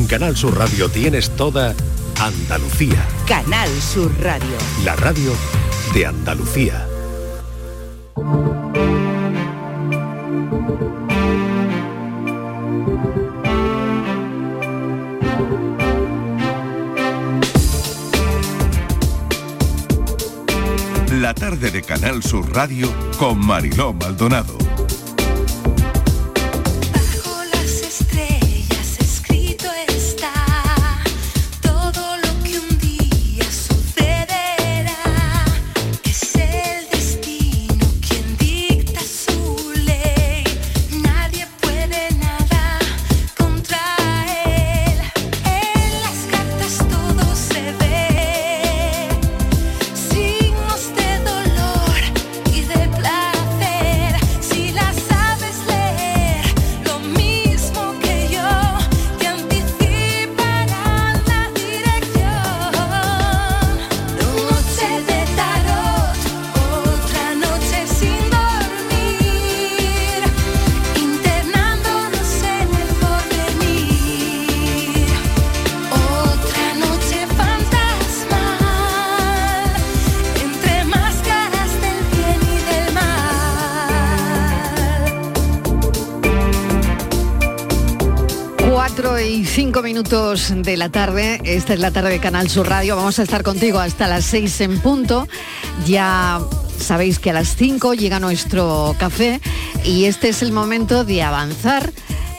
En 0.00 0.06
Canal 0.06 0.34
Sur 0.34 0.56
Radio 0.56 0.88
tienes 0.88 1.28
toda 1.36 1.74
Andalucía. 2.18 3.06
Canal 3.28 3.68
Sur 3.82 4.10
Radio. 4.22 4.56
La 4.82 4.96
radio 4.96 5.30
de 5.92 6.06
Andalucía. 6.06 6.88
La 21.12 21.34
tarde 21.34 21.70
de 21.70 21.82
Canal 21.82 22.22
Sur 22.22 22.50
Radio 22.54 22.90
con 23.18 23.38
Mariló 23.44 23.92
Maldonado. 23.92 24.69
Minutos 90.00 90.54
de 90.56 90.78
la 90.78 90.88
tarde, 90.88 91.42
esta 91.44 91.74
es 91.74 91.80
la 91.80 91.90
tarde 91.90 92.08
de 92.08 92.20
Canal 92.20 92.48
Sur 92.48 92.66
Radio, 92.66 92.96
vamos 92.96 93.18
a 93.18 93.22
estar 93.22 93.42
contigo 93.42 93.80
hasta 93.80 94.08
las 94.08 94.24
6 94.24 94.62
en 94.62 94.80
punto, 94.80 95.28
ya 95.84 96.40
sabéis 96.78 97.18
que 97.18 97.28
a 97.28 97.32
las 97.34 97.54
5 97.54 97.92
llega 97.92 98.18
nuestro 98.18 98.96
café 98.98 99.42
y 99.84 100.06
este 100.06 100.30
es 100.30 100.40
el 100.40 100.52
momento 100.52 101.04
de 101.04 101.22
avanzar 101.22 101.92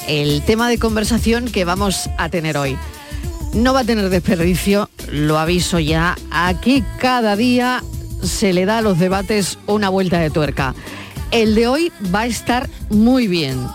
el 0.07 0.41
tema 0.41 0.69
de 0.69 0.79
conversación 0.79 1.51
que 1.51 1.63
vamos 1.63 2.09
a 2.17 2.29
tener 2.29 2.57
hoy. 2.57 2.79
No 3.53 3.75
va 3.75 3.81
a 3.81 3.85
tener 3.85 4.09
desperdicio, 4.09 4.89
lo 5.11 5.37
aviso 5.37 5.77
ya, 5.77 6.15
aquí 6.31 6.83
cada 6.97 7.35
día 7.35 7.83
se 8.23 8.53
le 8.53 8.65
da 8.65 8.79
a 8.79 8.81
los 8.81 8.97
debates 8.97 9.59
una 9.67 9.89
vuelta 9.89 10.17
de 10.17 10.31
tuerca. 10.31 10.73
El 11.29 11.53
de 11.53 11.67
hoy 11.67 11.91
va 12.13 12.21
a 12.21 12.25
estar 12.25 12.67
muy 12.89 13.27
bien. 13.27 13.67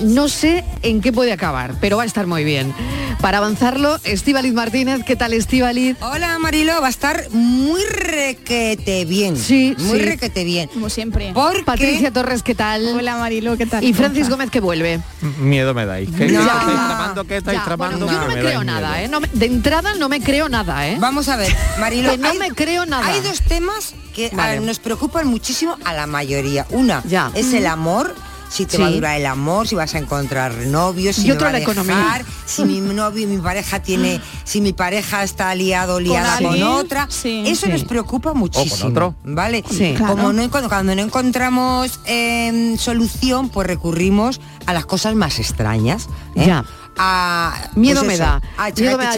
No 0.00 0.28
sé 0.28 0.64
en 0.82 1.00
qué 1.00 1.12
puede 1.12 1.32
acabar, 1.32 1.74
pero 1.80 1.96
va 1.96 2.04
a 2.04 2.06
estar 2.06 2.26
muy 2.26 2.44
bien. 2.44 2.72
Para 3.20 3.38
avanzarlo, 3.38 3.98
Estíbaliz 4.04 4.52
Martínez, 4.54 5.02
¿qué 5.04 5.16
tal 5.16 5.32
Estíbaliz? 5.32 5.96
Hola 6.00 6.38
Marilo, 6.38 6.80
va 6.80 6.86
a 6.86 6.90
estar 6.90 7.24
muy 7.32 7.80
requete 7.84 9.04
bien. 9.06 9.36
Sí, 9.36 9.74
muy 9.78 9.98
sí. 9.98 10.04
requete 10.04 10.44
bien. 10.44 10.68
Como 10.72 10.88
siempre. 10.88 11.32
Porque 11.34 11.64
Patricia 11.64 12.12
Torres, 12.12 12.44
¿qué 12.44 12.54
tal? 12.54 12.86
Hola 12.96 13.16
Marilo, 13.16 13.56
¿qué 13.56 13.66
tal? 13.66 13.82
Y 13.82 13.88
¿Cómo 13.92 14.04
Francis? 14.04 14.28
Gómez 14.28 14.50
que 14.50 14.60
vuelve. 14.60 15.00
Miedo 15.40 15.74
me 15.74 15.84
dais. 15.84 16.08
¿Qué, 16.16 16.28
No. 16.28 16.40
qué 16.42 16.46
estáis 16.46 16.64
tramando? 16.86 17.24
¿Qué 17.24 17.36
estáis 17.38 17.58
Ya, 17.58 17.64
tramando? 17.64 18.06
bueno, 18.06 18.12
yo 18.20 18.28
no 18.28 18.34
me 18.34 18.40
creo 18.40 18.60
miedo. 18.60 18.64
nada, 18.64 19.02
¿eh? 19.02 19.08
No 19.08 19.18
me- 19.20 19.28
de 19.32 19.46
entrada 19.46 19.94
no 19.96 20.08
me 20.08 20.20
creo 20.20 20.48
nada, 20.48 20.86
¿eh? 20.88 20.96
Vamos 21.00 21.28
a 21.28 21.36
ver, 21.36 21.52
Marilo. 21.80 22.10
Que 22.12 22.18
no 22.18 22.34
me 22.34 22.50
creo 22.52 22.86
nada. 22.86 23.04
Hay 23.06 23.20
dos 23.20 23.40
temas 23.42 23.94
que 24.14 24.30
Vale. 24.32 24.60
nos 24.60 24.78
preocupan 24.78 25.26
muchísimo 25.26 25.76
a 25.84 25.92
la 25.92 26.06
mayoría. 26.06 26.66
Una 26.70 27.02
Ya. 27.08 27.32
es 27.34 27.52
el 27.52 27.66
amor. 27.66 28.14
Si 28.48 28.64
te 28.66 28.76
Sí. 28.76 28.82
va 28.82 28.88
a 28.88 28.90
durar 28.90 29.16
el 29.20 29.26
amor, 29.26 29.68
si 29.68 29.74
vas 29.74 29.94
a 29.94 29.98
encontrar 29.98 30.54
novios, 30.66 31.16
si 31.16 31.22
Y 31.22 31.26
me 31.28 31.32
otra 31.34 31.50
va 31.50 31.56
a 31.56 31.60
dejar, 31.60 31.72
economía. 31.76 32.24
si 32.46 32.64
mi 32.64 32.80
novio, 32.80 33.26
mi 33.28 33.36
pareja 33.38 33.80
tiene, 33.82 34.20
si 34.44 34.60
mi 34.60 34.72
pareja 34.72 35.22
está 35.22 35.54
liado 35.54 35.96
o 35.96 36.00
liada 36.00 36.38
con, 36.38 36.62
otra. 36.62 37.06
sí. 37.10 37.44
Eso 37.46 37.66
Sí. 37.66 37.72
nos 37.72 37.84
preocupa 37.84 38.32
muchísimo. 38.34 38.88
otro. 38.90 39.14
¿Vale? 39.24 39.62
Sí. 39.70 39.94
Como 39.98 40.14
Claro. 40.14 40.32
no, 40.32 40.50
cuando 40.68 40.94
no 40.94 41.02
encontramos 41.02 42.00
eh, 42.06 42.74
solución, 42.78 43.48
pues 43.50 43.66
recurrimos 43.66 44.40
a 44.66 44.72
las 44.72 44.86
cosas 44.86 45.14
más 45.14 45.38
extrañas. 45.38 46.08
¿eh? 46.34 46.46
Ya. 46.46 46.64
A, 46.96 47.70
Miedo 47.76 48.00
pues 48.00 48.08
me 48.08 48.14
eso, 48.14 48.22
da. 48.24 48.40
A 48.56 48.70
Miedo 48.70 48.98
me 48.98 49.04
da 49.04 49.12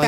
hoy. 0.00 0.06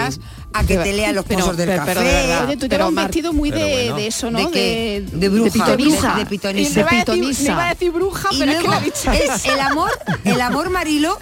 A 0.59 0.65
que 0.67 0.77
te 0.78 0.93
lea 0.93 1.12
los 1.12 1.25
pozos 1.25 1.56
del 1.56 1.69
café. 1.77 1.94
pero 1.94 2.47
de 2.47 2.56
tú 2.56 2.67
llevas 2.67 2.89
un 2.89 2.94
vestido 2.94 3.33
muy 3.33 3.50
de, 3.50 3.93
de 3.94 4.06
eso, 4.06 4.31
¿no? 4.31 4.50
¿De? 4.50 5.05
De 5.12 5.19
de 5.19 5.28
bruja. 5.28 5.50
pitonisa. 5.53 6.15
De 6.17 6.27
pitonisa. 6.27 6.75
no 6.75 6.81
iba 6.81 6.91
a 6.91 6.93
decir- 6.94 7.00
pitonisa. 7.00 7.43
no 7.43 7.53
iba 7.53 7.67
a 7.67 7.75
decir 7.75 7.91
bruja, 7.93 8.28
Y 8.33 8.39
pero 8.39 8.53
es 8.53 8.56
que 8.59 8.62
luego 8.65 8.81
la 8.81 8.84
dicha. 8.84 9.15
es 9.17 9.44
el 9.47 9.61
amor, 9.61 9.91
el 10.25 10.41
amor 10.41 10.71
Marilo 10.71 11.19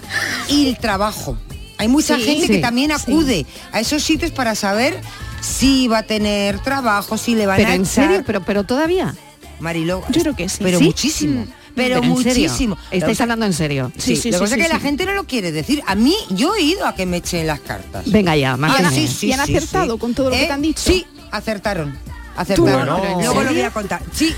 y 0.49 0.67
el 0.69 0.77
trabajo. 0.77 1.37
Hay 1.77 1.87
mucha 1.87 2.15
Sí, 2.17 2.23
gente 2.23 2.47
sí, 2.47 2.53
que 2.53 2.59
también 2.59 2.91
sí. 2.91 2.95
acude 3.11 3.45
a 3.71 3.79
esos 3.81 4.01
sitios 4.03 4.31
para 4.31 4.55
saber 4.55 4.99
si 5.41 5.87
va 5.87 5.99
a 5.99 6.03
tener 6.03 6.59
trabajo, 6.59 7.17
si 7.17 7.35
le 7.35 7.45
van 7.45 7.57
Pero 7.57 7.69
a 7.71 7.75
en 7.75 7.81
echar. 7.81 7.93
serio, 8.05 8.23
pero, 8.25 8.41
pero 8.43 8.63
todavía. 8.63 9.13
Marilo, 9.59 10.03
Yo 10.09 10.21
creo 10.21 10.35
que 10.35 10.49
sí. 10.49 10.59
pero 10.61 10.79
¿Sí? 10.79 10.85
muchísimo. 10.85 11.41
Mm. 11.41 11.47
Pero, 11.75 11.95
serio, 11.95 12.09
muchísimo. 12.09 12.77
Estáis 12.89 13.19
hablando 13.21 13.45
en 13.45 13.53
serio. 13.53 13.91
Sí, 13.97 14.15
Sí, 14.15 14.21
sí, 14.21 14.31
lo 14.31 14.39
que 14.39 14.47
sí, 14.47 14.51
pasa 14.51 14.55
es 14.55 14.61
sí, 14.61 14.67
que 14.67 14.73
la 14.73 14.79
gente 14.79 15.05
no 15.05 15.13
lo 15.13 15.25
quiere 15.25 15.51
decir. 15.51 15.81
A 15.85 15.95
mí, 15.95 16.15
yo 16.29 16.55
he 16.55 16.61
ido 16.61 16.85
a 16.87 16.95
que 16.95 17.05
me 17.05 17.17
echen 17.17 17.45
las 17.47 17.59
cartas. 17.59 18.09
Venga 18.09 18.35
ya, 18.35 18.57
Ah, 18.61 18.89
sí, 18.91 19.27
¿Y 19.27 19.31
han 19.33 19.41
acertado 19.41 19.93
sí. 19.93 19.99
con 19.99 20.13
todo 20.13 20.29
lo 20.29 20.35
que 20.35 20.43
¿Eh? 20.43 20.47
te 20.47 20.53
han 20.53 20.61
dicho? 20.61 20.81
Sí, 20.83 21.05
acertaron. 21.31 21.97
Acertaron. 22.37 22.85
no, 22.85 23.03
¿en 23.05 23.19
Luego 23.25 23.43
lo 23.43 23.51
voy 23.51 23.61
a 23.61 23.71
contar. 23.71 24.01
Sí. 24.13 24.33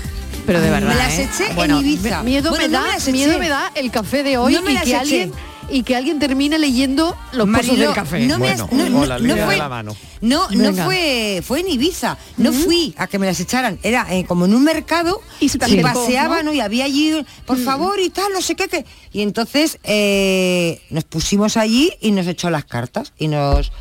Pero 0.46 0.60
de 0.60 0.70
verdad. 0.70 0.88
Me 0.88 0.94
las 0.94 1.18
¿eh? 1.18 1.28
eché 1.32 1.60
en 1.60 1.76
Ibiza. 1.76 2.22
Miedo, 2.22 2.50
Bueno, 2.50 2.64
me 2.64 2.68
no 2.72 2.78
da, 2.78 2.82
me 2.86 2.88
las 2.94 3.02
eché. 3.02 3.12
miedo 3.12 3.38
me 3.38 3.48
da 3.48 3.70
el 3.74 3.90
café 3.90 4.22
de 4.22 4.38
hoy 4.38 4.54
No 4.54 4.62
me 4.62 4.70
y 4.70 4.74
las 4.74 4.84
que 4.84 4.90
eché. 4.90 4.98
alguien 4.98 5.32
y 5.70 5.82
que 5.82 5.96
alguien 5.96 6.18
termine 6.18 6.58
leyendo 6.58 7.16
los 7.32 7.46
pozos 7.46 7.66
Marilo, 7.66 7.86
del 7.86 7.94
café. 7.94 8.20
No, 8.26 8.38
me 8.38 8.50
has- 8.50 8.70
no, 8.72 8.88
no- 8.88 8.98
fue, 9.46 9.56
la 9.56 9.68
mano. 9.68 9.96
no, 10.20 10.48
no 10.50 10.72
fue, 10.84 11.42
fue 11.46 11.60
en 11.60 11.68
Ibiza. 11.68 12.16
No 12.36 12.52
fui 12.52 12.94
a 12.96 13.06
que 13.06 13.18
me 13.18 13.26
las 13.26 13.38
echaran. 13.40 13.78
Era 13.82 14.06
eh, 14.10 14.24
como 14.26 14.44
en 14.46 14.54
un 14.54 14.64
mercado 14.64 15.20
Y 15.40 15.48
se 15.48 15.58
te 15.58 15.68
y 15.70 15.78
acercó, 15.80 16.00
paseaba, 16.00 16.38
¿no? 16.38 16.50
¿no? 16.50 16.52
Y 16.54 16.60
había 16.60 16.84
allí, 16.84 17.24
por 17.46 17.58
favor, 17.58 18.00
y 18.00 18.10
tal, 18.10 18.32
no 18.32 18.40
sé 18.40 18.54
qué, 18.54 18.68
qué. 18.68 18.84
Y 19.12 19.22
entonces 19.22 19.78
eh, 19.84 20.80
nos 20.90 21.04
pusimos 21.04 21.56
allí 21.56 21.92
y 22.00 22.10
nos 22.12 22.26
echó 22.26 22.50
las 22.50 22.64
cartas 22.64 23.12
y 23.18 23.28
nos. 23.28 23.72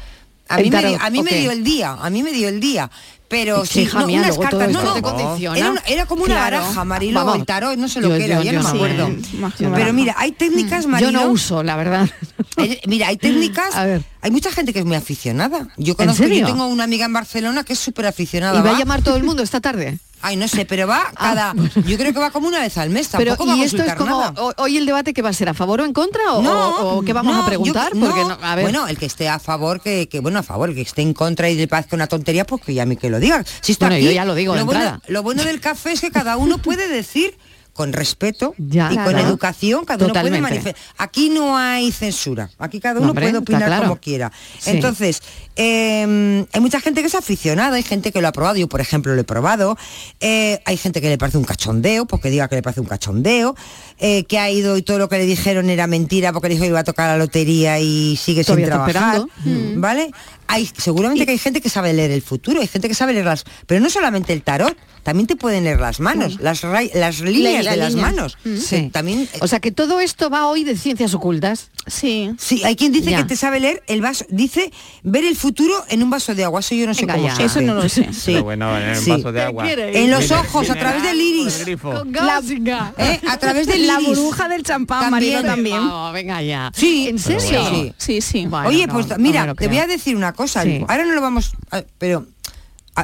A 0.49 0.57
mí, 0.57 0.63
me 0.63 0.69
tarot, 0.69 0.91
dio, 0.91 1.01
a 1.01 1.09
mí 1.09 1.23
me 1.23 1.31
ok. 1.31 1.35
dio 1.37 1.51
el 1.51 1.63
día, 1.65 1.91
a 2.01 2.09
mí 2.09 2.23
me 2.23 2.31
dio 2.31 2.47
el 2.47 2.59
día. 2.61 2.89
Pero 3.29 3.63
Es 3.63 3.69
que, 3.69 3.73
sí, 3.75 3.81
hija 3.81 3.99
no, 3.99 4.07
mía, 4.07 4.21
unas 4.21 4.38
cartas, 4.38 4.71
no, 4.71 4.81
no, 4.83 5.01
condiciona. 5.01 5.57
Era, 5.57 5.71
una- 5.71 5.83
era 5.85 6.05
como 6.05 6.23
una 6.23 6.35
Claro. 6.35 6.59
baraja, 6.61 6.85
Marilo, 6.85 7.19
Vamos. 7.19 7.35
el 7.39 7.45
tarot, 7.45 7.77
no 7.77 7.89
sé 7.89 7.99
lo 7.99 8.09
Yo- 8.09 8.17
que 8.17 8.23
era, 8.23 8.38
yo- 8.38 8.43
ya 8.43 8.51
yo 8.53 8.59
no 8.61 8.63
me 8.63 8.69
acuerdo. 8.77 9.09
Imagino. 9.33 9.73
Pero 9.73 9.91
mira, 9.93 10.15
hay 10.17 10.31
técnicas, 10.31 10.85
Marilo. 10.88 11.11
Yo 11.11 11.19
no 11.19 11.27
uso, 11.29 11.61
la 11.63 11.75
verdad. 11.75 12.09
Eh, 12.57 12.81
Mira, 12.87 13.09
hay 13.09 13.17
técnicas, 13.17 13.75
A 13.75 13.85
ver. 13.85 14.01
hay 14.21 14.31
mucha 14.31 14.51
gente 14.51 14.73
que 14.73 14.79
es 14.79 14.85
muy 14.85 14.95
aficionada. 14.95 15.67
Yo 15.77 15.95
conozco, 15.95 16.25
yo 16.25 16.43
tengo 16.45 16.66
una 16.67 16.85
amiga 16.85 17.05
en 17.05 17.13
Barcelona 17.13 17.63
que 17.63 17.73
es 17.73 17.79
súper 17.79 18.07
aficionada. 18.07 18.59
¿Y 18.59 18.63
va 18.63 18.71
a 18.75 18.79
llamar 18.79 19.03
todo 19.03 19.16
el 19.16 19.23
mundo 19.23 19.43
esta 19.43 19.61
tarde? 19.61 19.99
Ay, 20.22 20.35
no 20.35 20.47
sé, 20.47 20.66
pero 20.66 20.88
va 20.88 21.03
Ah, 21.16 21.53
cada. 21.53 21.53
Yo 21.85 21.97
creo 21.97 22.11
que 22.11 22.19
va 22.19 22.31
como 22.31 22.47
una 22.47 22.59
vez 22.59 22.78
al 22.78 22.89
mes. 22.89 23.07
Pero 23.11 23.31
Tampoco 23.31 23.47
va 23.50 23.53
a 23.53 23.57
y 23.57 23.63
esto 23.63 23.83
es 23.83 23.94
como 23.95 24.19
nada. 24.19 24.33
hoy 24.57 24.78
el 24.78 24.85
debate 24.85 25.13
que 25.13 25.22
va 25.22 25.29
a 25.29 25.33
ser 25.33 25.47
a 25.50 25.53
favor 25.53 25.81
o 25.81 25.85
en 25.85 25.94
contra 25.94 26.33
o, 26.33 26.41
No, 26.41 26.69
o- 26.69 26.97
o 26.97 27.01
qué 27.03 27.13
vamos 27.13 27.35
no, 27.35 27.44
a 27.44 27.45
preguntar 27.45 27.94
yo- 27.94 28.00
porque 28.00 28.22
no. 28.22 28.29
no- 28.29 28.38
a 28.41 28.55
ver 28.55 28.63
Bueno, 28.66 28.88
el 28.88 28.97
que 28.97 29.05
esté 29.05 29.29
a 29.29 29.39
favor, 29.39 29.79
que, 29.79 30.09
que, 30.09 30.19
bueno, 30.19 30.40
a 30.40 30.43
favor, 30.43 30.69
el 30.69 30.75
que 30.75 30.81
esté 30.81 31.02
en 31.03 31.14
contra 31.14 31.49
y 31.49 31.55
le 31.55 31.67
parezca 31.67 31.96
una 31.96 32.08
tontería, 32.08 32.46
pues 32.46 32.61
que 32.64 32.73
ya 32.73 32.84
a 32.84 32.85
mí 32.85 32.97
que 32.97 33.09
lo 33.09 33.19
diga. 33.19 33.43
Si 33.61 33.72
está 33.72 33.85
Bueno, 33.85 33.97
aquí, 33.97 34.05
yo 34.05 34.11
ya 34.11 34.25
lo 34.25 34.34
digo 34.35 34.55
de 34.55 34.64
bueno, 34.64 34.79
entrada. 34.81 35.02
lo 35.08 35.23
bueno 35.23 35.43
del 35.43 35.59
café 35.61 35.91
es 35.93 36.02
que 36.02 36.11
cada 36.11 36.35
uno 36.37 36.58
puede 36.58 36.87
decir 36.87 37.37
con 37.78 37.94
respeto 37.94 38.53
Ya, 38.58 38.91
y 38.91 38.97
con 38.97 39.18
educación, 39.18 39.85
cada 39.85 40.03
uno 40.03 40.14
puede 40.14 40.41
manifestar. 40.41 40.76
Aquí 40.97 41.29
no 41.29 41.56
hay 41.58 41.91
censura, 41.94 42.50
aquí 42.58 42.79
cada 42.82 42.96
No, 42.96 43.02
uno 43.02 43.09
hombre, 43.12 43.28
puede 43.28 43.38
opinar 43.38 43.66
claro. 43.68 43.84
como 43.84 43.97
quiera. 44.02 44.32
Sí. 44.59 44.72
Entonces, 44.72 45.22
eh, 45.56 46.46
hay 46.52 46.62
mucha 46.62 46.79
gente 46.82 47.02
que 47.02 47.08
es 47.08 47.16
aficionada, 47.16 47.76
hay 47.78 47.84
gente 47.84 48.12
que 48.12 48.22
lo 48.22 48.28
ha 48.28 48.32
probado, 48.32 48.58
yo 48.58 48.68
por 48.68 48.82
ejemplo 48.82 49.14
lo 49.14 49.22
he 49.22 49.24
probado, 49.24 49.78
eh, 50.20 50.59
hay 50.66 50.78
gente 50.78 51.02
que 51.02 51.09
le 51.09 51.18
parece 51.18 51.38
un 51.38 51.44
cachondeo, 51.44 52.06
porque 52.06 52.29
diga 52.29 52.47
que 52.47 52.56
le 52.56 52.62
parece 52.64 52.82
un 52.82 52.88
cachondeo, 52.88 53.56
eh, 54.00 54.24
que 54.26 54.40
ha 54.40 54.50
ido 54.50 54.76
y 54.78 54.82
todo 54.82 54.97
lo 54.97 55.08
que 55.09 55.18
le 55.20 55.26
dijeron 55.26 55.70
era 55.70 55.88
mentira 55.88 56.34
porque 56.34 56.50
dijo 56.50 56.62
que 56.64 56.70
iba 56.70 56.79
a 56.79 56.84
tocar 56.84 57.08
la 57.09 57.18
lotería 57.18 57.79
y 57.79 58.16
sigue 58.18 58.44
sin 58.44 58.56
Todavía 58.56 58.66
está 58.66 58.85
trabajar, 58.85 59.28
esperando. 59.46 59.82
¿vale? 59.82 60.12
Hay, 60.47 60.70
seguramente 60.78 61.26
que 61.26 61.34
hay 61.34 61.38
gente 61.38 61.62
que 61.62 61.70
sabe 61.70 61.94
leer 61.94 62.12
el 62.12 62.22
futuro, 62.22 62.62
hay 62.62 62.68
gente 62.68 62.88
que 62.88 62.96
sabe 62.96 63.14
leer 63.14 63.26
las, 63.26 63.44
pero 63.66 63.79
no 63.82 63.90
solamente 63.90 64.32
el 64.34 64.41
tarot, 64.44 64.76
también 65.03 65.28
te 65.28 65.35
pueden 65.35 65.64
leer 65.66 65.79
las 65.79 66.00
manos, 66.00 66.40
las, 66.41 66.62
ra- 66.62 66.82
las 66.94 67.20
líneas 67.22 67.66
la 67.75 67.85
de 67.85 67.91
las 67.91 67.96
manos. 67.96 68.37
Sí. 68.59 68.90
También 68.91 69.28
O 69.41 69.47
sea 69.47 69.59
que 69.59 69.72
todo 69.72 69.99
esto 69.99 70.29
va 70.29 70.47
hoy 70.47 70.64
de 70.64 70.75
ciencias 70.78 71.14
ocultas. 71.14 71.69
Sí. 71.85 72.31
Sí, 72.37 72.64
hay 72.64 72.75
quien 72.75 72.91
dice 72.91 73.11
Ya. 73.11 73.17
que 73.19 73.23
te 73.23 73.35
sabe 73.35 73.59
leer 73.59 73.81
el 73.87 74.02
vaso, 74.02 74.25
dice 74.29 74.72
ver 75.03 75.23
el 75.23 75.35
futuro 75.35 75.73
en 75.90 76.03
un 76.03 76.09
vaso 76.09 76.35
de 76.35 76.43
agua, 76.43 76.59
eso 76.59 76.75
yo 76.75 76.85
no 76.85 76.93
sé 76.93 77.05
Venga 77.05 77.16
cómo 77.34 77.46
Eso 77.46 77.61
no 77.61 77.73
lo 77.75 77.87
sé. 77.90 78.08
Sí. 78.14 78.31
Pero 78.34 78.43
bueno, 78.43 78.78
en 78.78 78.90
el 78.90 78.96
Sí. 78.97 79.09
vaso 79.11 79.31
de 79.31 79.41
agua. 79.43 79.64
quiere? 79.64 80.03
En 80.03 80.11
los 80.11 80.29
ojos, 80.31 80.69
a 80.69 80.75
través 80.75 81.03
del 81.03 81.19
iris. 81.22 81.64
Con 81.81 82.11
La-. 82.11 82.41
¿Eh? 82.97 83.19
A 83.28 83.37
través 83.37 83.67
del 83.67 83.87
La 83.87 83.99
burbuja 83.99 84.47
del 84.49 84.64
champán, 84.64 85.11
También. 85.11 85.34
Marilo, 85.35 85.53
también. 85.53 85.81
Venga 86.14 86.41
ya. 86.41 86.72
Sí. 86.75 87.08
¿En 87.09 87.19
serio? 87.19 87.93
Sí, 87.97 88.22
sí. 88.22 88.46
Bueno, 88.47 88.67
Oye, 88.69 88.87
pues 88.87 89.08
no 89.08 89.17
mira, 89.17 89.53
te 89.53 89.67
voy 89.67 89.78
a 89.78 89.87
decir 89.87 90.16
una 90.16 90.34
cosa. 90.34 90.64
Sí. 90.64 90.84
Ahora 90.87 91.05
no 91.05 91.14
lo 91.14 91.22
vamos... 91.22 91.52
a- 91.72 91.84
pero 91.97 92.25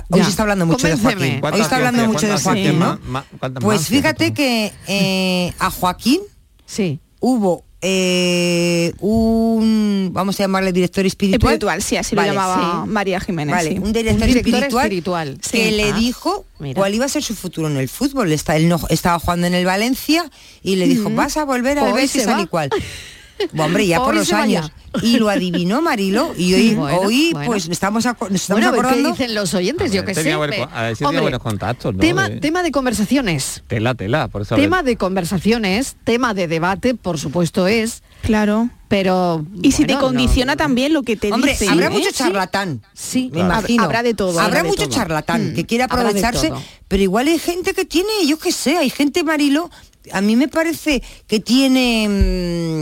hoy 0.09 0.19
Ya. 0.19 0.23
se 0.25 0.29
está 0.31 0.43
hablando 0.43 0.65
mucho 0.65 0.87
de. 0.87 0.97
Joaquín. 0.97 1.21
Hoy 1.35 1.39
¿Cuántas 1.41 1.61
está 1.61 1.75
hablando 1.77 2.05
mucho 2.07 2.19
de 2.21 2.27
¿Cuántas 2.27 2.43
Joaquín? 2.43 2.79
¿no? 2.79 2.85
Ma- 2.85 2.99
ma- 3.07 3.25
¿cuántas 3.39 3.63
Pues 3.63 3.87
fíjate 3.87 4.33
que 4.33 4.71
eh, 4.87 5.53
a 5.59 5.69
Joaquín 5.71 6.21
Sí. 6.65 6.99
hubo 7.19 7.63
eh, 7.85 8.93
un, 9.01 10.09
vamos 10.13 10.39
a 10.39 10.43
llamarle 10.43 10.71
director 10.71 11.05
espiritual. 11.05 11.53
Espiritual, 11.53 11.81
sí, 11.83 11.97
así 11.97 12.15
Vale, 12.15 12.29
lo 12.29 12.33
llamaba 12.35 12.83
sí. 12.85 12.89
María 12.89 13.19
Jiménez. 13.19 13.53
Vale, 13.53 13.69
sí. 13.71 13.77
un 13.77 13.91
director, 13.91 14.21
Un 14.21 14.27
director 14.27 14.53
espiritual, 14.53 14.83
espiritual, 14.83 15.37
que 15.51 15.69
sí. 15.69 15.75
le 15.75 15.89
Ah, 15.91 15.97
dijo 15.97 16.45
mira. 16.59 16.79
cuál 16.79 16.95
iba 16.95 17.05
a 17.05 17.09
ser 17.09 17.23
su 17.23 17.35
futuro 17.35 17.67
en 17.67 17.75
el 17.75 17.89
fútbol. 17.89 18.31
Está, 18.31 18.55
él 18.55 18.69
no, 18.69 18.79
estaba 18.89 19.19
jugando 19.19 19.47
en 19.47 19.53
el 19.53 19.65
Valencia 19.65 20.29
y 20.61 20.77
le 20.77 20.87
dijo, 20.87 21.09
vas 21.09 21.35
a 21.35 21.43
volver 21.43 21.77
al 21.77 21.91
Hoy 21.91 22.03
Betis 22.03 22.23
tal 22.25 22.39
y 22.41 22.47
cual. 22.47 22.69
Bueno, 23.51 23.65
hombre, 23.65 23.87
ya 23.87 23.99
por 23.99 24.15
los 24.15 24.31
años. 24.33 24.71
Y 25.01 25.17
lo 25.17 25.29
adivinó 25.29 25.81
Marilo 25.81 26.33
y 26.37 26.53
hoy, 26.53 26.75
Bueno, 26.75 26.99
hoy 26.99 27.29
bueno. 27.33 27.47
pues 27.47 27.67
estamos, 27.67 28.05
nos 28.05 28.15
estamos 28.31 28.63
Bueno, 28.63 28.87
a 28.89 28.93
qué 28.93 29.01
dicen 29.03 29.33
los 29.35 29.53
oyentes, 29.53 29.91
yo 29.91 30.05
que 30.05 30.13
sé. 30.13 30.21
Tenía 30.21 30.37
buen 30.37 30.53
a 30.53 30.81
ver 30.83 30.95
si 30.95 31.03
Hombre, 31.03 31.21
buenos 31.21 31.41
contactos, 31.41 31.93
¿no? 31.95 31.99
Tema, 31.99 32.29
De- 32.29 32.39
tema 32.39 32.61
de 32.63 32.71
conversaciones. 32.71 33.63
Tela, 33.67 33.95
tela, 33.95 34.27
por 34.27 34.43
eso... 34.43 34.55
Tema 34.55 34.83
de 34.83 34.95
conversaciones, 34.95 35.95
tema 36.03 36.33
de 36.33 36.47
debate, 36.47 36.93
por 36.93 37.17
supuesto 37.17 37.67
es, 37.67 38.03
Claro. 38.21 38.69
pero... 38.87 39.43
Y 39.63 39.71
si 39.71 39.85
te 39.85 39.97
condiciona 39.97 40.53
no- 40.53 40.57
también 40.57 40.93
lo 40.93 41.01
que 41.01 41.15
te 41.15 41.31
Hombre, 41.31 41.51
dice. 41.53 41.67
habrá 41.69 41.87
¿eh? 41.87 41.89
mucho 41.89 42.11
charlatán. 42.11 42.81
Sí, 42.93 43.25
Me 43.33 43.39
Claro. 43.39 43.49
imagino. 43.49 43.83
Habrá 43.83 44.03
de 44.03 44.13
todo, 44.13 44.39
Habrá 44.39 44.63
mucho 44.63 44.83
todo. 44.85 44.93
charlatán 44.95 45.53
Mm, 45.53 45.55
que 45.55 45.77
de 45.77 45.83
aprovecharse, 45.83 46.51
pero 46.87 47.01
igual 47.01 47.27
hay 47.27 47.39
gente 47.39 47.73
que 47.73 47.85
tiene, 47.85 48.09
yo 48.27 48.37
qué 48.37 48.51
sé, 48.51 48.77
hay 48.77 48.91
gente 48.91 49.23
Marilo, 49.23 49.71
a 50.11 50.21
mí 50.21 50.35
me 50.35 50.47
parece 50.47 51.01
que 51.27 51.39
tiene 51.39 52.07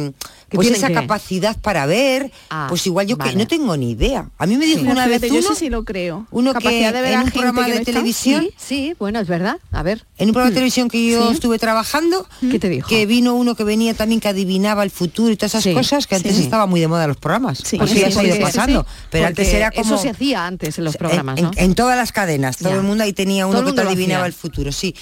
mm, 0.09 0.40
¿Que 0.51 0.57
pues 0.57 0.67
tienen 0.67 0.79
esa 0.79 0.87
qué? 0.89 0.93
capacidad 0.95 1.57
para 1.61 1.85
ver, 1.85 2.29
Ah, 2.49 2.65
pues 2.67 2.85
igual 2.85 3.07
yo 3.07 3.15
vale. 3.15 3.31
que 3.31 3.37
no 3.37 3.47
tengo 3.47 3.77
ni 3.77 3.91
idea. 3.91 4.29
A 4.37 4.45
mí 4.45 4.57
me 4.57 4.65
dijo 4.65 4.81
una 4.81 5.07
vez 5.07 5.21
yo 5.21 5.39
uno, 5.39 5.55
sí 5.55 5.69
lo 5.69 5.85
creo. 5.85 6.27
uno 6.29 6.53
que 6.53 6.69
de 6.69 6.91
ver 6.91 7.13
en 7.13 7.19
un 7.19 7.25
gente 7.25 7.31
programa 7.39 7.65
que 7.65 7.71
de 7.71 7.79
no 7.79 7.85
televisión, 7.85 8.41
Sí, 8.43 8.53
sí, 8.57 8.93
bueno, 8.99 9.21
es 9.21 9.27
verdad. 9.29 9.57
A 9.71 9.81
ver, 9.81 10.05
en 10.17 10.27
un 10.27 10.33
programa 10.33 10.49
de 10.49 10.55
televisión 10.55 10.89
que 10.89 11.09
yo 11.09 11.29
Sí. 11.29 11.35
estuve 11.35 11.57
trabajando, 11.57 12.27
¿Qué 12.51 12.59
te 12.59 12.67
dijo? 12.67 12.87
que 12.89 13.05
vino 13.05 13.33
uno 13.35 13.55
que 13.55 13.63
venía 13.63 13.93
también 13.93 14.19
que 14.19 14.27
adivinaba 14.27 14.83
el 14.83 14.91
futuro 14.91 15.31
y 15.31 15.37
todas 15.37 15.51
esas 15.53 15.63
Sí, 15.63 15.73
cosas, 15.73 16.05
que 16.05 16.15
antes 16.15 16.35
sí. 16.35 16.43
estaba 16.43 16.65
muy 16.65 16.81
de 16.81 16.89
moda 16.89 17.07
los 17.07 17.15
programas. 17.17 17.59
Sí, 17.63 17.77
pues 17.77 17.93
ya 17.93 18.11
se 18.11 18.19
ha 18.19 18.23
ido 18.23 18.39
pasando. 18.41 18.85
Pero 19.09 19.27
antes 19.27 19.47
era 19.53 19.71
como 19.71 19.85
Eso 19.95 19.97
se 20.03 20.09
hacía 20.09 20.45
antes 20.45 20.77
en 20.77 20.83
los 20.83 20.97
programas, 20.97 21.37
en, 21.37 21.45
¿no? 21.45 21.51
en 21.55 21.75
todas 21.75 21.95
las 21.95 22.11
cadenas, 22.11 22.57
todo 22.57 22.71
Ya. 22.71 22.75
el 22.75 22.83
mundo 22.83 23.05
ahí 23.05 23.13
tenía 23.13 23.47
uno 23.47 23.63
que 23.63 23.71
te 23.71 23.81
adivinaba 23.81 24.25
el 24.25 24.33
futuro, 24.33 24.73
sí. 24.73 24.93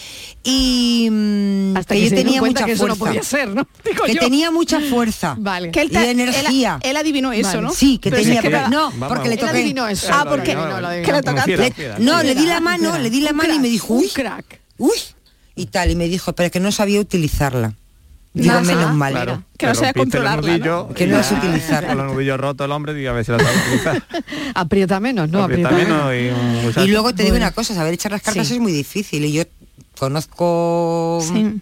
Y 0.43 1.07
mm, 1.11 1.77
Hasta 1.77 1.95
que, 1.95 2.01
yo 2.09 2.15
tenía 2.15 2.41
mucha 2.41 2.67
fuerza. 2.67 2.95
podía 2.95 3.23
ser, 3.23 3.49
¿no? 3.49 3.67
Digo 3.83 4.03
que 4.05 4.15
tenía 4.15 4.51
mucha 4.51 4.79
fuerza. 4.79 5.35
Vale. 5.41 5.71
Que 5.71 5.81
él 5.81 5.89
Y 5.91 5.95
energía. 5.97 6.79
Él, 6.81 6.91
él 6.91 6.97
adivinó 6.97 7.31
eso, 7.31 7.49
Vale. 7.49 7.61
¿no? 7.61 7.71
Sí, 7.71 7.97
que 7.97 8.09
Pero 8.09 8.21
tenía. 8.23 8.39
es 8.39 8.41
que 8.45 8.49
no, 8.69 8.91
Vamos. 8.91 9.07
porque 9.07 9.29
le 9.29 9.35
Él 9.35 9.39
toqué. 9.39 9.51
adivinó 9.51 9.87
eso. 9.87 10.07
Ah, 10.11 10.25
porque- 10.27 10.51
adivinó, 10.53 10.79
lo 10.81 10.87
adivinó. 10.87 11.05
que 11.05 11.11
le 11.13 11.21
tocaste. 11.23 11.43
fiera, 11.45 11.63
Le- 11.63 11.71
fiera. 11.71 11.95
no, 11.99 12.23
le 12.23 12.35
di 12.35 12.45
la 12.45 12.59
mano, 12.59 12.97
le 12.97 13.09
di 13.09 13.21
la 13.21 13.33
mano 13.33 13.53
y 13.53 13.59
me 13.59 13.67
dijo, 13.69 13.93
un 13.93 14.01
uy, 14.01 14.09
crack. 14.09 14.59
uy, 14.77 14.97
y 15.55 15.65
tal, 15.67 15.91
y 15.91 15.95
me 15.95 16.07
dijo, 16.07 16.33
pero 16.33 16.51
que 16.51 16.59
no 16.59 16.71
sabía 16.71 16.99
utilizarla. 16.99 17.73
Digo, 18.31 18.53
Ajá. 18.53 18.61
menos 18.61 18.93
mal. 18.93 19.11
Claro. 19.13 19.43
Que 19.57 19.65
no 19.65 19.71
el 19.73 19.93
controlarla, 19.93 20.51
nudillo 20.57 20.89
Que 20.93 21.07
no 21.07 21.17
las 21.17 21.31
utilizar. 21.31 21.87
Con 21.87 21.97
los 21.97 22.13
nudillos 22.13 22.39
rotos 22.39 22.63
el 22.65 22.71
hombre, 22.71 22.93
diga 22.93 23.09
a 23.09 23.13
ver 23.13 23.25
si 23.25 23.31
lo 23.31 23.39
sabe 23.39 23.57
utilizar. 23.65 24.03
Aprieta 24.53 24.99
menos, 24.99 25.29
¿no? 25.29 25.43
Aprieta 25.43 25.71
menos 25.71 26.13
y 26.13 26.87
luego 26.87 27.11
te 27.13 27.23
digo 27.23 27.33
Bueno. 27.33 27.45
una 27.47 27.51
cosa, 27.51 27.73
saber 27.73 27.95
echar 27.95 28.11
las 28.11 28.21
cartas 28.21 28.47
Sí. 28.47 28.53
es 28.53 28.59
muy 28.59 28.71
difícil. 28.71 29.25
Y 29.25 29.31
yo 29.33 29.43
conozco 29.97 31.19
Sí. 31.27 31.55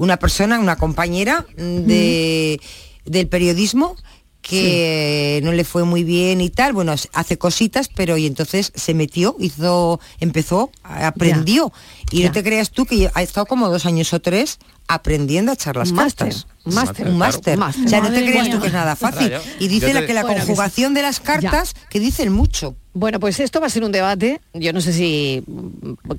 Una 0.00 0.16
persona, 0.16 0.58
una 0.58 0.76
compañera 0.76 1.46
mm, 1.58 1.76
de, 1.80 2.60
del 3.04 3.28
periodismo 3.28 3.96
que 4.40 5.40
no 5.44 5.52
le 5.52 5.64
fue 5.64 5.84
muy 5.84 6.02
bien 6.02 6.40
y 6.40 6.48
tal, 6.48 6.72
bueno, 6.72 6.94
hace 7.12 7.36
cositas, 7.36 7.90
pero 7.94 8.16
y 8.16 8.26
entonces 8.26 8.72
se 8.74 8.94
metió, 8.94 9.36
hizo, 9.38 10.00
empezó, 10.18 10.70
aprendió. 10.82 11.70
Y 12.10 12.20
ya. 12.20 12.28
no 12.28 12.32
te 12.32 12.42
creas 12.42 12.70
tú 12.70 12.86
que 12.86 13.10
ha 13.12 13.22
estado 13.22 13.44
como 13.44 13.68
dos 13.68 13.84
años 13.84 14.12
o 14.14 14.20
tres 14.20 14.58
aprendiendo 14.94 15.50
a 15.52 15.54
echar 15.54 15.76
las 15.76 15.92
máster, 15.92 16.28
cartas. 16.28 16.46
un 16.64 16.74
máster, 16.74 17.08
un 17.08 17.18
máster. 17.18 17.54
claro. 17.56 17.72
O 17.86 17.88
sea, 17.88 18.00
no 18.00 18.10
te 18.10 18.24
creas 18.24 18.50
tú 18.50 18.60
que 18.60 18.66
es 18.68 18.72
nada 18.72 18.96
fácil. 18.96 19.32
Y 19.58 19.68
dice 19.68 19.92
te- 19.92 20.06
que 20.06 20.14
la 20.14 20.22
Bueno, 20.22 20.40
sí. 20.40 20.46
conjugación 20.46 20.94
de 20.94 21.02
las 21.02 21.20
cartas 21.20 21.74
que 21.88 22.00
dicen 22.00 22.32
mucho. 22.32 22.76
Bueno, 22.92 23.20
pues 23.20 23.38
esto 23.38 23.60
va 23.60 23.68
a 23.68 23.70
ser 23.70 23.84
un 23.84 23.92
debate. 23.92 24.40
Yo 24.52 24.72
no 24.72 24.80
sé 24.80 24.92
si, 24.92 25.44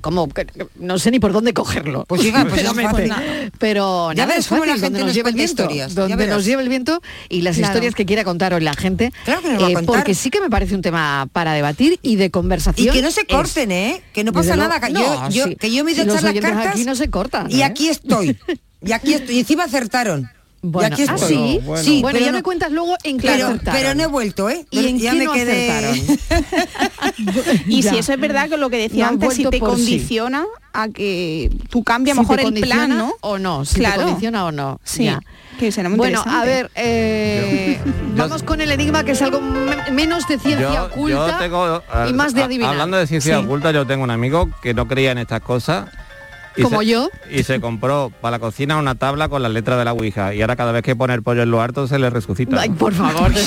como, 0.00 0.26
no 0.80 0.98
sé 0.98 1.10
ni 1.10 1.20
por 1.20 1.32
dónde 1.34 1.52
cogerlo. 1.52 2.06
Pues 2.08 2.24
hija, 2.24 2.46
pues 2.48 2.54
pero, 2.62 2.70
es 2.70 2.76
me- 2.76 2.82
fácil. 2.84 3.12
pero 3.58 4.10
Ya 4.12 4.22
nada, 4.24 4.26
verás 4.28 4.38
es 4.38 4.46
fácil, 4.48 4.66
la 4.66 4.72
gente 4.72 4.84
donde 4.86 4.98
nos 5.00 5.06
nos 5.08 5.14
lleva 5.14 5.28
el 5.28 5.34
viento, 5.34 5.62
historias, 5.64 5.94
donde 5.94 6.26
nos 6.26 6.44
lleva 6.46 6.62
el 6.62 6.70
viento 6.70 7.02
y 7.28 7.42
las 7.42 7.56
Claro. 7.56 7.72
historias 7.74 7.94
que 7.94 8.06
quiera 8.06 8.24
contar 8.24 8.54
hoy 8.54 8.62
la 8.62 8.72
gente. 8.72 9.04
eh, 9.06 9.12
Claro 9.26 9.42
que 9.42 9.50
nos 9.52 9.62
va 9.62 9.66
a 9.68 9.72
contar. 9.74 9.96
Porque 9.96 10.14
sí 10.14 10.30
que 10.30 10.40
me 10.40 10.48
parece 10.48 10.74
un 10.74 10.80
tema 10.80 11.28
para 11.30 11.52
debatir 11.52 11.98
y 12.00 12.16
de 12.16 12.24
Y 12.24 12.30
conversación. 12.30 12.94
que 12.94 13.02
no 13.02 13.10
se 13.10 13.20
es- 13.20 13.26
corten, 13.28 13.70
¿eh? 13.70 14.02
Que 14.14 14.24
no 14.24 14.32
pasa 14.32 14.52
Desde 14.56 14.62
nada. 14.62 14.80
que 14.80 14.92
yo, 14.94 14.98
no, 15.00 15.30
yo- 15.30 15.44
sí. 15.44 15.56
que 15.56 15.70
yo 15.70 15.84
me 15.84 15.90
he 15.90 15.94
ido 15.94 16.04
Si 16.04 16.10
a 16.10 16.12
echar 16.14 16.34
las 16.34 16.40
cartas 16.42 16.66
aquí 16.68 16.84
no 16.86 16.94
se 16.94 17.10
cortan, 17.10 17.50
y 17.50 17.60
¿eh? 17.60 17.64
aquí 17.64 17.88
estoy. 17.90 18.38
Y 18.84 18.92
aquí 18.92 19.14
estoy. 19.14 19.36
Y 19.36 19.40
encima 19.40 19.64
acertaron. 19.64 20.28
Bueno, 20.64 20.90
y 20.96 21.02
aquí 21.02 21.10
¿ah, 21.10 21.14
estoy. 21.16 21.34
sí? 21.34 21.60
Bueno. 21.64 21.82
Sí, 21.82 22.00
bueno, 22.02 22.14
pero 22.14 22.24
ya 22.26 22.30
no- 22.32 22.38
me 22.38 22.42
cuentas 22.44 22.70
luego 22.70 22.94
en 23.02 23.18
qué 23.18 23.26
pero, 23.26 23.46
acertaron. 23.48 23.80
pero 23.80 23.94
no 23.96 24.02
he 24.04 24.06
vuelto, 24.06 24.48
¿eh? 24.48 24.64
¿Y 24.70 24.86
en 24.86 24.98
ya 25.00 25.10
qué 25.10 25.18
me 25.18 25.24
no 25.24 25.32
quedé. 25.32 25.70
acertaron? 25.72 26.18
Y 27.66 27.82
Ya. 27.82 27.90
si 27.90 27.98
eso 27.98 28.12
es 28.12 28.20
verdad 28.20 28.48
que 28.48 28.56
lo 28.56 28.70
que 28.70 28.76
decía 28.78 29.06
No 29.06 29.10
antes, 29.12 29.34
si 29.34 29.44
te 29.44 29.56
sí. 29.56 29.60
condiciona 29.60 30.44
a 30.72 30.88
que 30.88 31.50
tú 31.68 31.82
cambias 31.82 32.14
Si 32.16 32.20
mejor 32.20 32.40
el 32.40 32.54
plan, 32.60 32.96
¿no? 32.96 33.12
O 33.22 33.38
no, 33.38 33.64
si 33.64 33.76
Claro. 33.80 33.98
te 34.00 34.04
condiciona 34.04 34.44
o 34.46 34.52
no. 34.52 34.80
Sí, 34.84 35.04
ya. 35.04 35.20
que 35.58 35.70
será 35.70 35.88
muy 35.88 35.98
Bueno, 35.98 36.22
a 36.26 36.44
ver, 36.44 36.70
eh, 36.74 37.78
Yo- 37.84 37.92
vamos 38.16 38.42
con 38.42 38.60
el 38.60 38.70
enigma 38.70 39.04
que 39.04 39.12
es 39.12 39.22
algo 39.22 39.40
me- 39.40 39.90
menos 39.90 40.26
de 40.28 40.38
ciencia 40.38 40.72
Yo, 40.74 40.84
oculta 40.86 41.30
yo 41.32 41.38
tengo, 41.38 41.82
y 42.08 42.12
más 42.14 42.34
de 42.34 42.42
a- 42.42 42.44
adivinar. 42.46 42.70
Hablando 42.70 42.96
de 42.96 43.06
ciencia 43.06 43.38
Sí. 43.38 43.44
oculta, 43.44 43.70
yo 43.70 43.86
tengo 43.86 44.02
un 44.04 44.10
amigo 44.10 44.48
que 44.62 44.74
no 44.74 44.88
creía 44.88 45.12
en 45.12 45.18
estas 45.18 45.40
cosas. 45.42 45.88
Y 46.56 46.62
Como 46.62 46.80
se- 46.80 46.86
yo. 46.86 47.08
Y 47.30 47.42
se 47.44 47.60
compró 47.60 48.10
para 48.20 48.32
la 48.32 48.38
cocina 48.38 48.76
una 48.76 48.94
tabla 48.94 49.28
con 49.28 49.42
las 49.42 49.52
letras 49.52 49.78
de 49.78 49.84
la 49.84 49.92
Ouija. 49.92 50.34
Y 50.34 50.40
ahora 50.42 50.56
cada 50.56 50.72
vez 50.72 50.82
que 50.82 50.94
pone 50.96 51.14
el 51.14 51.22
pollo 51.22 51.42
en 51.42 51.50
lo 51.50 51.60
harto 51.60 51.86
se 51.86 51.98
le 51.98 52.10
resucita. 52.10 52.60
Ay, 52.60 52.70
por 52.70 52.92
favor. 52.92 53.30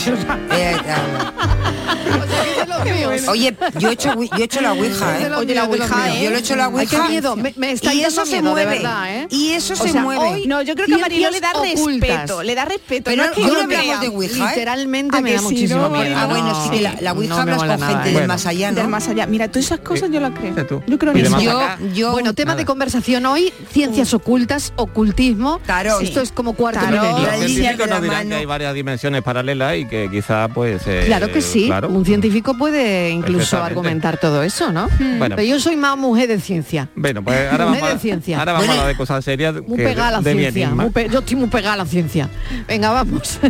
Eh, 2.85 3.21
ah, 3.27 3.31
Oye, 3.31 3.55
yo 3.79 3.89
he 3.89 3.93
hecho, 3.93 4.13
yo 4.21 4.35
he 4.37 4.43
hecho 4.43 4.61
la 4.61 4.73
Ouija, 4.73 5.19
¿eh? 5.19 5.31
Oye, 5.35 5.55
la 5.55 5.63
Ouija, 5.65 6.13
¿eh? 6.15 6.23
Yo 6.23 6.29
lo 6.29 6.35
he 6.37 6.39
hecho 6.39 6.55
la 6.55 6.65
Ay, 6.65 6.73
Ouija. 6.73 7.03
qué 7.03 7.09
miedo, 7.09 7.35
me, 7.35 7.53
me 7.57 7.71
está 7.71 7.93
y 7.93 8.01
eso 8.03 8.25
se 8.25 8.41
miedo, 8.41 8.55
de 8.55 8.65
mueve. 8.65 8.75
verdad, 8.81 9.15
¿eh? 9.17 9.27
Y 9.29 9.49
eso 9.51 9.73
O 9.73 9.77
se 9.77 9.89
sea, 9.89 10.01
mueve. 10.01 10.21
hoy- 10.25 10.47
No, 10.47 10.61
yo 10.61 10.75
creo 10.75 10.87
que 10.87 10.93
a 10.95 10.97
Marilo 10.99 11.29
le 11.31 11.39
da 11.41 11.51
ocultas. 11.53 12.09
respeto, 12.09 12.43
le 12.43 12.55
da 12.55 12.65
respeto. 12.65 13.03
Pero 13.11 13.23
no 13.23 13.29
es 13.29 13.35
que 13.35 13.41
yo 13.41 13.47
no 13.53 13.61
hablamos 13.61 13.83
crea. 13.85 13.99
de 13.99 14.07
Ouija, 14.09 14.45
¿eh? 14.45 14.47
Literalmente 14.49 15.17
¿A 15.17 15.21
me 15.21 15.33
da 15.33 15.39
sí, 15.39 15.43
muchísimo 15.45 15.81
no, 15.81 15.89
miedo. 15.89 16.15
Ah, 16.17 16.25
bueno, 16.27 16.63
sí, 16.63 16.69
que 16.69 16.81
la, 17.01 17.13
Ouija 17.13 17.41
hablas 17.41 17.57
con 17.63 17.69
gente 17.79 17.93
¿eh? 17.93 18.03
del 18.05 18.13
Bueno. 18.13 18.27
más 18.27 18.45
allá, 18.45 18.71
Del 18.71 18.83
¿no? 18.83 18.89
más 18.89 19.07
allá. 19.07 19.25
Mira, 19.27 19.47
todas 19.47 19.65
esas 19.65 19.79
cosas 19.79 20.09
yo 20.11 20.19
las 20.19 20.31
creo. 20.37 20.55
Tú. 20.67 20.81
Yo 20.87 20.97
creo 20.99 21.11
en 21.13 21.17
de 21.23 21.23
eso. 21.27 22.11
Bueno, 22.11 22.33
tema 22.33 22.55
de 22.55 22.65
conversación 22.65 23.25
hoy, 23.25 23.51
ciencias 23.71 24.13
ocultas, 24.13 24.73
ocultismo. 24.75 25.59
Tarot. 25.65 26.01
Esto 26.01 26.21
es 26.21 26.31
como 26.31 26.53
cuarto. 26.53 26.79
Los 26.89 26.99
científicos 27.39 27.77
de 27.77 27.87
la 27.87 27.95
nos 27.95 28.01
dirán 28.01 28.29
que 28.29 28.35
hay 28.35 28.45
varias 28.45 28.73
dimensiones 28.73 29.21
paralelas 29.23 29.77
y 29.77 29.85
que 29.87 30.09
quizá 30.11 30.47
pues... 30.49 30.81
eh, 30.87 31.03
Claro 31.05 31.31
que 31.31 31.41
sí, 31.41 31.65
claro. 31.67 31.89
un 31.89 32.05
científico 32.05 32.57
puede 32.57 32.74
incluso 33.11 33.61
argumentar 33.63 34.17
todo 34.19 34.43
eso, 34.43 34.71
¿no? 34.71 34.87
Bueno. 35.17 35.35
Pero 35.35 35.43
yo 35.47 35.59
soy 35.59 35.75
más 35.75 35.97
mujer 35.97 36.27
de 36.27 36.39
ciencia. 36.39 36.89
Bueno, 36.95 37.23
pues 37.23 37.51
ahora 37.51 37.65
vamos, 37.65 37.81
de 37.81 37.87
a, 37.87 37.99
ciencia. 37.99 38.39
ahora 38.39 38.53
vamos 38.53 38.67
Bueno, 38.67 38.79
a 38.81 38.83
hablar 38.83 38.95
de 38.95 38.97
cosas 38.97 39.23
serias 39.25 39.55
Muy 39.67 39.77
pegada 39.77 40.07
a 40.07 40.11
la 40.11 40.21
de 40.21 40.31
ciencia. 40.33 40.65
enigma. 40.65 40.83
muy 40.83 40.91
pe- 40.91 41.09
yo 41.11 41.19
estoy 41.19 41.35
muy 41.37 41.47
pegada 41.47 41.73
a 41.73 41.77
la 41.77 41.85
ciencia. 41.85 42.29
Venga, 42.67 42.89
vamos. 42.91 43.39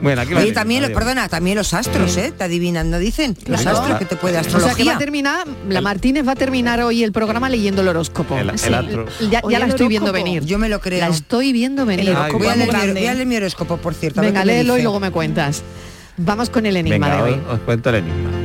Bueno, 0.00 0.20
aquí 0.20 0.34
Oye, 0.34 0.52
también, 0.52 0.82
lo- 0.82 0.92
perdona, 0.92 1.28
también 1.28 1.56
los 1.56 1.72
astros, 1.72 2.14
¿eh? 2.18 2.30
Te 2.36 2.44
adivinan, 2.44 2.90
¿no 2.90 2.98
dicen? 2.98 3.34
Los 3.46 3.62
Claro. 3.62 3.78
astros 3.78 3.98
que 3.98 4.04
te 4.04 4.16
puede 4.16 4.36
o 4.38 4.44
sea 4.44 4.74
que 4.74 4.84
va 4.84 4.96
a 4.96 4.98
terminar, 4.98 5.46
la 5.68 5.80
Martínez 5.80 6.26
va 6.28 6.32
a 6.32 6.36
terminar 6.36 6.80
hoy 6.82 7.02
el 7.02 7.10
programa 7.12 7.48
leyendo 7.48 7.80
el 7.80 7.88
horóscopo. 7.88 8.36
El- 8.36 8.50
el 8.50 8.58
Sí, 8.58 8.72
astro. 8.74 9.06
Ya, 9.30 9.40
la 9.58 9.66
estoy 9.66 9.88
viendo 9.88 10.12
venir. 10.12 10.44
Yo 10.44 10.58
me 10.58 10.68
lo 10.68 10.80
creo. 10.80 11.00
La 11.00 11.08
estoy 11.08 11.52
viendo 11.52 11.86
venir. 11.86 12.10
El 12.10 12.16
Ay, 12.16 12.32
voy, 12.32 12.46
a 12.48 12.54
leer, 12.56 12.68
mi- 12.68 12.72
grande. 12.74 13.00
voy 13.00 13.06
a 13.06 13.14
leer 13.14 13.26
mi 13.26 13.36
horóscopo, 13.36 13.78
por 13.78 13.94
cierto. 13.94 14.20
Venga, 14.20 14.44
léelo 14.44 14.76
y 14.76 14.82
luego 14.82 15.00
me 15.00 15.10
cuentas. 15.10 15.62
Vamos 16.18 16.50
con 16.50 16.66
el 16.66 16.76
enigma 16.76 17.08
Venga, 17.08 17.24
de 17.24 17.32
os, 17.32 17.38
hoy. 17.38 17.42
os 17.54 17.60
cuento 17.60 17.88
el 17.90 17.94
enigma. 17.96 18.43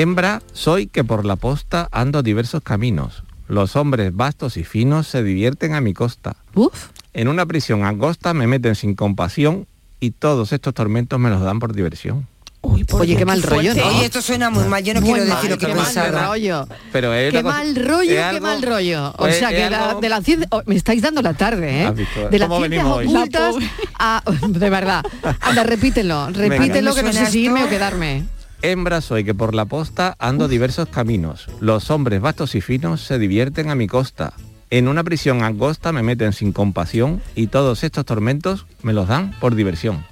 Hembra 0.00 0.42
soy 0.52 0.88
que 0.88 1.04
por 1.04 1.24
la 1.24 1.36
posta 1.36 1.88
ando 1.90 2.22
diversos 2.22 2.62
caminos. 2.62 3.22
Los 3.48 3.76
hombres 3.76 4.14
vastos 4.14 4.58
y 4.58 4.64
finos 4.64 5.06
se 5.06 5.22
divierten 5.22 5.72
a 5.72 5.80
mi 5.80 5.94
costa. 5.94 6.36
Uf, 6.54 6.88
En 7.14 7.28
una 7.28 7.46
prisión 7.46 7.82
angosta 7.82 8.34
me 8.34 8.46
meten 8.46 8.74
sin 8.74 8.94
compasión 8.94 9.66
y 9.98 10.10
todos 10.10 10.52
estos 10.52 10.74
tormentos 10.74 11.18
me 11.18 11.30
los 11.30 11.40
dan 11.40 11.60
por 11.60 11.72
diversión. 11.72 12.26
Oye, 12.60 13.16
qué 13.16 13.24
mal 13.24 13.42
rollo, 13.42 13.74
¿no? 13.74 13.86
Oye, 13.86 14.04
esto 14.04 14.20
suena 14.20 14.50
muy 14.50 14.64
mal, 14.64 14.84
yo 14.84 14.92
no 14.92 15.00
Muy 15.00 15.12
quiero 15.14 15.26
mal, 15.28 15.36
decir 15.36 15.50
lo 15.50 15.56
que 15.56 15.66
qué 15.66 15.74
mal 15.74 15.84
pensaba. 15.86 16.26
rollo. 16.26 16.68
Pero 16.92 17.14
es 17.14 17.32
Qué 17.32 17.42
cosa- 17.42 17.56
mal 17.56 17.74
rollo, 17.76 18.10
es 18.20 18.34
qué 18.34 18.40
mal 18.40 18.62
rollo. 18.62 19.14
O 19.16 19.30
sea, 19.30 19.48
que 19.48 19.70
la- 19.70 19.94
de 19.94 20.08
la 20.10 20.20
ciencia... 20.20 20.46
oh, 20.50 20.62
me 20.66 20.74
estáis 20.74 21.00
dando 21.00 21.22
la 21.22 21.32
tarde, 21.32 21.84
¿eh? 21.84 21.90
Visto, 21.92 22.28
De 22.28 22.38
las 22.38 22.48
¿cómo 22.50 22.60
ciencias 22.66 22.84
ocultas 22.86 23.54
a... 23.98 24.22
De 24.48 24.68
verdad. 24.68 25.02
Anda, 25.40 25.62
repítelo, 25.64 26.28
repítelo 26.32 26.94
que 26.94 27.02
no 27.02 27.12
sé 27.14 27.26
si 27.30 27.44
irme 27.44 27.64
o 27.64 27.68
quedarme. 27.70 28.24
Hembra 28.62 29.00
soy 29.00 29.24
que 29.24 29.34
por 29.34 29.54
la 29.54 29.64
posta 29.66 30.16
ando 30.18 30.48
diversos 30.48 30.88
caminos. 30.88 31.46
Los 31.60 31.90
hombres 31.90 32.20
vastos 32.20 32.54
y 32.54 32.60
finos 32.60 33.00
se 33.02 33.18
divierten 33.18 33.70
a 33.70 33.74
mi 33.74 33.86
costa. 33.86 34.32
En 34.70 34.88
una 34.88 35.04
prisión 35.04 35.42
angosta 35.44 35.92
me 35.92 36.02
meten 36.02 36.32
sin 36.32 36.52
compasión 36.52 37.22
y 37.34 37.46
todos 37.48 37.84
estos 37.84 38.04
tormentos 38.04 38.66
me 38.82 38.92
los 38.92 39.06
dan 39.08 39.32
por 39.38 39.54
diversión. 39.54 40.04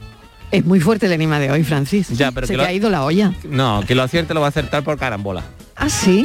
Es 0.52 0.64
muy 0.64 0.78
fuerte 0.78 1.06
el 1.06 1.12
enigma 1.12 1.40
de 1.40 1.50
hoy, 1.50 1.64
Francis. 1.64 2.08
Ya, 2.10 2.30
pero 2.30 2.46
Se 2.46 2.52
que 2.52 2.58
te 2.58 2.62
lo- 2.62 2.68
ha 2.68 2.72
ido 2.72 2.88
la 2.90 3.04
olla. 3.04 3.32
No, 3.48 3.82
que 3.86 3.96
lo 3.96 4.02
acierte 4.04 4.34
lo 4.34 4.40
va 4.40 4.46
a 4.46 4.50
acertar 4.50 4.84
por 4.84 4.96
carambola. 4.98 5.42
¿Ah, 5.74 5.88
sí? 5.88 6.24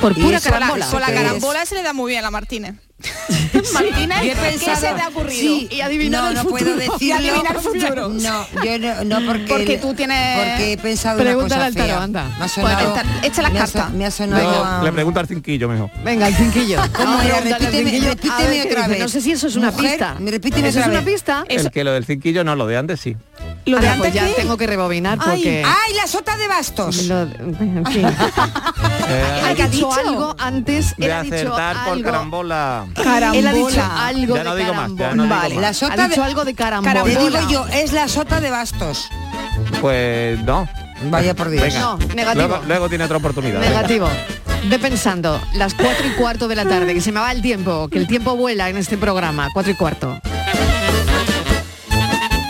Por 0.00 0.18
¿Y 0.18 0.22
pura 0.22 0.38
eso? 0.38 0.50
carambola. 0.50 0.86
Con 0.90 1.00
la 1.00 1.06
¿Qué 1.06 1.12
es? 1.14 1.20
carambola 1.22 1.64
se 1.66 1.76
le 1.76 1.82
da 1.84 1.92
muy 1.92 2.08
bien 2.10 2.20
a 2.20 2.22
la 2.22 2.30
Martínez. 2.32 2.74
Martínez, 3.72 4.18
Yo 4.22 4.24
he 4.24 4.34
¿qué 4.34 4.36
pensado- 4.36 4.76
se 4.76 4.94
te 4.94 5.00
ha 5.00 5.08
ocurrido? 5.08 5.40
Sí, 5.40 5.68
Y 5.70 5.80
adivinar 5.80 6.22
no, 6.22 6.28
el 6.30 6.34
no 6.34 6.42
futuro. 6.42 6.58
puedo 6.64 6.76
decirlo. 6.76 6.98
Y 7.00 7.12
adivinar 7.12 7.56
el 7.56 7.60
futuro. 7.60 8.08
No, 8.20 8.46
yo 8.64 8.78
no, 8.78 9.04
no 9.04 9.26
porque... 9.26 9.46
Porque 9.48 9.78
tú 9.78 9.94
tienes- 9.94 10.38
Porque 10.38 10.72
he 10.72 10.78
pensado 10.78 11.18
Pregúntale 11.20 11.54
una 11.60 11.66
al 11.66 11.72
cosa 11.72 11.84
tarot, 11.86 11.96
fea. 11.96 12.04
anda. 12.04 12.36
Me 12.38 12.44
ha 12.44 12.48
sonado... 12.48 12.94
Echa 13.22 13.42
las 13.42 13.52
cartas. 13.52 13.92
Me 13.92 14.06
ha 14.06 14.10
sonado 14.10 14.42
Venga, 14.50 14.80
a- 14.80 14.84
le 14.84 14.92
pregunto 14.92 15.20
al 15.20 15.26
cinquillo 15.28 15.68
mejor. 15.68 15.90
Venga, 16.04 16.28
el 16.28 16.34
cinquillo. 16.34 16.80
¿Cómo 16.94 17.18
a 17.18 17.24
era? 17.24 17.36
al 17.38 17.44
Repíteme, 17.44 17.90
cinquillo. 17.90 18.08
Repíteme 18.10 18.48
ver 18.48 18.62
qué 18.68 18.72
otra 18.74 18.88
vez. 18.88 18.98
No 19.00 19.08
sé 19.08 19.20
si 19.20 19.32
eso 19.32 19.46
es 19.46 19.56
una 19.56 19.70
Mujer, 19.70 19.90
pista. 19.90 20.16
me 20.18 20.30
repíteme 20.30 20.68
¿Eso 20.68 20.80
es 20.80 20.86
una 20.86 21.02
pista? 21.02 21.44
El 21.48 21.70
que 21.70 21.84
lo 21.84 21.92
del 21.92 22.04
cinquillo 22.04 22.44
no, 22.44 22.54
lo 22.56 22.66
de 22.66 22.76
antes 22.76 23.00
sí. 23.00 23.16
Lo 23.66 23.78
de 23.78 23.88
antes 23.88 23.98
pues 24.00 24.14
ya 24.14 24.26
¿qué? 24.26 24.32
tengo 24.34 24.56
que 24.56 24.66
rebobinar 24.66 25.18
Ay. 25.20 25.26
porque... 25.30 25.64
¡Ay, 25.64 25.94
la 25.94 26.06
sota 26.06 26.36
de 26.36 26.48
bastos! 26.48 27.04
lo- 27.04 27.22
en 27.22 27.84
fin. 27.86 28.06
Eh, 29.12 29.42
ha 29.44 29.54
¿qué 29.56 29.62
ha 29.64 29.68
dicho 29.68 29.88
dicho? 29.88 30.08
algo 30.08 30.36
antes. 30.38 30.94
de 30.96 31.06
Él 31.06 31.12
ha 31.12 31.22
dicho 31.24 31.50
por 31.50 31.60
algo. 31.60 32.02
carambola. 32.04 32.86
Él 33.34 33.46
ha 33.46 33.52
dicho 33.52 33.82
algo 33.82 34.36
Ya 34.36 34.44
no 34.44 34.54
de 34.54 34.62
digo 34.62 34.74
más, 34.74 34.90
ya 34.92 34.96
carambola. 34.96 35.14
no 35.16 35.22
digo 35.24 35.34
Vale, 35.36 35.54
más. 35.56 35.62
la 35.62 35.74
sota 35.74 36.04
ha 36.04 36.08
dicho 36.08 36.20
de... 36.20 36.26
algo 36.28 36.44
de 36.44 36.52
Te 36.52 36.56
carambola. 36.62 37.02
digo 37.04 37.28
yo, 37.50 37.66
es 37.72 37.92
la 37.92 38.06
sota 38.06 38.40
de 38.40 38.50
bastos. 38.50 39.08
Pues 39.80 40.40
no. 40.44 40.68
Vaya 41.10 41.34
por 41.34 41.50
Dios. 41.50 41.62
Venga. 41.64 41.80
No, 41.80 41.98
negativo. 42.14 42.46
Luego, 42.46 42.64
luego 42.68 42.88
tiene 42.88 43.04
otra 43.04 43.16
oportunidad. 43.16 43.58
venga. 43.60 43.74
Negativo. 43.76 44.08
Ve 44.68 44.78
pensando, 44.78 45.40
las 45.54 45.74
cuatro 45.74 46.06
y 46.06 46.10
cuarto 46.12 46.46
de 46.46 46.54
la 46.54 46.64
tarde, 46.66 46.92
que 46.94 47.00
se 47.00 47.10
me 47.10 47.18
va 47.20 47.32
el 47.32 47.40
tiempo, 47.42 47.88
que 47.88 47.98
el 47.98 48.06
tiempo 48.06 48.36
vuela 48.36 48.68
en 48.68 48.76
este 48.76 48.96
programa, 48.98 49.48
cuatro 49.54 49.72
y 49.72 49.74
cuarto. 49.74 50.20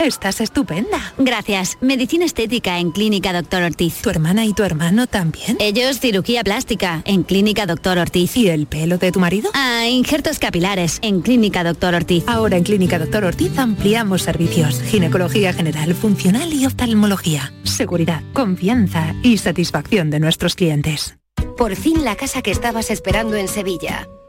Estás 0.00 0.40
estupenda. 0.40 1.12
Gracias. 1.18 1.76
Medicina 1.82 2.24
estética 2.24 2.78
en 2.78 2.90
Clínica 2.90 3.34
Doctor 3.34 3.62
Ortiz. 3.64 4.00
¿Tu 4.00 4.08
hermana 4.08 4.46
y 4.46 4.54
tu 4.54 4.62
hermano 4.62 5.06
también? 5.06 5.58
Ellos 5.60 6.00
cirugía 6.00 6.42
plástica 6.42 7.02
en 7.04 7.22
Clínica 7.22 7.66
Doctor 7.66 7.98
Ortiz. 7.98 8.34
¿Y 8.38 8.48
el 8.48 8.66
pelo 8.66 8.96
de 8.96 9.12
tu 9.12 9.20
marido? 9.20 9.50
Ah, 9.52 9.86
injertos 9.88 10.38
capilares 10.38 11.00
en 11.02 11.20
Clínica 11.20 11.62
Doctor 11.64 11.94
Ortiz. 11.94 12.24
Ahora 12.26 12.56
en 12.56 12.64
Clínica 12.64 12.98
Doctor 12.98 13.24
Ortiz 13.24 13.58
ampliamos 13.58 14.22
servicios. 14.22 14.80
Ginecología 14.84 15.52
general, 15.52 15.94
funcional 15.94 16.50
y 16.54 16.64
oftalmología. 16.64 17.52
Seguridad, 17.64 18.22
confianza 18.32 19.14
y 19.22 19.36
satisfacción 19.36 20.08
de 20.08 20.20
nuestros 20.20 20.54
clientes. 20.54 21.18
Por 21.58 21.76
fin 21.76 22.06
la 22.06 22.16
casa 22.16 22.40
que 22.40 22.52
estabas 22.52 22.90
esperando 22.90 23.36
en 23.36 23.48
Sevilla. 23.48 24.08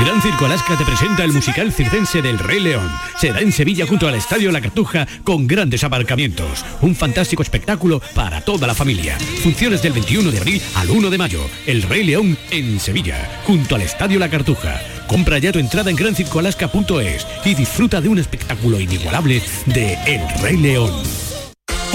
Gran 0.00 0.20
Circo 0.20 0.44
Alaska 0.44 0.76
te 0.76 0.84
presenta 0.84 1.24
el 1.24 1.32
musical 1.32 1.72
circense 1.72 2.20
del 2.20 2.38
Rey 2.38 2.60
León. 2.60 2.90
Será 3.18 3.40
en 3.40 3.50
Sevilla 3.50 3.86
junto 3.86 4.06
al 4.06 4.14
Estadio 4.14 4.52
La 4.52 4.60
Cartuja 4.60 5.06
con 5.24 5.46
grandes 5.46 5.84
aparcamientos. 5.84 6.64
Un 6.82 6.94
fantástico 6.94 7.42
espectáculo 7.42 8.02
para 8.14 8.42
toda 8.42 8.66
la 8.66 8.74
familia. 8.74 9.18
Funciones 9.42 9.82
del 9.82 9.94
21 9.94 10.30
de 10.30 10.38
abril 10.38 10.62
al 10.74 10.90
1 10.90 11.08
de 11.08 11.18
mayo. 11.18 11.40
El 11.66 11.82
Rey 11.82 12.04
León 12.04 12.36
en 12.50 12.78
Sevilla, 12.78 13.40
junto 13.46 13.74
al 13.74 13.82
Estadio 13.82 14.18
La 14.18 14.28
Cartuja. 14.28 14.80
Compra 15.06 15.38
ya 15.38 15.52
tu 15.52 15.58
entrada 15.58 15.88
en 15.88 15.96
grancircoalaska.es 15.96 17.26
y 17.44 17.54
disfruta 17.54 18.00
de 18.00 18.08
un 18.08 18.18
espectáculo 18.18 18.78
inigualable 18.78 19.42
de 19.64 19.94
El 20.06 20.20
Rey 20.42 20.58
León. 20.58 20.92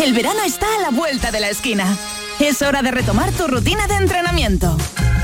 El 0.03 0.13
verano 0.13 0.39
está 0.43 0.65
a 0.77 0.81
la 0.81 0.89
vuelta 0.89 1.31
de 1.31 1.39
la 1.39 1.49
esquina. 1.49 1.85
Es 2.39 2.63
hora 2.63 2.81
de 2.81 2.89
retomar 2.89 3.31
tu 3.31 3.47
rutina 3.47 3.85
de 3.85 3.95
entrenamiento. 3.95 4.75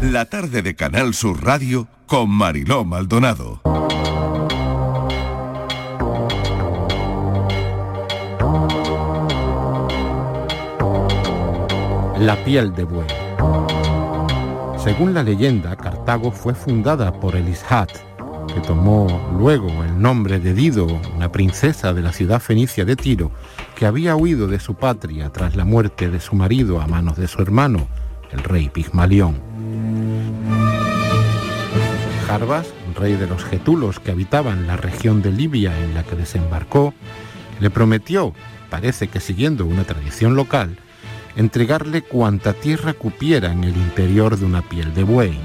La 0.00 0.26
tarde 0.26 0.62
de 0.62 0.76
Canal 0.76 1.12
Sur 1.12 1.42
Radio 1.42 1.88
con 2.06 2.30
Mariló 2.30 2.84
Maldonado. 2.84 3.62
La 12.18 12.42
piel 12.44 12.74
de 12.74 12.84
buey. 12.84 13.06
Según 14.78 15.12
la 15.12 15.22
leyenda, 15.22 15.76
Cartago 15.76 16.32
fue 16.32 16.54
fundada 16.54 17.12
por 17.12 17.36
Elishat, 17.36 17.90
que 18.54 18.60
tomó 18.60 19.34
luego 19.38 19.68
el 19.84 20.00
nombre 20.00 20.40
de 20.40 20.54
Dido, 20.54 20.86
una 21.14 21.30
princesa 21.30 21.92
de 21.92 22.00
la 22.00 22.14
ciudad 22.14 22.40
fenicia 22.40 22.86
de 22.86 22.96
Tiro, 22.96 23.32
que 23.74 23.84
había 23.84 24.16
huido 24.16 24.48
de 24.48 24.60
su 24.60 24.74
patria 24.76 25.30
tras 25.30 25.56
la 25.56 25.66
muerte 25.66 26.08
de 26.08 26.20
su 26.20 26.36
marido 26.36 26.80
a 26.80 26.86
manos 26.86 27.18
de 27.18 27.28
su 27.28 27.42
hermano, 27.42 27.86
el 28.32 28.42
rey 28.42 28.70
Pigmalión. 28.70 29.38
Jarbas, 32.26 32.72
rey 32.98 33.14
de 33.14 33.26
los 33.26 33.44
getulos 33.44 34.00
que 34.00 34.10
habitaban 34.10 34.66
la 34.66 34.78
región 34.78 35.20
de 35.20 35.32
Libia 35.32 35.78
en 35.84 35.92
la 35.92 36.02
que 36.02 36.16
desembarcó, 36.16 36.94
le 37.60 37.68
prometió, 37.68 38.32
parece 38.70 39.08
que 39.08 39.20
siguiendo 39.20 39.66
una 39.66 39.84
tradición 39.84 40.34
local, 40.34 40.78
entregarle 41.36 42.02
cuanta 42.02 42.54
tierra 42.54 42.94
cupiera 42.94 43.52
en 43.52 43.64
el 43.64 43.76
interior 43.76 44.38
de 44.38 44.46
una 44.46 44.62
piel 44.62 44.94
de 44.94 45.02
buey. 45.02 45.38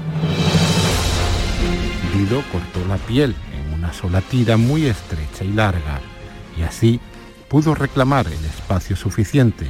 Dido 2.14 2.42
cortó 2.50 2.86
la 2.88 2.96
piel 2.96 3.34
en 3.54 3.74
una 3.74 3.92
sola 3.92 4.22
tira 4.22 4.56
muy 4.56 4.86
estrecha 4.86 5.44
y 5.44 5.52
larga, 5.52 6.00
y 6.58 6.62
así 6.62 7.00
pudo 7.48 7.74
reclamar 7.74 8.26
el 8.26 8.44
espacio 8.44 8.96
suficiente, 8.96 9.66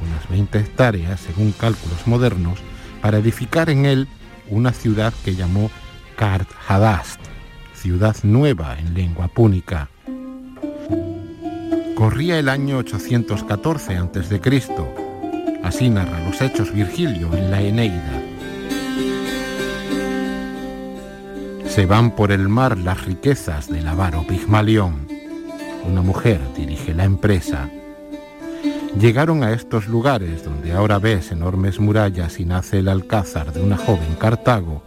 unas 0.00 0.28
20 0.28 0.58
hectáreas 0.58 1.20
según 1.20 1.52
cálculos 1.52 2.06
modernos, 2.06 2.58
para 3.00 3.18
edificar 3.18 3.70
en 3.70 3.86
él 3.86 4.08
una 4.48 4.72
ciudad 4.72 5.12
que 5.24 5.34
llamó 5.34 5.70
Kart 6.16 6.48
Hadast, 6.66 7.20
ciudad 7.74 8.16
nueva 8.22 8.78
en 8.78 8.94
lengua 8.94 9.28
púnica. 9.28 9.88
Corría 11.94 12.38
el 12.38 12.48
año 12.48 12.78
814 12.78 13.96
a.C., 13.96 14.40
Así 15.62 15.88
narra 15.88 16.20
los 16.20 16.40
hechos 16.40 16.72
Virgilio 16.72 17.32
en 17.34 17.50
la 17.50 17.62
Eneida. 17.62 18.22
Se 21.66 21.86
van 21.86 22.10
por 22.10 22.32
el 22.32 22.48
mar 22.48 22.76
las 22.76 23.04
riquezas 23.04 23.68
del 23.68 23.88
avaro 23.88 24.26
Pigmalión. 24.26 25.06
Una 25.88 26.02
mujer 26.02 26.40
dirige 26.56 26.94
la 26.94 27.04
empresa. 27.04 27.70
Llegaron 29.00 29.42
a 29.42 29.52
estos 29.52 29.88
lugares 29.88 30.44
donde 30.44 30.72
ahora 30.72 30.98
ves 30.98 31.32
enormes 31.32 31.80
murallas 31.80 32.38
y 32.40 32.44
nace 32.44 32.80
el 32.80 32.88
alcázar 32.88 33.52
de 33.52 33.62
una 33.62 33.78
joven 33.78 34.14
Cartago 34.18 34.82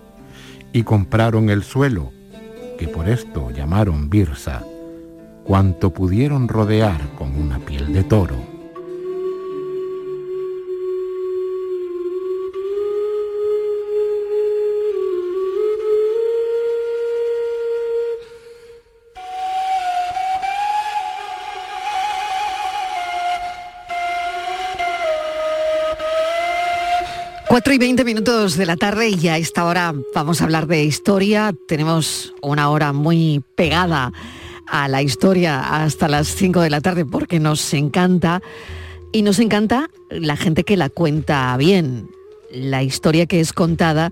y 0.73 0.83
compraron 0.83 1.49
el 1.49 1.63
suelo, 1.63 2.11
que 2.77 2.87
por 2.87 3.09
esto 3.09 3.49
llamaron 3.49 4.09
Birsa, 4.09 4.63
cuanto 5.43 5.91
pudieron 5.91 6.47
rodear 6.47 7.01
con 7.17 7.35
una 7.35 7.59
piel 7.59 7.93
de 7.93 8.03
toro. 8.03 8.54
Cuatro 27.55 27.73
y 27.73 27.77
20 27.77 28.03
minutos 28.03 28.57
de 28.57 28.65
la 28.65 28.75
tarde 28.75 29.07
y 29.07 29.29
a 29.29 29.37
esta 29.37 29.63
hora 29.63 29.95
vamos 30.13 30.41
a 30.41 30.43
hablar 30.43 30.67
de 30.67 30.83
historia. 30.83 31.55
Tenemos 31.69 32.33
una 32.41 32.69
hora 32.69 32.91
muy 32.91 33.41
pegada 33.55 34.11
a 34.67 34.89
la 34.89 35.01
historia 35.01 35.81
hasta 35.81 36.09
las 36.09 36.27
5 36.27 36.59
de 36.59 36.69
la 36.69 36.81
tarde 36.81 37.05
porque 37.05 37.39
nos 37.39 37.73
encanta 37.73 38.41
y 39.13 39.21
nos 39.21 39.39
encanta 39.39 39.89
la 40.09 40.35
gente 40.35 40.65
que 40.65 40.75
la 40.75 40.89
cuenta 40.89 41.55
bien, 41.55 42.09
la 42.51 42.83
historia 42.83 43.25
que 43.25 43.39
es 43.39 43.53
contada 43.53 44.11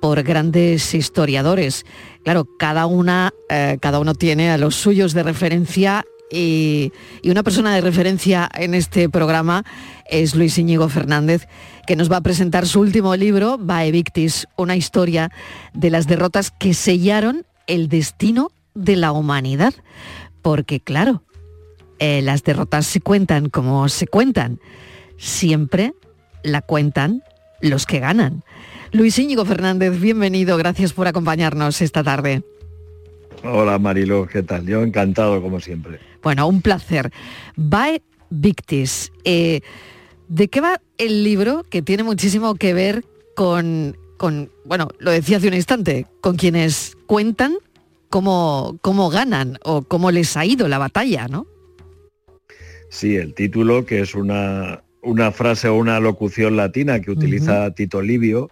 por 0.00 0.24
grandes 0.24 0.94
historiadores. 0.94 1.86
Claro, 2.24 2.44
cada 2.58 2.86
una, 2.86 3.32
eh, 3.50 3.78
cada 3.80 4.00
uno 4.00 4.14
tiene 4.14 4.50
a 4.50 4.58
los 4.58 4.74
suyos 4.74 5.14
de 5.14 5.22
referencia 5.22 6.04
y, 6.30 6.92
una 7.24 7.42
persona 7.42 7.74
de 7.74 7.80
referencia 7.80 8.48
en 8.54 8.74
este 8.74 9.08
programa 9.08 9.64
es 10.08 10.34
Luis 10.34 10.58
Íñigo 10.58 10.88
Fernández, 10.88 11.46
que 11.86 11.96
nos 11.96 12.10
va 12.10 12.18
a 12.18 12.22
presentar 12.22 12.66
su 12.66 12.80
último 12.80 13.14
libro, 13.16 13.58
Vae 13.58 13.90
Victis, 13.90 14.46
una 14.56 14.76
historia 14.76 15.30
de 15.72 15.90
las 15.90 16.06
derrotas 16.06 16.50
que 16.50 16.74
sellaron 16.74 17.44
el 17.66 17.88
destino 17.88 18.50
de 18.74 18.96
la 18.96 19.12
humanidad. 19.12 19.74
Porque 20.42 20.80
claro, 20.80 21.22
eh, 21.98 22.20
las 22.22 22.42
derrotas 22.42 22.86
se 22.86 23.00
cuentan 23.00 23.48
como 23.48 23.88
se 23.88 24.06
cuentan. 24.06 24.60
Siempre 25.16 25.94
la 26.42 26.60
cuentan 26.62 27.22
los 27.60 27.86
que 27.86 28.00
ganan. 28.00 28.44
Luis 28.92 29.18
Íñigo 29.18 29.44
Fernández, 29.44 29.98
bienvenido, 29.98 30.56
gracias 30.56 30.92
por 30.92 31.08
acompañarnos 31.08 31.80
esta 31.80 32.04
tarde. 32.04 32.44
Hola 33.44 33.78
Marilo, 33.78 34.26
¿qué 34.26 34.42
tal? 34.42 34.66
Yo 34.66 34.82
encantado 34.82 35.42
como 35.42 35.60
siempre. 35.60 36.00
Bueno, 36.22 36.46
un 36.48 36.62
placer. 36.62 37.12
Vae 37.56 38.02
Victis. 38.30 39.12
eh, 39.24 39.60
¿De 40.28 40.48
qué 40.48 40.62
va 40.62 40.80
el 40.96 41.22
libro 41.22 41.62
que 41.68 41.82
tiene 41.82 42.02
muchísimo 42.02 42.54
que 42.54 42.72
ver 42.72 43.04
con, 43.36 43.96
con, 44.16 44.50
bueno, 44.64 44.88
lo 44.98 45.10
decía 45.10 45.36
hace 45.36 45.48
un 45.48 45.54
instante, 45.54 46.06
con 46.22 46.36
quienes 46.36 46.96
cuentan 47.06 47.56
cómo, 48.08 48.78
cómo 48.80 49.10
ganan 49.10 49.58
o 49.62 49.82
cómo 49.82 50.10
les 50.10 50.36
ha 50.38 50.46
ido 50.46 50.66
la 50.66 50.78
batalla, 50.78 51.28
¿no? 51.28 51.46
Sí, 52.88 53.16
el 53.16 53.34
título, 53.34 53.84
que 53.84 54.00
es 54.00 54.14
una, 54.14 54.82
una 55.02 55.32
frase 55.32 55.68
o 55.68 55.74
una 55.74 56.00
locución 56.00 56.56
latina 56.56 57.00
que 57.00 57.10
utiliza 57.10 57.70
Tito 57.72 58.00
Livio, 58.00 58.50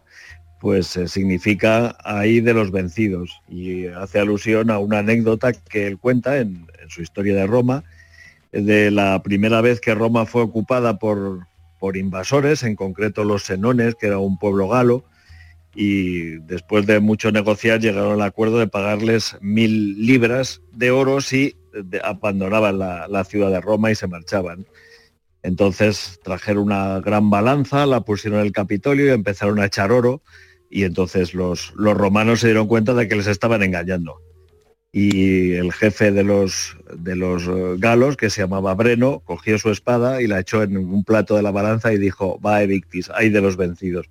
pues 0.63 0.97
eh, 0.97 1.09
significa 1.09 1.97
ahí 2.05 2.41
de 2.41 2.55
los 2.55 2.71
vencidos 2.71 3.43
y 3.49 3.89
hace 3.89 4.21
alusión 4.21 4.71
a 4.71 4.79
una 4.79 5.01
anécdota 5.01 5.53
que 5.53 5.89
él 5.89 5.99
cuenta 5.99 6.39
en, 6.39 6.69
su 6.89 7.03
historia 7.03 7.35
de 7.35 7.49
Roma, 7.49 7.83
de 8.53 8.93
la 8.93 9.21
primera 9.25 9.61
vez 9.61 9.81
que 9.81 9.93
Roma 9.93 10.25
fue 10.25 10.43
ocupada 10.43 11.01
por, 11.01 11.49
por 11.81 11.97
invasores, 11.97 12.63
en 12.63 12.77
concreto 12.77 13.25
los 13.25 13.43
senones, 13.43 13.97
que 13.97 14.07
era 14.07 14.19
un 14.19 14.39
pueblo 14.39 14.69
galo, 14.69 15.05
y 15.75 16.37
después 16.47 16.87
de 16.87 17.01
mucho 17.01 17.33
negociar 17.33 17.81
llegaron 17.81 18.13
al 18.13 18.23
acuerdo 18.23 18.61
de 18.61 18.69
pagarles 18.69 19.37
mil 19.41 20.07
libras 20.07 20.63
de 20.71 20.93
oro 20.93 21.21
si 21.21 21.57
abandonaban 22.05 22.79
la 22.79 23.25
ciudad 23.25 23.51
de 23.51 23.61
Roma 23.61 23.91
y 23.91 23.97
se 23.97 24.07
marchaban. 24.07 24.65
Entonces 25.43 26.21
trajeron 26.23 26.65
una 26.65 27.01
gran 27.01 27.31
balanza, 27.31 27.85
la 27.85 28.03
pusieron 28.03 28.39
en 28.39 28.47
el 28.47 28.53
Capitolio 28.53 29.07
y 29.07 29.11
empezaron 29.11 29.59
a 29.59 29.67
echar 29.67 29.91
oro 29.91 30.23
y 30.73 30.85
entonces 30.85 31.35
los, 31.35 31.75
los 31.77 31.95
romanos 31.95 32.41
se 32.41 32.47
dieron 32.47 32.67
cuenta 32.67 32.95
de 32.95 33.07
que 33.07 33.15
les 33.15 33.27
estaban 33.27 33.63
engañando. 33.63 34.23
Y 34.91 35.53
el 35.53 35.71
jefe 35.71 36.13
de 36.13 36.25
los, 36.25 36.79
de 36.97 37.15
los 37.15 37.47
eh, 37.47 37.77
galos, 37.79 38.17
que 38.17 38.31
se 38.31 38.41
llamaba 38.41 38.75
Breno, 38.75 39.21
cogió 39.21 39.59
su 39.59 39.71
espada 39.71 40.23
y 40.23 40.27
la 40.27 40.41
echó 40.41 40.63
en 40.63 40.79
un 40.79 41.05
plato 41.05 41.37
de 41.37 41.43
la 41.43 41.51
balanza 41.51 41.93
y 41.93 41.99
dijo, 41.99 42.41
va 42.41 42.61
victis, 42.61 43.11
hay 43.15 43.29
de 43.29 43.43
los 43.43 43.59
vencidos. 43.59 44.09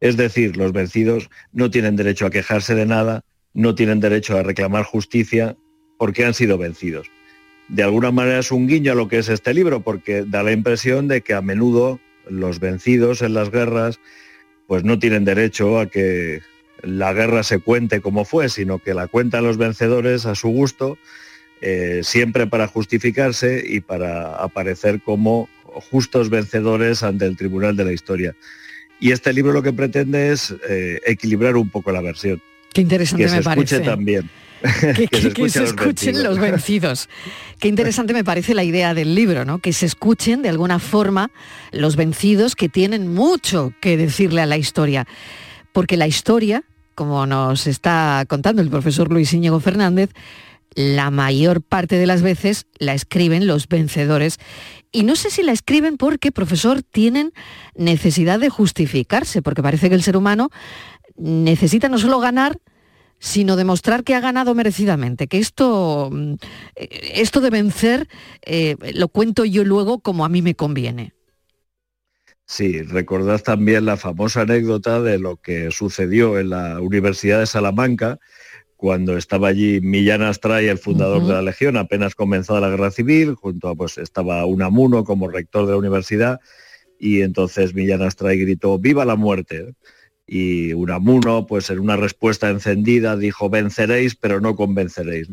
Es 0.00 0.16
decir, 0.16 0.56
los 0.56 0.72
vencidos 0.72 1.28
no 1.52 1.70
tienen 1.70 1.94
derecho 1.94 2.24
a 2.24 2.30
quejarse 2.30 2.74
de 2.74 2.86
nada, 2.86 3.22
no 3.52 3.74
tienen 3.74 4.00
derecho 4.00 4.38
a 4.38 4.42
reclamar 4.42 4.84
justicia 4.84 5.56
porque 5.98 6.24
han 6.24 6.34
sido 6.34 6.56
vencidos. 6.56 7.10
De 7.68 7.82
alguna 7.82 8.12
manera 8.12 8.38
es 8.38 8.50
un 8.50 8.66
guiño 8.66 8.92
a 8.92 8.94
lo 8.94 9.08
que 9.08 9.18
es 9.18 9.28
este 9.28 9.52
libro, 9.52 9.82
porque 9.82 10.24
da 10.26 10.42
la 10.42 10.52
impresión 10.52 11.06
de 11.06 11.20
que 11.20 11.34
a 11.34 11.42
menudo 11.42 12.00
los 12.28 12.60
vencidos 12.60 13.20
en 13.20 13.34
las 13.34 13.50
guerras 13.50 14.00
pues 14.66 14.84
no 14.84 14.98
tienen 14.98 15.24
derecho 15.24 15.78
a 15.78 15.86
que 15.86 16.42
la 16.82 17.12
guerra 17.12 17.42
se 17.42 17.58
cuente 17.58 18.00
como 18.00 18.24
fue, 18.24 18.48
sino 18.48 18.78
que 18.78 18.94
la 18.94 19.08
cuentan 19.08 19.44
los 19.44 19.56
vencedores 19.56 20.26
a 20.26 20.34
su 20.34 20.48
gusto, 20.48 20.98
eh, 21.60 22.00
siempre 22.02 22.46
para 22.46 22.66
justificarse 22.66 23.62
y 23.66 23.80
para 23.80 24.36
aparecer 24.36 25.00
como 25.00 25.48
justos 25.90 26.30
vencedores 26.30 27.02
ante 27.02 27.26
el 27.26 27.36
tribunal 27.36 27.76
de 27.76 27.84
la 27.84 27.92
historia. 27.92 28.34
Y 29.00 29.12
este 29.12 29.32
libro 29.32 29.52
lo 29.52 29.62
que 29.62 29.72
pretende 29.72 30.32
es 30.32 30.54
eh, 30.68 31.00
equilibrar 31.04 31.56
un 31.56 31.68
poco 31.70 31.92
la 31.92 32.00
versión. 32.00 32.40
Qué 32.72 32.80
interesante 32.80 33.24
que 33.24 33.30
me 33.30 33.36
se 33.38 33.42
parece. 33.42 33.76
escuche 33.76 33.90
también. 33.90 34.30
Que, 34.94 35.08
que- 35.08 35.32
que 35.32 35.48
se 35.50 35.58
a 35.58 35.62
los 35.62 35.70
escuchen 35.70 36.14
vencidos. 36.14 36.22
los 36.24 36.38
vencidos. 36.38 37.08
Qué 37.58 37.68
interesante 37.68 38.12
me 38.12 38.24
parece 38.24 38.54
la 38.54 38.64
idea 38.64 38.94
del 38.94 39.14
libro, 39.14 39.44
¿no? 39.44 39.58
Que 39.58 39.72
se 39.72 39.86
escuchen 39.86 40.42
de 40.42 40.48
alguna 40.48 40.78
forma 40.78 41.30
los 41.72 41.96
vencidos 41.96 42.54
que 42.56 42.68
tienen 42.68 43.12
mucho 43.14 43.72
que 43.80 43.96
decirle 43.96 44.42
a 44.42 44.46
la 44.46 44.56
historia. 44.58 45.06
Porque 45.72 45.96
la 45.96 46.06
historia, 46.06 46.64
como 46.94 47.26
nos 47.26 47.66
está 47.66 48.24
contando 48.28 48.62
el 48.62 48.70
profesor 48.70 49.10
Luis 49.12 49.32
Íñigo 49.32 49.60
Fernández, 49.60 50.10
la 50.74 51.10
mayor 51.10 51.62
parte 51.62 51.96
de 51.96 52.06
las 52.06 52.20
veces 52.20 52.66
la 52.78 52.92
escriben 52.92 53.46
los 53.46 53.66
vencedores. 53.68 54.38
Y 54.92 55.02
no 55.04 55.16
sé 55.16 55.30
si 55.30 55.42
la 55.42 55.52
escriben 55.52 55.96
porque, 55.96 56.32
profesor, 56.32 56.82
tienen 56.82 57.32
necesidad 57.74 58.38
de 58.38 58.50
justificarse, 58.50 59.40
porque 59.42 59.62
parece 59.62 59.88
que 59.88 59.94
el 59.94 60.02
ser 60.02 60.16
humano 60.18 60.50
necesita 61.16 61.88
no 61.88 61.98
solo 61.98 62.20
ganar, 62.20 62.58
sino 63.18 63.56
demostrar 63.56 64.04
que 64.04 64.14
ha 64.14 64.20
ganado 64.20 64.54
merecidamente, 64.54 65.26
que 65.26 65.38
esto, 65.38 66.10
mm, 66.12 66.34
esto 66.74 67.40
de 67.40 67.50
vencer 67.50 68.08
eh, 68.42 68.76
lo 68.94 69.08
cuento 69.08 69.44
yo 69.44 69.64
luego 69.64 70.00
como 70.00 70.24
a 70.24 70.28
mí 70.28 70.42
me 70.42 70.54
conviene. 70.54 71.12
Sí, 72.48 72.82
recordad 72.82 73.42
también 73.42 73.86
la 73.86 73.96
famosa 73.96 74.42
anécdota 74.42 75.02
de 75.02 75.18
lo 75.18 75.36
que 75.36 75.72
sucedió 75.72 76.38
en 76.38 76.50
la 76.50 76.80
Universidad 76.80 77.40
de 77.40 77.46
Salamanca, 77.46 78.20
cuando 78.76 79.16
estaba 79.16 79.48
allí 79.48 79.80
Millán 79.80 80.22
Astray, 80.22 80.68
el 80.68 80.78
fundador 80.78 81.26
de 81.26 81.32
la 81.32 81.42
Legión, 81.42 81.76
apenas 81.76 82.14
comenzada 82.14 82.60
la 82.60 82.68
guerra 82.68 82.90
civil, 82.90 83.34
junto 83.34 83.68
a 83.68 83.74
pues 83.74 83.98
estaba 83.98 84.44
Unamuno 84.44 85.02
como 85.02 85.28
rector 85.28 85.66
de 85.66 85.72
la 85.72 85.78
universidad, 85.78 86.40
y 87.00 87.22
entonces 87.22 87.74
Millán 87.74 88.02
Astray 88.02 88.38
gritó 88.38 88.78
¡Viva 88.78 89.04
la 89.04 89.16
muerte! 89.16 89.74
Y 90.26 90.72
Unamuno, 90.72 91.46
pues 91.46 91.70
en 91.70 91.78
una 91.78 91.96
respuesta 91.96 92.50
encendida, 92.50 93.16
dijo 93.16 93.48
venceréis, 93.48 94.16
pero 94.16 94.40
no 94.40 94.56
convenceréis. 94.56 95.28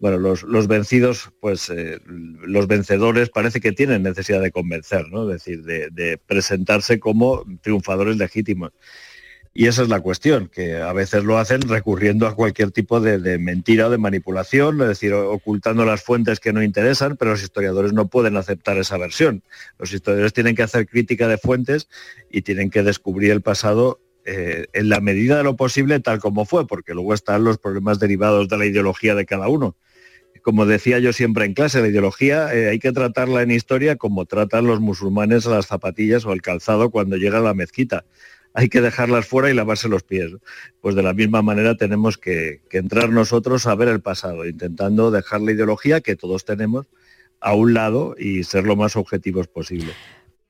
Bueno, 0.00 0.18
los, 0.18 0.68
vencidos, 0.68 1.30
pues 1.40 1.70
eh, 1.70 1.98
los 2.06 2.66
vencedores 2.66 3.30
parece 3.30 3.60
que 3.60 3.72
tienen 3.72 4.02
necesidad 4.02 4.42
de 4.42 4.50
convencer, 4.50 5.08
¿no? 5.08 5.30
Es 5.30 5.44
decir, 5.44 5.62
de 5.62 6.18
presentarse 6.18 7.00
como 7.00 7.44
triunfadores 7.62 8.16
legítimos. 8.16 8.72
Y 9.56 9.68
esa 9.68 9.82
es 9.82 9.88
la 9.88 10.00
cuestión, 10.00 10.48
que 10.48 10.78
a 10.78 10.92
veces 10.92 11.22
lo 11.22 11.38
hacen 11.38 11.60
recurriendo 11.62 12.26
a 12.26 12.34
cualquier 12.34 12.72
tipo 12.72 12.98
de, 13.00 13.38
mentira 13.38 13.86
o 13.86 13.90
de 13.90 13.98
manipulación, 13.98 14.80
es 14.82 14.88
decir, 14.88 15.14
ocultando 15.14 15.84
las 15.84 16.02
fuentes 16.02 16.40
que 16.40 16.52
no 16.52 16.60
interesan, 16.60 17.16
pero 17.16 17.30
los 17.30 17.42
historiadores 17.44 17.92
no 17.92 18.08
pueden 18.08 18.36
aceptar 18.36 18.78
esa 18.78 18.98
versión. 18.98 19.44
Los 19.78 19.92
historiadores 19.92 20.32
tienen 20.32 20.56
que 20.56 20.64
hacer 20.64 20.88
crítica 20.88 21.28
de 21.28 21.38
fuentes 21.38 21.88
y 22.28 22.42
tienen 22.42 22.68
que 22.68 22.82
descubrir 22.82 23.30
el 23.30 23.42
pasado 23.42 24.00
eh, 24.24 24.66
en 24.72 24.88
la 24.88 25.00
medida 25.00 25.36
de 25.36 25.44
lo 25.44 25.56
posible 25.56 26.00
tal 26.00 26.18
como 26.18 26.44
fue, 26.44 26.66
porque 26.66 26.94
luego 26.94 27.14
están 27.14 27.44
los 27.44 27.58
problemas 27.58 27.98
derivados 27.98 28.48
de 28.48 28.58
la 28.58 28.66
ideología 28.66 29.14
de 29.14 29.26
cada 29.26 29.48
uno. 29.48 29.76
Como 30.42 30.66
decía 30.66 30.98
yo 30.98 31.12
siempre 31.12 31.46
en 31.46 31.54
clase, 31.54 31.80
la 31.80 31.88
ideología 31.88 32.54
eh, 32.54 32.68
hay 32.68 32.78
que 32.78 32.92
tratarla 32.92 33.42
en 33.42 33.50
historia 33.50 33.96
como 33.96 34.26
tratan 34.26 34.66
los 34.66 34.80
musulmanes 34.80 35.46
a 35.46 35.50
las 35.50 35.66
zapatillas 35.66 36.26
o 36.26 36.32
el 36.32 36.42
calzado 36.42 36.90
cuando 36.90 37.16
llega 37.16 37.38
a 37.38 37.42
la 37.42 37.54
mezquita 37.54 38.04
hay 38.54 38.68
que 38.68 38.80
dejarlas 38.80 39.26
fuera 39.26 39.50
y 39.50 39.54
lavarse 39.54 39.88
los 39.88 40.04
pies. 40.04 40.30
Pues 40.80 40.94
de 40.94 41.02
la 41.02 41.12
misma 41.12 41.42
manera 41.42 41.76
tenemos 41.76 42.16
que, 42.16 42.60
entrar 42.70 43.10
nosotros 43.10 43.66
a 43.66 43.74
ver 43.74 43.88
el 43.88 44.00
pasado, 44.00 44.46
intentando 44.46 45.10
dejar 45.10 45.40
la 45.40 45.52
ideología 45.52 46.00
que 46.00 46.16
todos 46.16 46.44
tenemos 46.44 46.86
a 47.40 47.52
un 47.54 47.74
lado 47.74 48.14
y 48.16 48.44
ser 48.44 48.64
lo 48.64 48.76
más 48.76 48.96
objetivos 48.96 49.48
posible. 49.48 49.92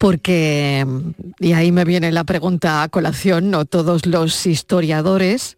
Porque, 0.04 0.86
y 1.40 1.54
ahí 1.54 1.72
me 1.72 1.86
viene 1.86 2.12
la 2.12 2.24
pregunta 2.24 2.82
a 2.82 2.90
colación, 2.90 3.50
no 3.50 3.64
todos 3.64 4.04
los 4.04 4.44
historiadores 4.44 5.56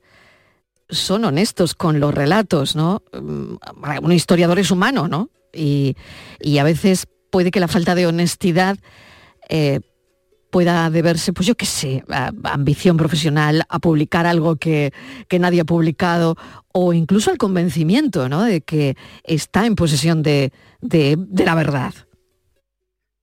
son 0.89 1.25
honestos 1.25 1.75
con 1.75 1.99
los 1.99 2.15
relatos, 2.15 2.77
¿no? 2.77 3.03
Mm, 3.13 3.57
un 4.05 4.13
historiador 4.13 4.61
es 4.61 4.71
humano, 4.71 5.09
¿no? 5.09 5.31
Y, 5.53 5.97
a 6.61 6.63
veces 6.63 7.09
puede 7.33 7.51
que 7.51 7.59
la 7.59 7.67
falta 7.67 7.97
de 7.97 8.07
honestidad 8.07 8.79
eh, 9.49 9.81
pueda 10.51 10.91
deberse, 10.91 11.33
pues 11.33 11.49
yo 11.49 11.57
qué 11.57 11.67
sé, 11.67 12.05
a 12.09 12.31
ambición 12.45 12.97
profesional, 12.97 13.65
a 13.69 13.81
publicar 13.81 14.27
algo 14.27 14.55
que, 14.55 14.93
nadie 15.41 15.63
ha 15.63 15.65
publicado 15.65 16.37
o 16.73 16.93
incluso 16.93 17.33
al 17.33 17.37
convencimiento 17.39 18.29
¿no? 18.29 18.45
de 18.45 18.61
que 18.61 18.97
está 19.25 19.67
en 19.67 19.75
posesión 19.75 20.23
de 20.23 20.53
la 20.83 21.57
verdad. 21.57 21.95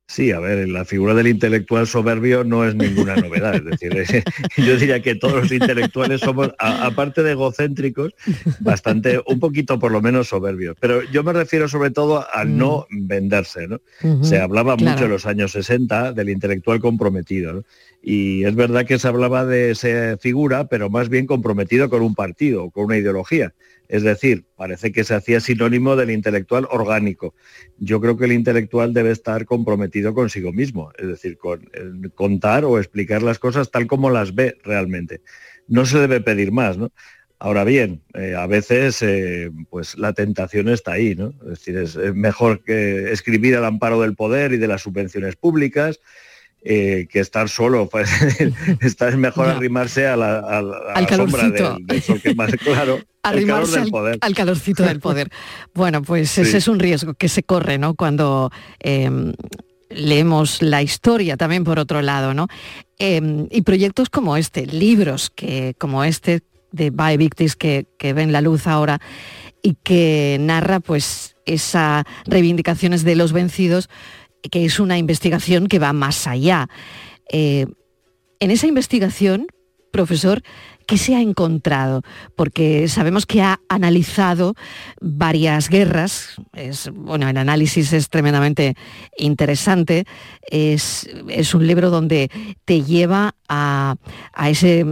Sí, 0.06 0.32
a 0.32 0.40
ver, 0.40 0.68
la 0.68 0.84
figura 0.84 1.14
del 1.14 1.28
intelectual 1.28 1.88
soberbio 1.88 2.44
no 2.44 2.68
es 2.68 2.76
ninguna 2.76 3.16
novedad. 3.16 3.56
Es 3.56 3.64
decir, 3.64 4.24
yo 4.58 4.78
diría 4.78 5.02
que 5.02 5.16
todos 5.16 5.44
los 5.44 5.52
intelectuales 5.52 6.20
somos, 6.20 6.52
aparte 6.60 7.24
de 7.24 7.32
egocéntricos, 7.32 8.14
bastante, 8.60 9.22
un 9.26 9.40
poquito 9.40 9.80
por 9.80 9.92
lo 9.92 10.02
menos 10.02 10.28
soberbios. 10.28 10.76
Pero 10.80 11.04
yo 11.04 11.24
me 11.24 11.32
refiero 11.32 11.70
sobre 11.70 11.90
todo 11.90 12.26
a 12.34 12.44
mm. 12.44 12.58
no 12.58 12.86
venderse. 12.92 13.68
¿no? 13.68 13.80
Se 14.22 14.40
hablaba 14.40 14.76
mucho 14.76 15.06
en 15.06 15.12
los 15.12 15.26
años 15.26 15.54
60 15.54 16.12
del 16.12 16.30
intelectual 16.30 16.80
comprometido. 16.80 17.64
Y 18.02 18.44
es 18.44 18.54
verdad 18.56 18.86
que 18.86 19.00
se 19.00 19.08
hablaba 19.08 19.46
de 19.46 19.72
esa 19.72 20.18
figura, 20.18 20.68
pero 20.68 20.90
más 20.90 21.08
bien 21.08 21.26
comprometido 21.26 21.90
con 21.90 22.02
un 22.02 22.14
partido, 22.14 22.70
con 22.72 22.86
una 22.86 22.98
ideología. 22.98 23.54
Es 23.88 24.04
decir, 24.04 24.46
parece 24.56 24.92
que 24.92 25.04
se 25.04 25.14
hacía 25.14 25.40
sinónimo 25.40 25.96
del 25.96 26.12
intelectual 26.12 26.68
orgánico. 26.72 27.36
Yo 27.78 28.00
creo 28.02 28.18
que 28.18 28.26
el 28.26 28.32
intelectual 28.32 28.94
debe 28.94 29.12
estar 29.12 29.46
comprometido 29.46 30.14
consigo 30.14 30.52
mismo, 30.52 30.92
es 30.98 31.08
decir, 31.08 31.38
con 31.38 31.70
contar 32.16 32.66
o 32.66 32.80
explicar 32.80 33.22
las 33.24 33.40
cosas 33.40 33.72
tal 33.72 33.88
como 33.88 34.10
las 34.10 34.36
ve 34.36 34.58
realmente. 34.64 35.22
No 35.68 35.86
se 35.86 36.00
debe 36.00 36.22
pedir 36.22 36.52
más, 36.52 36.78
¿no? 36.78 36.92
Ahora 37.40 37.66
bien, 37.66 38.02
eh, 38.14 38.36
a 38.38 38.48
veces 38.48 39.02
eh, 39.02 39.52
pues 39.70 39.98
la 39.98 40.14
tentación 40.14 40.70
está 40.70 40.94
ahí, 40.94 41.14
¿no? 41.14 41.34
Es 41.42 41.60
decir, 41.60 41.78
es 41.78 41.98
mejor 42.16 42.64
que 42.64 43.12
escribir 43.12 43.58
al 43.58 43.66
amparo 43.66 44.00
del 44.02 44.16
poder 44.16 44.54
y 44.54 44.58
de 44.58 44.68
las 44.70 44.84
subvenciones 44.84 45.36
públicas, 45.36 46.00
eh, 46.66 47.08
que 47.10 47.20
estar 47.20 47.50
solo. 47.50 47.90
Pues, 47.94 48.10
está, 48.82 49.10
es 49.10 49.18
mejor 49.18 49.48
arrimarse 49.48 50.08
a 50.08 50.16
la, 50.16 50.40
al 50.40 51.08
sombra 51.10 51.50
del, 51.50 52.02
sol 52.02 52.20
que 52.22 52.34
más 52.34 52.52
claro. 52.64 53.00
Arrimarse 53.22 53.80
al, 53.80 53.90
poder. 53.90 54.18
al, 54.22 54.34
calorcito 54.34 54.84
del 54.84 55.00
poder. 55.00 55.30
bueno, 55.76 56.02
pues 56.02 56.38
ese 56.38 56.58
es 56.58 56.68
un 56.68 56.80
riesgo 56.80 57.14
que 57.14 57.30
se 57.30 57.44
corre, 57.44 57.78
¿no? 57.78 57.94
Cuando 57.94 58.52
em, 58.80 59.34
leemos 59.90 60.62
la 60.62 60.82
historia 60.82 61.38
también 61.38 61.64
por 61.64 61.78
otro 61.78 62.02
lado, 62.02 62.34
¿no? 62.34 62.48
Em, 62.98 63.48
y 63.52 63.62
proyectos 63.62 64.10
como 64.10 64.38
este, 64.38 64.66
libros 64.66 65.30
que, 65.30 65.76
como 65.78 66.04
este 66.04 66.42
de 66.72 66.90
By 66.90 67.18
Victis 67.18 67.56
que, 67.56 67.86
que 68.00 68.14
ven 68.14 68.32
la 68.32 68.42
luz 68.42 68.66
ahora 68.66 69.00
y 69.62 69.76
que 69.84 70.38
narra 70.40 70.80
pues 70.80 71.36
esas 71.46 72.04
reivindicaciones 72.26 73.04
de 73.04 73.16
los 73.16 73.34
vencidos 73.34 73.90
que 74.52 74.66
es 74.66 74.80
una 74.80 74.98
investigación 74.98 75.68
que 75.68 75.80
va 75.80 75.94
más 75.94 76.28
allá. 76.28 76.70
Eh, 77.32 77.66
en 78.40 78.52
esa 78.52 78.68
investigación, 78.68 79.48
profesor, 79.92 80.44
¿qué 80.86 80.98
se 80.98 81.16
ha 81.16 81.22
encontrado? 81.22 82.02
Porque 82.36 82.88
sabemos 82.88 83.26
que 83.26 83.42
ha 83.42 83.60
analizado 83.70 84.56
varias 85.02 85.70
guerras, 85.70 86.36
es, 86.54 86.90
bueno, 86.94 87.28
el 87.28 87.38
análisis 87.38 87.94
es 87.94 88.10
tremendamente 88.10 88.76
interesante, 89.18 90.06
es, 90.50 91.10
es 91.30 91.54
un 91.54 91.68
libro 91.68 91.90
donde 91.90 92.30
te 92.66 92.84
lleva 92.84 93.36
a, 93.54 93.96
ese, 94.50 94.86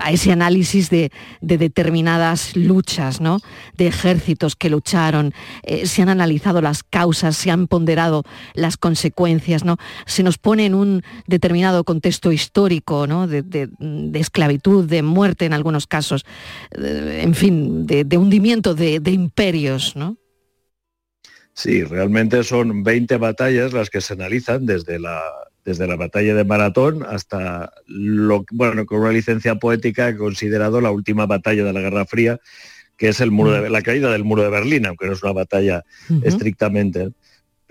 a 0.00 0.10
ese, 0.10 0.32
análisis 0.32 0.90
de, 0.90 1.10
determinadas 1.40 2.54
luchas, 2.56 3.20
¿no? 3.20 3.38
de 3.76 3.86
ejércitos 3.86 4.56
que 4.56 4.68
lucharon, 4.68 5.32
eh, 5.62 5.86
se 5.86 6.02
han 6.02 6.08
analizado 6.10 6.60
las 6.60 6.82
causas, 6.82 7.36
se 7.36 7.50
han 7.50 7.66
ponderado 7.66 8.24
las 8.54 8.76
consecuencias, 8.76 9.64
¿no? 9.64 9.76
se 10.06 10.22
nos 10.22 10.38
pone 10.38 10.66
en 10.66 10.74
un 10.74 11.02
determinado 11.26 11.84
contexto 11.84 12.32
histórico 12.32 13.06
¿no? 13.06 13.26
de, 13.26 13.68
esclavitud, 14.14 14.84
de 14.84 15.02
muerte 15.02 15.23
en 15.24 15.52
algunos 15.52 15.86
casos, 15.86 16.24
en 16.72 17.34
fin, 17.34 17.86
de, 17.86 18.16
hundimiento 18.16 18.74
de, 18.74 19.00
imperios. 19.06 19.96
¿no? 19.96 20.16
Sí, 21.52 21.84
realmente 21.84 22.44
son 22.44 22.82
20 22.82 23.16
batallas 23.16 23.72
las 23.72 23.90
que 23.90 24.00
se 24.00 24.14
analizan 24.14 24.66
desde 24.66 24.98
la 24.98 25.22
desde 25.64 25.86
la 25.86 25.96
batalla 25.96 26.34
de 26.34 26.44
Maratón 26.44 27.06
hasta 27.08 27.72
lo 27.86 28.44
bueno 28.52 28.84
con 28.84 29.00
una 29.00 29.12
licencia 29.12 29.54
poética 29.54 30.10
he 30.10 30.16
considerado 30.16 30.82
la 30.82 30.90
última 30.90 31.24
batalla 31.24 31.64
de 31.64 31.72
la 31.72 31.80
Guerra 31.80 32.04
Fría, 32.04 32.38
que 32.98 33.08
es 33.08 33.20
el 33.20 33.30
muro 33.30 33.52
de, 33.52 33.70
la 33.70 33.80
caída 33.80 34.12
del 34.12 34.24
muro 34.24 34.42
de 34.42 34.50
Berlín, 34.50 34.86
aunque 34.86 35.06
no 35.06 35.14
es 35.14 35.22
una 35.22 35.32
batalla 35.32 35.82
estrictamente. 36.22 37.12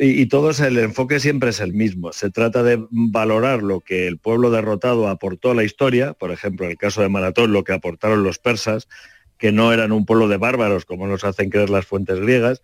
Y, 0.05 0.25
todo 0.25 0.51
el 0.51 0.77
enfoque 0.79 1.21
siempre 1.21 1.51
es 1.51 1.61
el 1.61 1.71
mismo. 1.71 2.11
Se 2.11 2.29
trata 2.29 2.61
de 2.61 2.85
valorar 2.89 3.63
lo 3.63 3.79
que 3.79 4.05
el 4.05 4.17
pueblo 4.17 4.51
derrotado 4.51 5.07
aportó 5.07 5.51
a 5.51 5.55
la 5.55 5.63
historia, 5.63 6.13
por 6.13 6.31
ejemplo, 6.31 6.65
en 6.65 6.71
el 6.71 6.77
caso 6.77 7.01
de 7.01 7.07
Maratón, 7.07 7.53
lo 7.53 7.63
que 7.63 7.71
aportaron 7.71 8.21
los 8.21 8.37
persas, 8.37 8.89
que 9.37 9.53
no 9.53 9.71
eran 9.71 9.93
un 9.93 10.05
pueblo 10.05 10.27
de 10.27 10.35
bárbaros, 10.35 10.83
como 10.83 11.07
nos 11.07 11.23
hacen 11.23 11.49
creer 11.49 11.69
las 11.69 11.85
fuentes 11.85 12.19
griegas, 12.19 12.61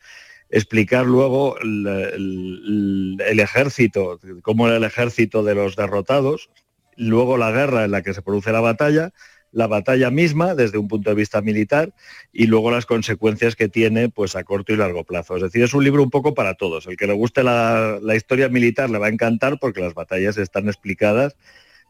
explicar 0.49 1.05
luego 1.05 1.57
el, 1.59 3.17
ejército, 3.39 4.19
cómo 4.41 4.67
era 4.67 4.75
el 4.75 4.83
ejército 4.83 5.41
de 5.41 5.55
los 5.55 5.77
derrotados, 5.77 6.49
luego 6.97 7.37
la 7.37 7.51
guerra 7.51 7.85
en 7.85 7.91
la 7.91 8.01
que 8.01 8.13
se 8.13 8.21
produce 8.21 8.51
la 8.51 8.59
batalla, 8.59 9.13
la 9.51 9.67
batalla 9.67 10.09
misma 10.11 10.55
desde 10.55 10.77
un 10.77 10.87
punto 10.87 11.09
de 11.09 11.15
vista 11.15 11.41
militar 11.41 11.93
y 12.31 12.47
luego 12.47 12.71
las 12.71 12.85
consecuencias 12.85 13.55
que 13.55 13.69
tiene 13.69 14.09
pues 14.09 14.35
a 14.35 14.43
corto 14.43 14.73
y 14.73 14.77
largo 14.77 15.03
plazo. 15.03 15.35
Es 15.35 15.43
decir, 15.43 15.63
es 15.63 15.73
un 15.73 15.83
libro 15.83 16.03
un 16.03 16.09
poco 16.09 16.33
para 16.33 16.55
todos. 16.55 16.87
El 16.87 16.97
que 16.97 17.07
le 17.07 17.13
guste 17.13 17.43
la, 17.43 17.99
la 18.01 18.15
historia 18.15 18.49
militar 18.49 18.89
le 18.89 18.99
va 18.99 19.07
a 19.07 19.11
encantar 19.11 19.59
porque 19.59 19.81
las 19.81 19.93
batallas 19.93 20.37
están 20.37 20.67
explicadas 20.67 21.35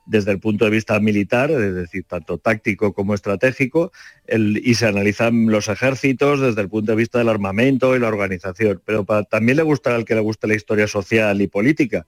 desde 0.10 0.32
el 0.32 0.40
punto 0.40 0.66
de 0.66 0.72
vista 0.72 1.00
militar, 1.00 1.52
es 1.52 1.76
decir, 1.76 2.04
tanto 2.04 2.40
táctico 2.40 2.94
como 2.94 3.14
estratégico, 3.14 3.92
y 4.28 4.74
se 4.74 4.88
analizan 4.88 5.46
los 5.52 5.68
ejércitos 5.68 6.42
desde 6.42 6.62
el 6.62 6.68
punto 6.68 6.94
de 6.94 6.96
vista 6.96 7.20
del 7.20 7.30
armamento 7.30 7.96
y 7.96 8.00
la 8.00 8.08
organización. 8.08 8.82
Pero 8.84 9.06
también 9.30 9.58
le 9.58 9.64
gusta 9.64 9.94
al 9.94 10.06
que 10.06 10.16
le 10.16 10.22
guste 10.22 10.48
la 10.48 10.56
historia 10.56 10.88
social 10.88 11.40
y 11.42 11.48
política, 11.48 12.08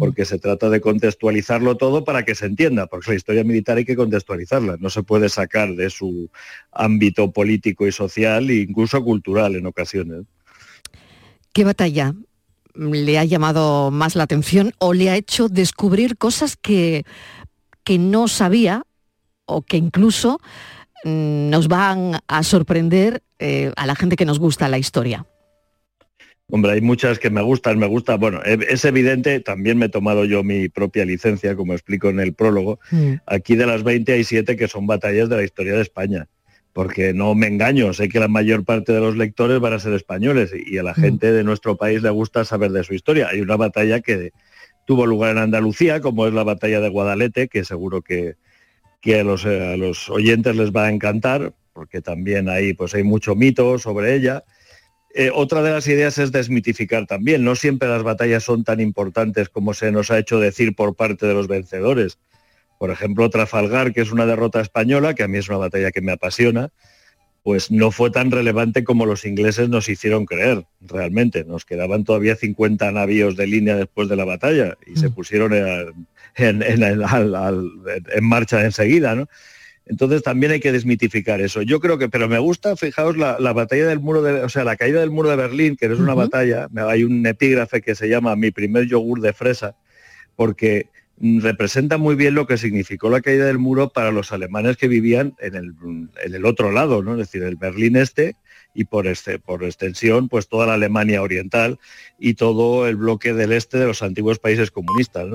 porque 0.00 0.24
se 0.24 0.38
trata 0.38 0.70
de 0.70 0.80
contextualizarlo 0.80 1.76
todo 1.76 2.04
para 2.04 2.24
que 2.24 2.34
se 2.34 2.46
entienda, 2.46 2.86
porque 2.86 3.10
la 3.10 3.16
historia 3.16 3.44
militar 3.44 3.76
hay 3.76 3.84
que 3.84 3.96
contextualizarla, 3.96 4.78
no 4.80 4.88
se 4.88 5.02
puede 5.02 5.28
sacar 5.28 5.74
de 5.74 5.90
su 5.90 6.30
ámbito 6.72 7.32
político 7.32 7.86
y 7.86 7.92
social 7.92 8.48
e 8.48 8.62
incluso 8.62 9.04
cultural 9.04 9.56
en 9.56 9.66
ocasiones. 9.66 10.22
¿Qué 11.52 11.64
batalla 11.64 12.14
le 12.74 13.18
ha 13.18 13.24
llamado 13.24 13.90
más 13.90 14.16
la 14.16 14.22
atención 14.22 14.72
o 14.78 14.94
le 14.94 15.10
ha 15.10 15.16
hecho 15.16 15.48
descubrir 15.48 16.16
cosas 16.16 16.56
que, 16.56 17.04
que 17.84 17.98
no 17.98 18.26
sabía 18.26 18.84
o 19.44 19.60
que 19.60 19.76
incluso 19.76 20.40
mm, 21.04 21.50
nos 21.50 21.68
van 21.68 22.20
a 22.26 22.42
sorprender 22.42 23.22
eh, 23.38 23.70
a 23.76 23.86
la 23.86 23.96
gente 23.96 24.16
que 24.16 24.24
nos 24.24 24.38
gusta 24.38 24.68
la 24.68 24.78
historia? 24.78 25.26
Hombre, 26.50 26.72
hay 26.72 26.80
muchas 26.80 27.18
que 27.18 27.30
me 27.30 27.42
gustan, 27.42 27.78
me 27.78 27.86
gusta, 27.86 28.16
bueno, 28.16 28.40
e, 28.44 28.58
es 28.68 28.84
evidente, 28.84 29.40
también 29.40 29.78
me 29.78 29.86
he 29.86 29.88
tomado 29.88 30.24
yo 30.24 30.42
mi 30.42 30.68
propia 30.68 31.04
licencia, 31.04 31.56
como 31.56 31.72
explico 31.72 32.08
en 32.08 32.20
el 32.20 32.34
prólogo, 32.34 32.80
mm. 32.90 33.14
aquí 33.26 33.56
de 33.56 33.66
las 33.66 33.82
20 33.82 34.12
hay 34.12 34.24
7 34.24 34.56
que 34.56 34.68
son 34.68 34.86
batallas 34.86 35.28
de 35.28 35.36
la 35.36 35.44
historia 35.44 35.74
de 35.74 35.82
España 35.82 36.28
porque 36.72 37.12
no 37.12 37.34
me 37.34 37.48
engaño, 37.48 37.92
sé 37.92 38.08
que 38.08 38.20
la 38.20 38.28
mayor 38.28 38.64
parte 38.64 38.92
de 38.92 39.00
los 39.00 39.16
lectores 39.16 39.58
van 39.58 39.72
a 39.72 39.80
ser 39.80 39.92
españoles 39.92 40.52
y 40.54 40.78
a 40.78 40.82
la 40.82 40.92
mm. 40.92 41.00
gente 41.00 41.32
de 41.32 41.44
nuestro 41.44 41.76
país 41.76 42.02
le 42.02 42.10
gusta 42.10 42.44
saber 42.44 42.70
de 42.70 42.84
su 42.84 42.94
historia. 42.94 43.28
Hay 43.28 43.40
una 43.40 43.56
batalla 43.56 44.00
que 44.00 44.32
tuvo 44.86 45.06
lugar 45.06 45.32
en 45.32 45.38
Andalucía, 45.38 46.00
como 46.00 46.26
es 46.26 46.34
la 46.34 46.44
batalla 46.44 46.80
de 46.80 46.88
Guadalete, 46.88 47.48
que 47.48 47.64
seguro 47.64 48.02
que, 48.02 48.36
a, 49.06 49.22
los, 49.22 49.44
a, 49.46 49.76
los, 49.76 50.08
oyentes 50.10 50.56
les 50.56 50.70
va 50.70 50.86
a 50.86 50.90
encantar, 50.90 51.52
porque 51.72 52.00
también 52.00 52.48
ahí 52.48 52.72
pues 52.72 52.94
hay 52.94 53.02
mucho 53.02 53.34
mito 53.34 53.78
sobre 53.78 54.14
ella. 54.14 54.44
Eh, 55.12 55.30
otra 55.34 55.62
de 55.62 55.72
las 55.72 55.88
ideas 55.88 56.18
es 56.18 56.32
desmitificar 56.32 57.06
también. 57.06 57.44
No 57.44 57.56
siempre 57.56 57.88
las 57.88 58.02
batallas 58.02 58.44
son 58.44 58.64
tan 58.64 58.80
importantes 58.80 59.48
como 59.48 59.74
se 59.74 59.90
nos 59.90 60.10
ha 60.10 60.18
hecho 60.18 60.38
decir 60.38 60.74
por 60.74 60.94
parte 60.94 61.26
de 61.26 61.34
los 61.34 61.48
vencedores. 61.48 62.18
Por 62.78 62.90
ejemplo, 62.90 63.28
Trafalgar, 63.28 63.92
que 63.92 64.00
es 64.00 64.12
una 64.12 64.26
derrota 64.26 64.60
española, 64.60 65.14
que 65.14 65.22
a 65.22 65.28
mí 65.28 65.38
es 65.38 65.48
una 65.48 65.58
batalla 65.58 65.90
que 65.90 66.00
me 66.00 66.12
apasiona, 66.12 66.70
pues 67.42 67.70
no 67.70 67.90
fue 67.90 68.10
tan 68.10 68.30
relevante 68.30 68.84
como 68.84 69.06
los 69.06 69.24
ingleses 69.24 69.68
nos 69.68 69.88
hicieron 69.88 70.26
creer, 70.26 70.66
realmente. 70.80 71.44
Nos 71.44 71.64
quedaban 71.64 72.04
todavía 72.04 72.36
50 72.36 72.90
navíos 72.92 73.36
de 73.36 73.46
línea 73.46 73.76
después 73.76 74.08
de 74.08 74.16
la 74.16 74.24
batalla 74.24 74.76
y 74.86 74.96
se 74.98 75.08
mm. 75.08 75.12
pusieron 75.12 75.52
en, 76.36 76.62
marcha 78.22 78.64
enseguida, 78.64 79.14
¿no? 79.14 79.28
Entonces 79.90 80.22
también 80.22 80.52
hay 80.52 80.60
que 80.60 80.70
desmitificar 80.70 81.40
eso. 81.40 81.62
Yo 81.62 81.80
creo 81.80 81.98
que, 81.98 82.08
pero 82.08 82.28
me 82.28 82.38
gusta, 82.38 82.76
fijaos, 82.76 83.16
la, 83.16 83.52
batalla 83.52 83.88
del 83.88 83.98
muro 83.98 84.22
de, 84.22 84.44
o 84.44 84.48
sea, 84.48 84.62
la 84.62 84.76
caída 84.76 85.00
del 85.00 85.10
muro 85.10 85.28
de 85.28 85.34
Berlín, 85.34 85.74
que 85.74 85.86
es 85.86 85.98
una 85.98 86.14
batalla, 86.14 86.68
hay 86.88 87.02
un 87.02 87.26
epígrafe 87.26 87.82
que 87.82 87.96
se 87.96 88.08
llama 88.08 88.36
Mi 88.36 88.52
primer 88.52 88.86
yogur 88.86 89.20
de 89.20 89.32
fresa, 89.32 89.74
porque 90.36 90.86
representa 91.20 91.98
muy 91.98 92.14
bien 92.14 92.36
lo 92.36 92.46
que 92.46 92.56
significó 92.56 93.10
la 93.10 93.20
caída 93.20 93.46
del 93.46 93.58
muro 93.58 93.88
para 93.88 94.12
los 94.12 94.30
alemanes 94.30 94.76
que 94.76 94.86
vivían 94.86 95.34
en 95.40 95.56
el, 95.56 96.44
otro 96.44 96.70
lado, 96.70 97.02
¿no? 97.02 97.14
es 97.14 97.18
decir, 97.18 97.42
el 97.42 97.56
Berlín 97.56 97.96
Este 97.96 98.36
y 98.74 98.84
por, 98.84 99.06
este, 99.06 99.38
por 99.38 99.64
extensión 99.64 100.28
pues 100.28 100.48
toda 100.48 100.66
la 100.66 100.74
Alemania 100.74 101.22
Oriental 101.22 101.78
y 102.18 102.34
todo 102.34 102.86
el 102.86 102.96
bloque 102.96 103.34
del 103.34 103.52
este 103.52 103.78
de 103.78 103.86
los 103.86 104.02
antiguos 104.02 104.38
países 104.38 104.70
comunistas. 104.70 105.28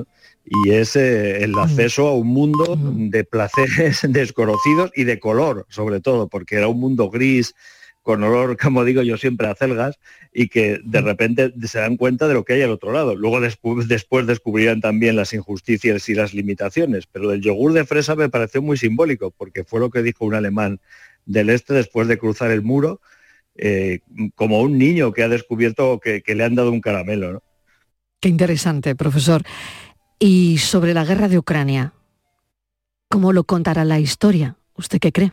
Y 0.44 0.70
es 0.70 0.96
eh, 0.96 1.42
el 1.42 1.58
acceso 1.58 2.08
a 2.08 2.14
un 2.14 2.28
mundo 2.28 2.78
de 2.78 3.24
placeres 3.24 4.00
desconocidos 4.08 4.92
y 4.94 5.04
de 5.04 5.18
color, 5.18 5.66
sobre 5.68 6.00
todo, 6.00 6.28
porque 6.28 6.56
era 6.56 6.68
un 6.68 6.80
mundo 6.80 7.10
gris, 7.10 7.54
con 8.06 8.22
olor, 8.22 8.56
como 8.62 8.84
digo 8.84 9.02
yo 9.02 9.18
siempre, 9.18 9.48
a 9.48 9.56
celgas, 9.56 9.98
y 10.32 10.48
que 10.48 10.80
de 10.84 11.02
mm. 11.02 11.04
repente 11.04 11.52
se 11.66 11.80
dan 11.80 11.96
cuenta 11.96 12.28
de 12.28 12.34
lo 12.34 12.44
que 12.44 12.52
hay 12.52 12.62
al 12.62 12.70
otro 12.70 12.92
lado. 12.92 13.16
Luego 13.16 13.40
después, 13.40 13.88
después 13.88 14.28
descubrirán 14.28 14.80
también 14.80 15.16
las 15.16 15.34
injusticias 15.34 16.08
y 16.08 16.14
las 16.14 16.32
limitaciones, 16.32 17.08
pero 17.10 17.32
el 17.32 17.40
yogur 17.40 17.72
de 17.72 17.84
fresa 17.84 18.14
me 18.14 18.28
pareció 18.28 18.62
muy 18.62 18.76
simbólico, 18.76 19.32
porque 19.32 19.64
fue 19.64 19.80
lo 19.80 19.90
que 19.90 20.04
dijo 20.04 20.24
un 20.24 20.34
alemán 20.34 20.78
del 21.24 21.50
este 21.50 21.74
después 21.74 22.06
de 22.06 22.16
cruzar 22.16 22.52
el 22.52 22.62
muro, 22.62 23.00
eh, 23.58 24.00
como 24.34 24.60
un 24.60 24.78
niño 24.78 25.12
que 25.12 25.22
ha 25.22 25.28
descubierto 25.28 26.00
que, 26.00 26.22
que 26.22 26.34
le 26.34 26.44
han 26.44 26.54
dado 26.54 26.72
un 26.72 26.80
caramelo. 26.80 27.42
Qué 28.20 28.28
interesante, 28.28 28.94
profesor. 28.94 29.42
Y 30.18 30.58
sobre 30.58 30.94
la 30.94 31.04
guerra 31.04 31.28
de 31.28 31.38
Ucrania, 31.38 31.92
¿cómo 33.08 33.32
lo 33.32 33.44
contará 33.44 33.84
la 33.84 34.00
historia? 34.00 34.56
¿Usted 34.74 34.98
qué 34.98 35.12
cree? 35.12 35.32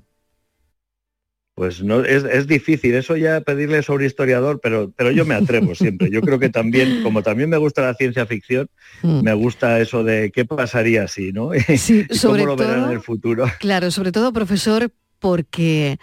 Pues 1.55 1.83
no, 1.83 2.03
es, 2.03 2.47
difícil, 2.47 2.95
eso 2.95 3.15
ya 3.15 3.41
pedirle 3.41 3.83
sobre 3.83 4.07
historiador, 4.07 4.59
pero, 4.59 4.91
pero 4.95 5.11
yo 5.11 5.23
me 5.23 5.35
atrevo 5.35 5.75
siempre. 5.75 6.09
Yo 6.09 6.21
creo 6.21 6.39
que 6.39 6.49
también, 6.49 7.03
como 7.03 7.21
también 7.21 7.49
me 7.49 7.57
gusta 7.57 7.83
la 7.83 7.93
ciencia 7.93 8.25
ficción, 8.25 8.69
mm. 9.03 9.21
me 9.21 9.33
gusta 9.33 9.79
eso 9.79 10.03
de 10.03 10.31
qué 10.31 10.45
pasaría 10.45 11.07
si, 11.07 11.31
¿no? 11.31 11.51
Sí, 11.77 12.07
cómo 12.21 12.37
lo 12.37 12.55
verán 12.55 12.85
en 12.85 12.91
el 12.91 13.01
futuro. 13.01 13.45
Claro, 13.59 13.91
sobre 13.91 14.11
todo, 14.11 14.33
profesor, 14.33 14.91
porque 15.19 15.99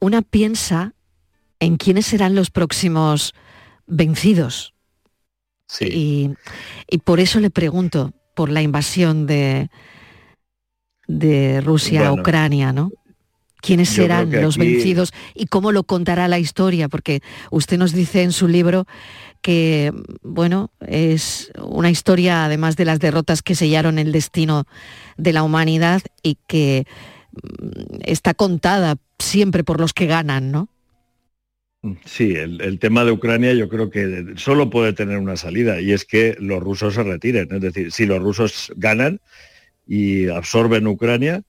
una 0.00 0.22
piensa 0.22 0.94
en 1.60 1.76
quiénes 1.76 2.06
serán 2.06 2.34
los 2.34 2.50
próximos 2.50 3.34
vencidos. 3.86 4.74
Sí. 5.68 6.34
Y, 6.88 6.98
por 6.98 7.20
eso 7.20 7.40
le 7.40 7.50
pregunto 7.50 8.12
por 8.34 8.50
la 8.50 8.62
invasión 8.62 9.26
de, 9.26 9.68
de 11.08 11.60
Rusia 11.60 12.08
a 12.08 12.12
Ucrania, 12.12 12.72
¿no? 12.72 12.90
quiénes 13.66 13.88
serán 13.88 14.30
los 14.30 14.58
vencidos 14.58 15.12
y 15.34 15.46
cómo 15.46 15.72
lo 15.72 15.82
contará 15.82 16.28
la 16.28 16.38
historia, 16.38 16.88
porque 16.88 17.20
usted 17.50 17.78
nos 17.78 17.92
dice 17.92 18.22
en 18.22 18.30
su 18.30 18.46
libro 18.46 18.86
que, 19.42 19.92
bueno, 20.22 20.70
es 20.86 21.50
una 21.60 21.90
historia 21.90 22.44
además 22.44 22.76
de 22.76 22.84
las 22.84 23.00
derrotas 23.00 23.42
que 23.42 23.56
sellaron 23.56 23.98
el 23.98 24.12
destino 24.12 24.66
de 25.16 25.32
la 25.32 25.42
humanidad 25.42 26.02
y 26.22 26.38
que 26.46 26.86
mm, 27.32 28.02
está 28.04 28.34
contada 28.34 28.96
siempre 29.18 29.64
por 29.64 29.80
los 29.80 29.92
que 29.92 30.06
ganan, 30.06 30.52
¿no? 30.52 30.68
Sí, 32.04 32.34
el, 32.34 32.78
tema 32.80 33.04
de 33.04 33.12
Ucrania 33.12 33.52
yo 33.54 33.68
creo 33.68 33.90
que 33.90 34.34
solo 34.36 34.70
puede 34.70 34.92
tener 34.92 35.18
una 35.18 35.36
salida 35.36 35.80
y 35.80 35.92
es 35.92 36.04
que 36.04 36.36
los 36.40 36.60
rusos 36.60 36.94
se 36.94 37.02
retiren. 37.02 37.48
Es 37.52 37.60
decir, 37.60 37.92
si 37.92 38.06
los 38.06 38.20
rusos 38.20 38.72
ganan 38.76 39.20
y 39.86 40.28
absorben 40.28 40.86
Ucrania, 40.86 41.42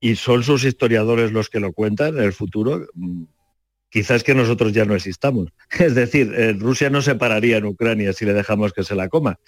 y 0.00 0.16
son 0.16 0.42
sus 0.42 0.64
historiadores 0.64 1.32
los 1.32 1.50
que 1.50 1.60
lo 1.60 1.72
cuentan 1.72 2.16
en 2.18 2.24
el 2.24 2.32
futuro, 2.32 2.86
mm, 2.94 3.24
quizás 3.90 4.22
que 4.22 4.34
nosotros 4.34 4.72
ya 4.72 4.84
no 4.84 4.94
existamos. 4.94 5.48
Es 5.78 5.94
decir, 5.94 6.32
eh, 6.34 6.52
Rusia 6.52 6.90
no 6.90 7.02
se 7.02 7.14
pararía 7.14 7.58
en 7.58 7.66
Ucrania 7.66 8.12
si 8.12 8.24
le 8.24 8.34
dejamos 8.34 8.72
que 8.72 8.84
se 8.84 8.94
la 8.94 9.08
coma. 9.08 9.38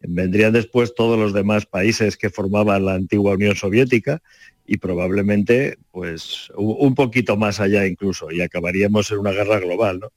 Vendrían 0.00 0.52
después 0.52 0.94
todos 0.94 1.18
los 1.18 1.32
demás 1.32 1.66
países 1.66 2.16
que 2.16 2.30
formaban 2.30 2.84
la 2.84 2.94
antigua 2.94 3.32
Unión 3.32 3.56
Soviética 3.56 4.22
y 4.66 4.78
probablemente 4.78 5.78
pues 5.90 6.50
un 6.56 6.94
poquito 6.94 7.36
más 7.36 7.60
allá 7.60 7.86
incluso 7.86 8.30
y 8.30 8.40
acabaríamos 8.40 9.10
en 9.10 9.18
una 9.18 9.32
guerra 9.32 9.60
global. 9.60 10.00
¿no? 10.00 10.12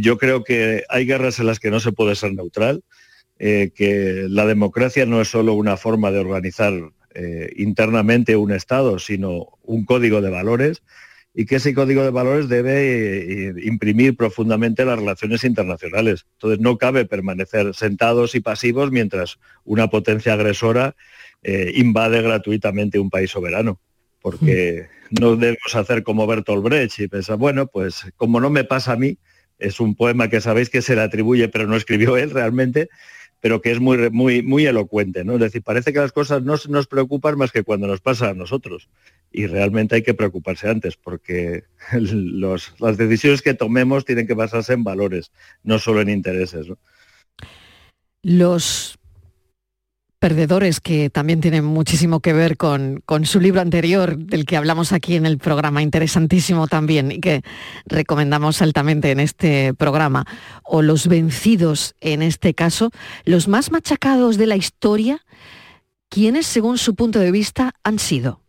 yo 0.00 0.18
creo 0.18 0.44
que 0.44 0.84
hay 0.88 1.06
guerras 1.06 1.38
en 1.38 1.46
las 1.46 1.60
que 1.60 1.70
no 1.70 1.80
se 1.80 1.92
puede 1.92 2.14
ser 2.14 2.34
neutral, 2.34 2.82
eh, 3.38 3.70
que 3.74 4.26
la 4.28 4.46
democracia 4.46 5.06
no 5.06 5.20
es 5.20 5.28
solo 5.28 5.54
una 5.54 5.76
forma 5.76 6.10
de 6.10 6.20
organizar 6.20 6.72
eh, 7.14 7.52
internamente 7.56 8.36
un 8.36 8.52
Estado, 8.52 8.98
sino 8.98 9.58
un 9.62 9.84
código 9.84 10.20
de 10.20 10.30
valores 10.30 10.82
y 11.34 11.46
que 11.46 11.56
ese 11.56 11.74
código 11.74 12.02
de 12.02 12.10
valores 12.10 12.48
debe 12.48 13.48
eh, 13.48 13.54
imprimir 13.62 14.16
profundamente 14.16 14.84
las 14.84 14.98
relaciones 14.98 15.44
internacionales. 15.44 16.26
Entonces 16.34 16.60
no 16.60 16.76
cabe 16.78 17.04
permanecer 17.06 17.74
sentados 17.74 18.34
y 18.34 18.40
pasivos 18.40 18.90
mientras 18.90 19.38
una 19.64 19.88
potencia 19.88 20.34
agresora 20.34 20.94
eh, 21.42 21.72
invade 21.74 22.22
gratuitamente 22.22 22.98
un 22.98 23.10
país 23.10 23.30
soberano, 23.30 23.80
porque 24.20 24.88
mm. 25.10 25.14
no 25.20 25.36
debemos 25.36 25.74
hacer 25.74 26.02
como 26.02 26.26
Bertolt 26.26 26.62
Brecht 26.62 27.00
y 27.00 27.08
pensar, 27.08 27.36
bueno, 27.36 27.66
pues 27.66 28.06
como 28.16 28.40
no 28.40 28.50
me 28.50 28.64
pasa 28.64 28.92
a 28.92 28.96
mí, 28.96 29.18
es 29.58 29.80
un 29.80 29.94
poema 29.94 30.28
que 30.28 30.40
sabéis 30.40 30.70
que 30.70 30.82
se 30.82 30.94
le 30.94 31.02
atribuye, 31.02 31.48
pero 31.48 31.66
no 31.66 31.76
escribió 31.76 32.16
él 32.16 32.30
realmente, 32.30 32.88
pero 33.40 33.60
que 33.60 33.72
es 33.72 33.80
muy, 33.80 34.10
muy, 34.10 34.42
muy 34.42 34.66
elocuente. 34.66 35.24
¿no? 35.24 35.34
Es 35.34 35.40
decir, 35.40 35.62
parece 35.62 35.92
que 35.92 35.98
las 35.98 36.12
cosas 36.12 36.42
no 36.42 36.54
nos 36.68 36.86
preocupan 36.86 37.36
más 37.36 37.50
que 37.50 37.64
cuando 37.64 37.88
nos 37.88 38.00
pasa 38.00 38.30
a 38.30 38.34
nosotros. 38.34 38.88
Y 39.32 39.46
realmente 39.46 39.96
hay 39.96 40.02
que 40.02 40.14
preocuparse 40.14 40.68
antes, 40.68 40.96
porque 40.96 41.64
las 42.78 42.96
decisiones 42.96 43.42
que 43.42 43.54
tomemos 43.54 44.04
tienen 44.04 44.26
que 44.26 44.34
basarse 44.34 44.74
en 44.74 44.84
valores, 44.84 45.32
no 45.64 45.80
solo 45.80 46.00
en 46.00 46.10
intereses. 46.10 46.68
Los 48.22 48.96
perdedores 50.22 50.80
que 50.80 51.10
también 51.10 51.40
tienen 51.40 51.64
muchísimo 51.64 52.20
que 52.20 52.32
ver 52.32 52.56
con, 52.56 53.02
su 53.24 53.40
libro 53.40 53.60
anterior, 53.60 54.16
del 54.16 54.46
que 54.46 54.56
hablamos 54.56 54.92
aquí 54.92 55.16
en 55.16 55.26
el 55.26 55.36
programa, 55.36 55.82
interesantísimo 55.82 56.68
también 56.68 57.10
y 57.10 57.18
que 57.18 57.42
recomendamos 57.86 58.62
altamente 58.62 59.10
en 59.10 59.18
este 59.18 59.74
programa, 59.74 60.24
o 60.62 60.80
los 60.80 61.08
vencidos 61.08 61.96
en 62.00 62.22
este 62.22 62.54
caso, 62.54 62.92
los 63.24 63.48
más 63.48 63.72
machacados 63.72 64.38
de 64.38 64.46
la 64.46 64.54
historia, 64.54 65.24
¿quiénes 66.08 66.46
según 66.46 66.78
su 66.78 66.94
punto 66.94 67.18
de 67.18 67.32
vista 67.32 67.74
han 67.82 67.98
sido? 67.98 68.42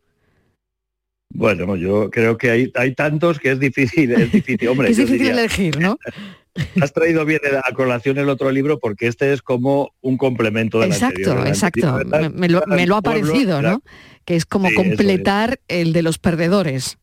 Bueno, 1.33 1.75
yo 1.75 2.11
creo 2.11 2.37
que 2.37 2.51
hay, 2.51 2.71
hay 2.75 2.93
tantos 2.93 3.39
que 3.39 3.49
es 3.49 3.59
difícil, 3.59 4.11
es 4.11 4.31
difícil, 4.31 4.67
hombre. 4.67 4.89
es 4.91 4.97
difícil 4.97 5.17
diría- 5.17 5.31
elegir, 5.31 5.79
¿no? 5.79 5.97
Has 6.81 6.93
traído 6.93 7.25
bien 7.25 7.41
a 7.63 7.73
colación 7.73 8.17
el 8.19 8.29
otro 8.29 8.51
libro 8.51 8.79
porque 8.79 9.07
este 9.07 9.33
es 9.33 9.41
como 9.41 9.91
un 10.01 10.17
complemento 10.17 10.79
del 10.79 10.91
anterior. 10.93 11.47
Exacto, 11.47 11.47
exacto. 11.47 11.87
anterior 11.97 12.17
era- 12.17 12.29
Me, 12.29 12.29
me 12.29 12.49
lo, 12.49 12.57
era 12.59 12.67
me 12.75 12.85
lo 12.87 12.95
ha 12.95 13.01
parecido, 13.01 13.61
¿no? 13.61 13.81
Que 14.25 14.35
es 14.35 14.45
como 14.45 14.67
Sí, 14.67 14.73
eso 14.75 14.81
es. 14.83 14.87
completar 14.89 15.59
el 15.67 15.93
de 15.93 16.01
los 16.03 16.19
perdedores. 16.19 16.97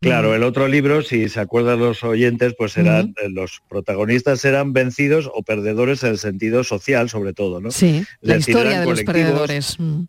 Claro, 0.00 0.34
el 0.34 0.42
otro 0.42 0.68
libro, 0.68 1.00
si 1.02 1.28
se 1.30 1.40
acuerdan 1.40 1.78
los 1.78 2.04
oyentes, 2.04 2.54
pues 2.58 2.76
eran 2.76 3.14
eh, 3.22 3.30
los 3.30 3.62
protagonistas 3.70 4.44
eran 4.44 4.74
vencidos 4.74 5.30
o 5.32 5.42
perdedores 5.42 6.02
en 6.02 6.10
el 6.10 6.18
sentido 6.18 6.62
social, 6.62 7.08
sobre 7.08 7.32
todo, 7.32 7.60
¿no? 7.60 7.70
Sí, 7.70 7.98
Es 7.98 8.06
la 8.20 8.34
decir, 8.34 8.50
historia 8.54 8.80
de 8.80 8.86
los 8.86 9.02
perdedores. 9.02 9.78
Mm. 9.80 10.02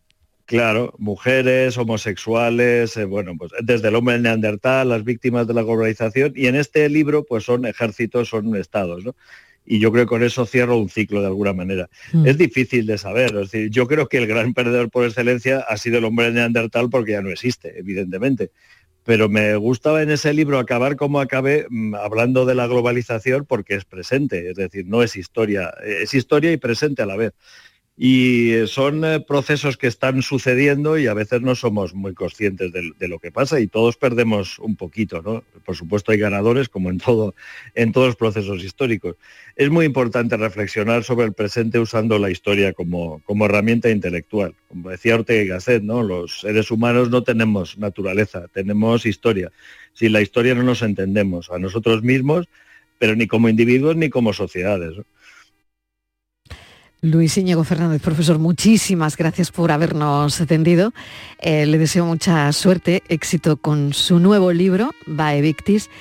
Claro, 0.45 0.93
mujeres, 0.99 1.75
homosexuales, 1.77 2.95
eh, 2.97 3.05
bueno, 3.05 3.33
pues 3.37 3.51
desde 3.63 3.87
el 3.87 3.95
hombre 3.95 4.19
neandertal, 4.19 4.89
las 4.89 5.03
víctimas 5.03 5.47
de 5.47 5.55
la 5.55 5.63
globalización, 5.63 6.33
y 6.35 6.45
en 6.45 6.55
este 6.55 6.87
libro 6.87 7.25
pues 7.25 7.43
son 7.43 7.65
ejércitos, 7.65 8.29
son 8.29 8.55
estados, 8.55 9.03
¿no? 9.03 9.15
Y 9.65 9.79
yo 9.79 9.91
creo 9.91 10.05
que 10.05 10.09
con 10.09 10.21
eso 10.21 10.45
cierro 10.45 10.77
un 10.77 10.89
ciclo 10.89 11.21
de 11.21 11.27
alguna 11.27 11.53
manera. 11.53 11.89
Mm. 12.13 12.27
Es 12.27 12.37
difícil 12.37 12.85
de 12.85 12.99
saber, 12.99 13.35
es 13.35 13.51
decir, 13.51 13.71
yo 13.71 13.87
creo 13.87 14.07
que 14.07 14.17
el 14.17 14.27
gran 14.27 14.53
perdedor 14.53 14.91
por 14.91 15.05
excelencia 15.05 15.65
ha 15.67 15.77
sido 15.77 15.97
el 15.97 16.05
hombre 16.05 16.31
neandertal 16.31 16.91
porque 16.91 17.13
ya 17.13 17.23
no 17.23 17.31
existe, 17.31 17.79
evidentemente. 17.79 18.51
Pero 19.03 19.29
me 19.29 19.55
gustaba 19.55 20.03
en 20.03 20.11
ese 20.11 20.33
libro 20.33 20.59
acabar 20.59 20.95
como 20.95 21.19
acabé 21.19 21.65
mm, 21.67 21.95
hablando 21.95 22.45
de 22.45 22.53
la 22.53 22.67
globalización 22.67 23.45
porque 23.45 23.73
es 23.73 23.85
presente, 23.85 24.51
es 24.51 24.55
decir, 24.55 24.85
no 24.85 25.01
es 25.01 25.15
historia, 25.15 25.73
eh, 25.83 26.01
es 26.03 26.13
historia 26.13 26.51
y 26.51 26.57
presente 26.57 27.01
a 27.01 27.07
la 27.07 27.15
vez 27.15 27.33
y 27.97 28.67
son 28.67 29.05
eh, 29.05 29.21
procesos 29.21 29.77
que 29.77 29.87
están 29.87 30.21
sucediendo 30.21 30.97
y 30.97 31.07
a 31.07 31.13
veces 31.13 31.41
no 31.41 31.55
somos 31.55 31.93
muy 31.93 32.13
conscientes 32.13 32.73
de, 32.73 33.07
lo 33.07 33.19
que 33.19 33.31
pasa 33.31 33.61
y 33.61 33.67
todos 33.67 33.95
perdemos 33.95 34.59
un 34.59 34.75
poquito, 34.75 35.21
¿no? 35.21 35.45
Por 35.63 35.77
supuesto 35.77 36.11
hay 36.11 36.17
ganadores 36.17 36.67
como 36.67 36.89
en 36.89 36.97
todo 36.97 37.35
en 37.73 37.93
todos 37.93 38.07
los 38.07 38.15
procesos 38.17 38.63
históricos. 38.63 39.15
Es 39.55 39.69
muy 39.69 39.85
importante 39.85 40.35
reflexionar 40.35 41.05
sobre 41.05 41.25
el 41.25 41.33
presente 41.33 41.79
usando 41.79 42.19
la 42.19 42.29
historia 42.29 42.73
como, 42.73 43.21
como 43.23 43.45
herramienta 43.45 43.89
intelectual. 43.89 44.55
Como 44.67 44.89
decía 44.89 45.15
Ortega 45.15 45.43
y 45.43 45.47
Gasset, 45.47 45.81
¿no? 45.81 46.03
Los 46.03 46.41
seres 46.41 46.71
humanos 46.71 47.09
no 47.09 47.23
tenemos 47.23 47.77
naturaleza, 47.77 48.49
tenemos 48.53 49.05
historia. 49.05 49.53
Sin 49.93 50.11
la 50.11 50.21
historia 50.21 50.53
no 50.53 50.63
nos 50.63 50.81
entendemos 50.81 51.49
a 51.49 51.59
nosotros 51.59 52.03
mismos, 52.03 52.49
pero 52.99 53.15
ni 53.15 53.27
como 53.27 53.47
individuos 53.47 53.95
ni 53.95 54.09
como 54.09 54.33
sociedades. 54.33 54.95
Luis 57.05 57.37
Íñigo 57.37 57.63
Fernández, 57.63 58.01
profesor, 58.01 58.39
muchísimas 58.39 59.15
gracias 59.15 59.51
por 59.51 59.71
habernos 59.71 60.41
atendido. 60.41 60.91
Eh, 61.39 61.67
le 61.67 61.77
deseo 61.77 62.03
mucha 62.05 62.51
suerte, 62.51 63.03
éxito 63.09 63.57
con 63.57 63.93
su 63.93 64.19
nuevo 64.19 64.51
libro, 64.51 64.89
Vae 65.05 65.41
Victis, 65.41 65.91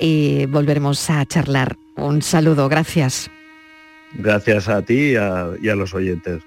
y 0.00 0.46
volveremos 0.46 1.10
a 1.10 1.24
charlar. 1.26 1.76
Un 1.96 2.22
saludo, 2.22 2.68
gracias. 2.68 3.30
Gracias 4.14 4.68
a 4.68 4.82
ti 4.82 5.12
y 5.12 5.16
a, 5.16 5.50
y 5.62 5.68
a 5.68 5.76
los 5.76 5.94
oyentes. 5.94 6.42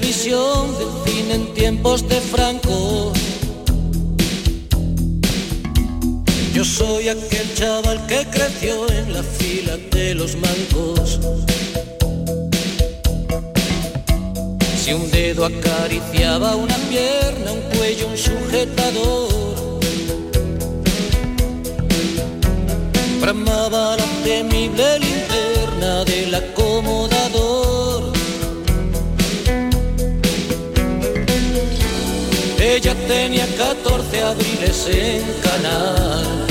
Televisión 0.00 0.76
del 0.78 0.88
cine 1.06 1.34
en 1.36 1.54
tiempos 1.54 2.06
de 2.06 2.20
Franco. 2.20 3.14
Yo 6.52 6.64
soy 6.64 7.08
aquel 7.08 7.54
chaval 7.54 8.06
que 8.06 8.26
creció 8.26 8.90
en 8.90 9.14
la 9.14 9.22
fila 9.22 9.78
de 9.90 10.14
los 10.14 10.36
mancos. 10.36 11.18
Si 14.78 14.92
un 14.92 15.10
dedo 15.10 15.46
acariciaba 15.46 16.56
una 16.56 16.76
pierna, 16.90 17.52
un 17.52 17.62
cuello, 17.78 18.08
un 18.08 18.18
sujetador. 18.18 19.80
Bramaba 23.18 23.96
la 23.96 24.04
temible 24.24 24.98
linterna 24.98 26.04
del 26.04 26.34
acomodador. 26.34 27.15
Ella 32.76 32.94
tenía 33.08 33.46
14 33.56 34.22
abriles 34.22 34.86
en 34.86 35.22
canal. 35.40 36.46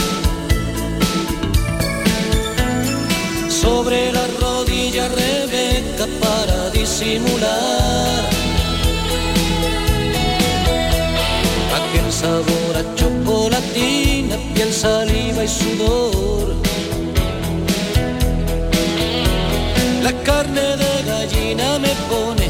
Sobre 3.48 4.12
la 4.12 4.26
rodilla 4.42 5.08
Rebeca 5.08 6.08
para 6.20 6.72
disimular. 6.72 8.24
Aquel 11.78 12.12
sabor 12.12 12.74
a 12.76 12.96
chocolatina, 12.96 14.36
piel, 14.56 14.74
saliva 14.74 15.44
y 15.44 15.48
sudor. 15.48 16.56
La 20.02 20.12
carne 20.24 20.76
de 20.76 21.04
gallina 21.06 21.78
me 21.78 21.94
pone 22.10 22.50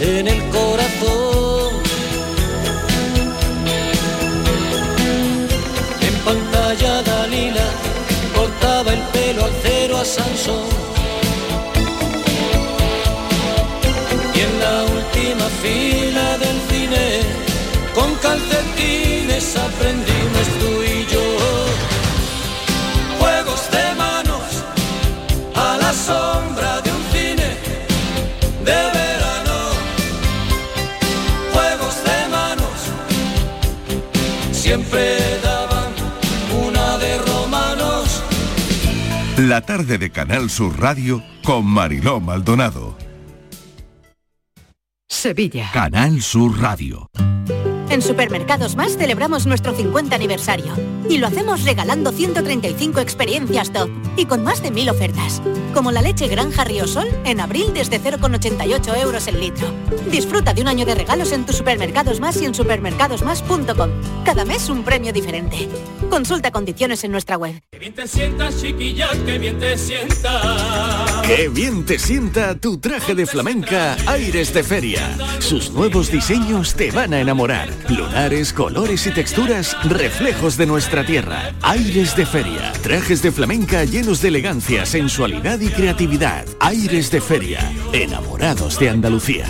en 0.00 0.28
el 0.28 0.42
corazón. 0.48 1.61
Al 10.02 10.08
cero 10.08 10.81
La 39.52 39.60
tarde 39.60 39.98
de 39.98 40.08
Canal 40.08 40.48
Sur 40.48 40.80
Radio 40.80 41.22
con 41.44 41.66
Mariló 41.66 42.20
Maldonado. 42.20 42.96
Sevilla. 45.10 45.68
Canal 45.74 46.22
Sur 46.22 46.58
Radio. 46.58 47.10
En 47.90 48.00
Supermercados 48.00 48.76
Más 48.76 48.96
celebramos 48.96 49.44
nuestro 49.44 49.74
50 49.74 50.16
aniversario 50.16 50.72
y 51.08 51.18
lo 51.18 51.26
hacemos 51.26 51.64
regalando 51.64 52.12
135 52.12 53.00
experiencias 53.00 53.72
top 53.72 53.90
y 54.16 54.26
con 54.26 54.42
más 54.42 54.62
de 54.62 54.70
1000 54.70 54.90
ofertas, 54.90 55.42
como 55.74 55.90
la 55.90 56.02
leche 56.02 56.28
Granja 56.28 56.64
Riosol 56.64 57.08
en 57.24 57.40
abril 57.40 57.72
desde 57.74 58.00
0,88 58.00 59.00
euros 59.00 59.26
el 59.26 59.40
litro. 59.40 59.68
Disfruta 60.10 60.54
de 60.54 60.62
un 60.62 60.68
año 60.68 60.84
de 60.84 60.94
regalos 60.94 61.32
en 61.32 61.46
tus 61.46 61.56
Supermercados 61.56 62.20
Más 62.20 62.40
y 62.40 62.44
en 62.44 62.54
supermercadosmás.com. 62.54 63.90
Cada 64.24 64.44
mes 64.44 64.68
un 64.68 64.84
premio 64.84 65.12
diferente. 65.12 65.68
Consulta 66.10 66.50
condiciones 66.50 67.04
en 67.04 67.12
nuestra 67.12 67.36
web. 67.36 67.62
Que 67.70 67.78
bien 67.78 67.94
te 67.94 68.06
sientas, 68.06 68.60
chiquilla, 68.60 69.08
que 69.24 69.38
bien 69.38 69.58
te 69.58 69.78
sientas. 69.78 71.22
Qué 71.26 71.48
bien 71.48 71.86
te 71.86 71.98
sienta 71.98 72.54
tu 72.56 72.78
traje 72.78 73.14
de 73.14 73.26
flamenca 73.26 73.96
Aires 74.06 74.52
de 74.52 74.62
Feria. 74.62 75.16
Sus 75.38 75.70
nuevos 75.70 76.10
diseños 76.10 76.74
te 76.74 76.90
van 76.90 77.14
a 77.14 77.20
enamorar. 77.20 77.70
Lunares, 77.88 78.52
colores 78.52 79.06
y 79.06 79.10
texturas, 79.12 79.76
reflejos 79.84 80.56
de 80.56 80.66
nuestra 80.66 80.91
tierra. 81.00 81.52
Aires 81.62 82.14
de 82.14 82.26
Feria. 82.26 82.72
Trajes 82.82 83.22
de 83.22 83.32
flamenca 83.32 83.84
llenos 83.84 84.20
de 84.20 84.28
elegancia, 84.28 84.84
sensualidad 84.84 85.58
y 85.60 85.68
creatividad. 85.68 86.44
Aires 86.60 87.10
de 87.10 87.22
Feria. 87.22 87.72
Enamorados 87.94 88.78
de 88.78 88.90
Andalucía. 88.90 89.46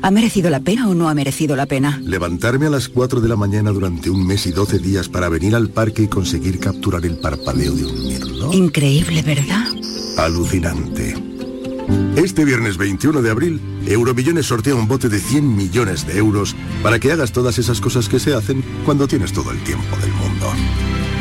¿Ha 0.00 0.10
merecido 0.10 0.48
la 0.50 0.60
pena 0.60 0.88
o 0.88 0.94
no 0.94 1.08
ha 1.08 1.14
merecido 1.14 1.56
la 1.56 1.66
pena? 1.66 2.00
Levantarme 2.04 2.66
a 2.66 2.70
las 2.70 2.88
4 2.88 3.20
de 3.20 3.28
la 3.28 3.36
mañana 3.36 3.70
durante 3.70 4.10
un 4.10 4.26
mes 4.26 4.46
y 4.46 4.52
12 4.52 4.78
días 4.78 5.08
para 5.08 5.28
venir 5.28 5.54
al 5.54 5.70
parque 5.70 6.02
y 6.02 6.08
conseguir 6.08 6.60
capturar 6.60 7.04
el 7.04 7.18
parpadeo 7.18 7.74
de 7.74 7.84
un 7.84 8.06
mirlo. 8.06 8.52
Increíble, 8.52 9.22
¿verdad? 9.22 9.64
Alucinante. 10.16 11.14
Este 12.16 12.44
viernes 12.44 12.76
21 12.76 13.22
de 13.22 13.30
abril, 13.30 13.60
Euromillones 13.86 14.46
sortea 14.46 14.74
un 14.74 14.86
bote 14.86 15.08
de 15.08 15.18
100 15.18 15.56
millones 15.56 16.06
de 16.06 16.18
euros 16.18 16.54
para 16.82 16.98
que 16.98 17.10
hagas 17.10 17.32
todas 17.32 17.58
esas 17.58 17.80
cosas 17.80 18.08
que 18.08 18.20
se 18.20 18.34
hacen 18.34 18.62
cuando 18.84 19.08
tienes 19.08 19.32
todo 19.32 19.50
el 19.50 19.58
tiempo 19.64 19.96
del 19.96 20.12
mundo. 20.12 20.52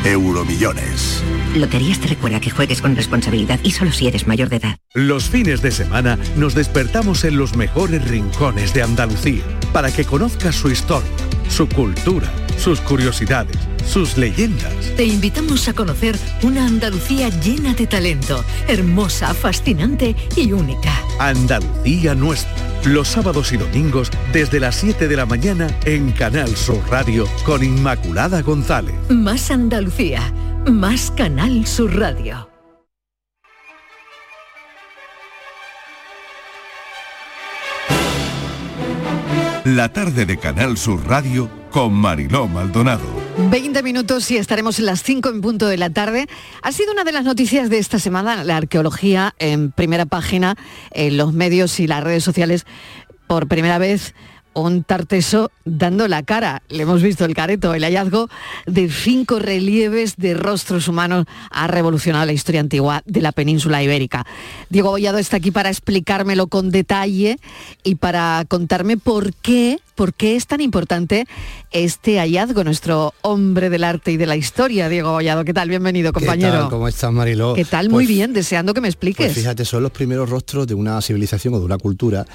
Euromillones. 0.03 1.23
Loterías 1.57 1.99
te 1.99 2.07
recuerda 2.07 2.39
que 2.39 2.49
juegues 2.49 2.81
con 2.81 2.95
responsabilidad 2.95 3.59
y 3.63 3.71
solo 3.71 3.91
si 3.91 4.07
eres 4.07 4.27
mayor 4.27 4.49
de 4.49 4.57
edad. 4.57 4.77
Los 4.93 5.29
fines 5.29 5.61
de 5.61 5.71
semana 5.71 6.17
nos 6.35 6.55
despertamos 6.55 7.23
en 7.23 7.37
los 7.37 7.55
mejores 7.55 8.07
rincones 8.07 8.73
de 8.73 8.83
Andalucía 8.83 9.43
para 9.73 9.91
que 9.91 10.05
conozcas 10.05 10.55
su 10.55 10.69
historia, 10.69 11.09
su 11.49 11.67
cultura, 11.67 12.31
sus 12.57 12.81
curiosidades, 12.81 13.57
sus 13.85 14.17
leyendas. 14.17 14.73
Te 14.95 15.05
invitamos 15.05 15.67
a 15.67 15.73
conocer 15.73 16.17
una 16.43 16.65
Andalucía 16.65 17.29
llena 17.29 17.73
de 17.73 17.87
talento, 17.87 18.43
hermosa, 18.67 19.33
fascinante 19.33 20.15
y 20.35 20.51
única. 20.51 20.91
Andalucía 21.19 22.15
nuestra. 22.15 22.67
Los 22.85 23.09
sábados 23.09 23.51
y 23.51 23.57
domingos 23.57 24.11
desde 24.31 24.59
las 24.59 24.75
7 24.75 25.07
de 25.07 25.15
la 25.15 25.25
mañana 25.25 25.67
en 25.85 26.11
Canal 26.11 26.55
Sur 26.55 26.81
Radio 26.89 27.27
con 27.43 27.63
Inmaculada 27.63 28.41
González. 28.41 28.95
Más 29.09 29.51
Andalucía, 29.51 30.21
más 30.71 31.11
Canal 31.11 31.65
Sur 31.65 31.97
Radio. 31.97 32.49
La 39.63 39.91
tarde 39.93 40.25
de 40.25 40.37
Canal 40.37 40.77
Sur 40.77 41.07
Radio 41.07 41.49
con 41.71 41.93
Mariló 41.93 42.47
Maldonado. 42.47 43.05
20 43.49 43.81
minutos 43.83 44.29
y 44.31 44.37
estaremos 44.37 44.79
en 44.79 44.87
las 44.87 45.03
5 45.03 45.29
en 45.29 45.41
punto 45.41 45.67
de 45.67 45.77
la 45.77 45.89
tarde. 45.89 46.27
Ha 46.61 46.71
sido 46.71 46.91
una 46.91 47.03
de 47.03 47.11
las 47.13 47.23
noticias 47.23 47.69
de 47.69 47.77
esta 47.77 47.99
semana, 47.99 48.43
la 48.43 48.57
arqueología 48.57 49.35
en 49.39 49.71
primera 49.71 50.05
página, 50.05 50.55
en 50.91 51.17
los 51.17 51.33
medios 51.33 51.79
y 51.79 51.87
las 51.87 52.03
redes 52.03 52.23
sociales. 52.23 52.65
Por 53.27 53.47
primera 53.47 53.77
vez 53.77 54.15
un 54.61 54.83
tarteso 54.83 55.51
dando 55.65 56.07
la 56.07 56.23
cara. 56.23 56.63
Le 56.69 56.83
hemos 56.83 57.01
visto 57.01 57.25
el 57.25 57.33
careto, 57.33 57.73
el 57.73 57.83
hallazgo 57.83 58.29
de 58.65 58.89
cinco 58.89 59.39
relieves 59.39 60.15
de 60.17 60.33
rostros 60.33 60.87
humanos 60.87 61.25
ha 61.51 61.67
revolucionado 61.67 62.25
la 62.25 62.33
historia 62.33 62.61
antigua 62.61 63.03
de 63.05 63.21
la 63.21 63.31
península 63.31 63.83
ibérica. 63.83 64.25
Diego 64.69 64.89
Bollado 64.89 65.17
está 65.17 65.37
aquí 65.37 65.51
para 65.51 65.69
explicármelo 65.69 66.47
con 66.47 66.71
detalle 66.71 67.37
y 67.83 67.95
para 67.95 68.45
contarme 68.47 68.97
por 68.97 69.33
qué, 69.33 69.79
por 69.95 70.13
qué 70.13 70.35
es 70.35 70.47
tan 70.47 70.61
importante 70.61 71.25
este 71.71 72.19
hallazgo, 72.19 72.63
nuestro 72.63 73.13
hombre 73.21 73.69
del 73.69 73.83
arte 73.83 74.11
y 74.11 74.17
de 74.17 74.25
la 74.25 74.35
historia. 74.35 74.89
Diego 74.89 75.11
Bollado, 75.11 75.43
¿qué 75.45 75.53
tal? 75.53 75.69
Bienvenido, 75.69 76.13
compañero. 76.13 76.51
¿Qué 76.51 76.57
tal? 76.59 76.69
¿Cómo 76.69 76.87
estás, 76.87 77.11
Mariló? 77.11 77.53
¿Qué 77.53 77.65
tal? 77.65 77.89
Muy 77.89 78.05
bien, 78.05 78.33
deseando 78.33 78.73
que 78.73 78.81
me 78.81 78.87
expliques. 78.87 79.27
Pues 79.27 79.37
fíjate, 79.37 79.65
son 79.65 79.83
los 79.83 79.91
primeros 79.91 80.29
rostros 80.29 80.67
de 80.67 80.73
una 80.73 81.01
civilización 81.01 81.53
o 81.53 81.59
de 81.59 81.65
una 81.65 81.77
cultura 81.77 82.25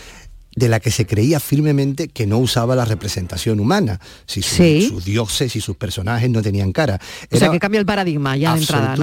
de 0.54 0.68
la 0.68 0.80
que 0.80 0.90
se 0.90 1.06
creía 1.06 1.40
firmemente 1.40 2.08
que 2.08 2.26
no 2.26 2.38
usaba 2.38 2.76
la 2.76 2.84
representación 2.84 3.60
humana, 3.60 4.00
si 4.26 4.42
Sí. 4.42 4.88
sus 4.88 5.04
dioses 5.04 5.56
y 5.56 5.60
sus 5.60 5.76
personajes 5.76 6.28
no 6.30 6.42
tenían 6.42 6.72
cara. 6.72 7.00
o 7.30 7.36
sea, 7.36 7.50
que 7.50 7.58
cambia 7.58 7.80
el 7.80 7.86
paradigma 7.86 8.36
ya 8.36 8.54
de 8.54 8.60
entrada, 8.60 8.94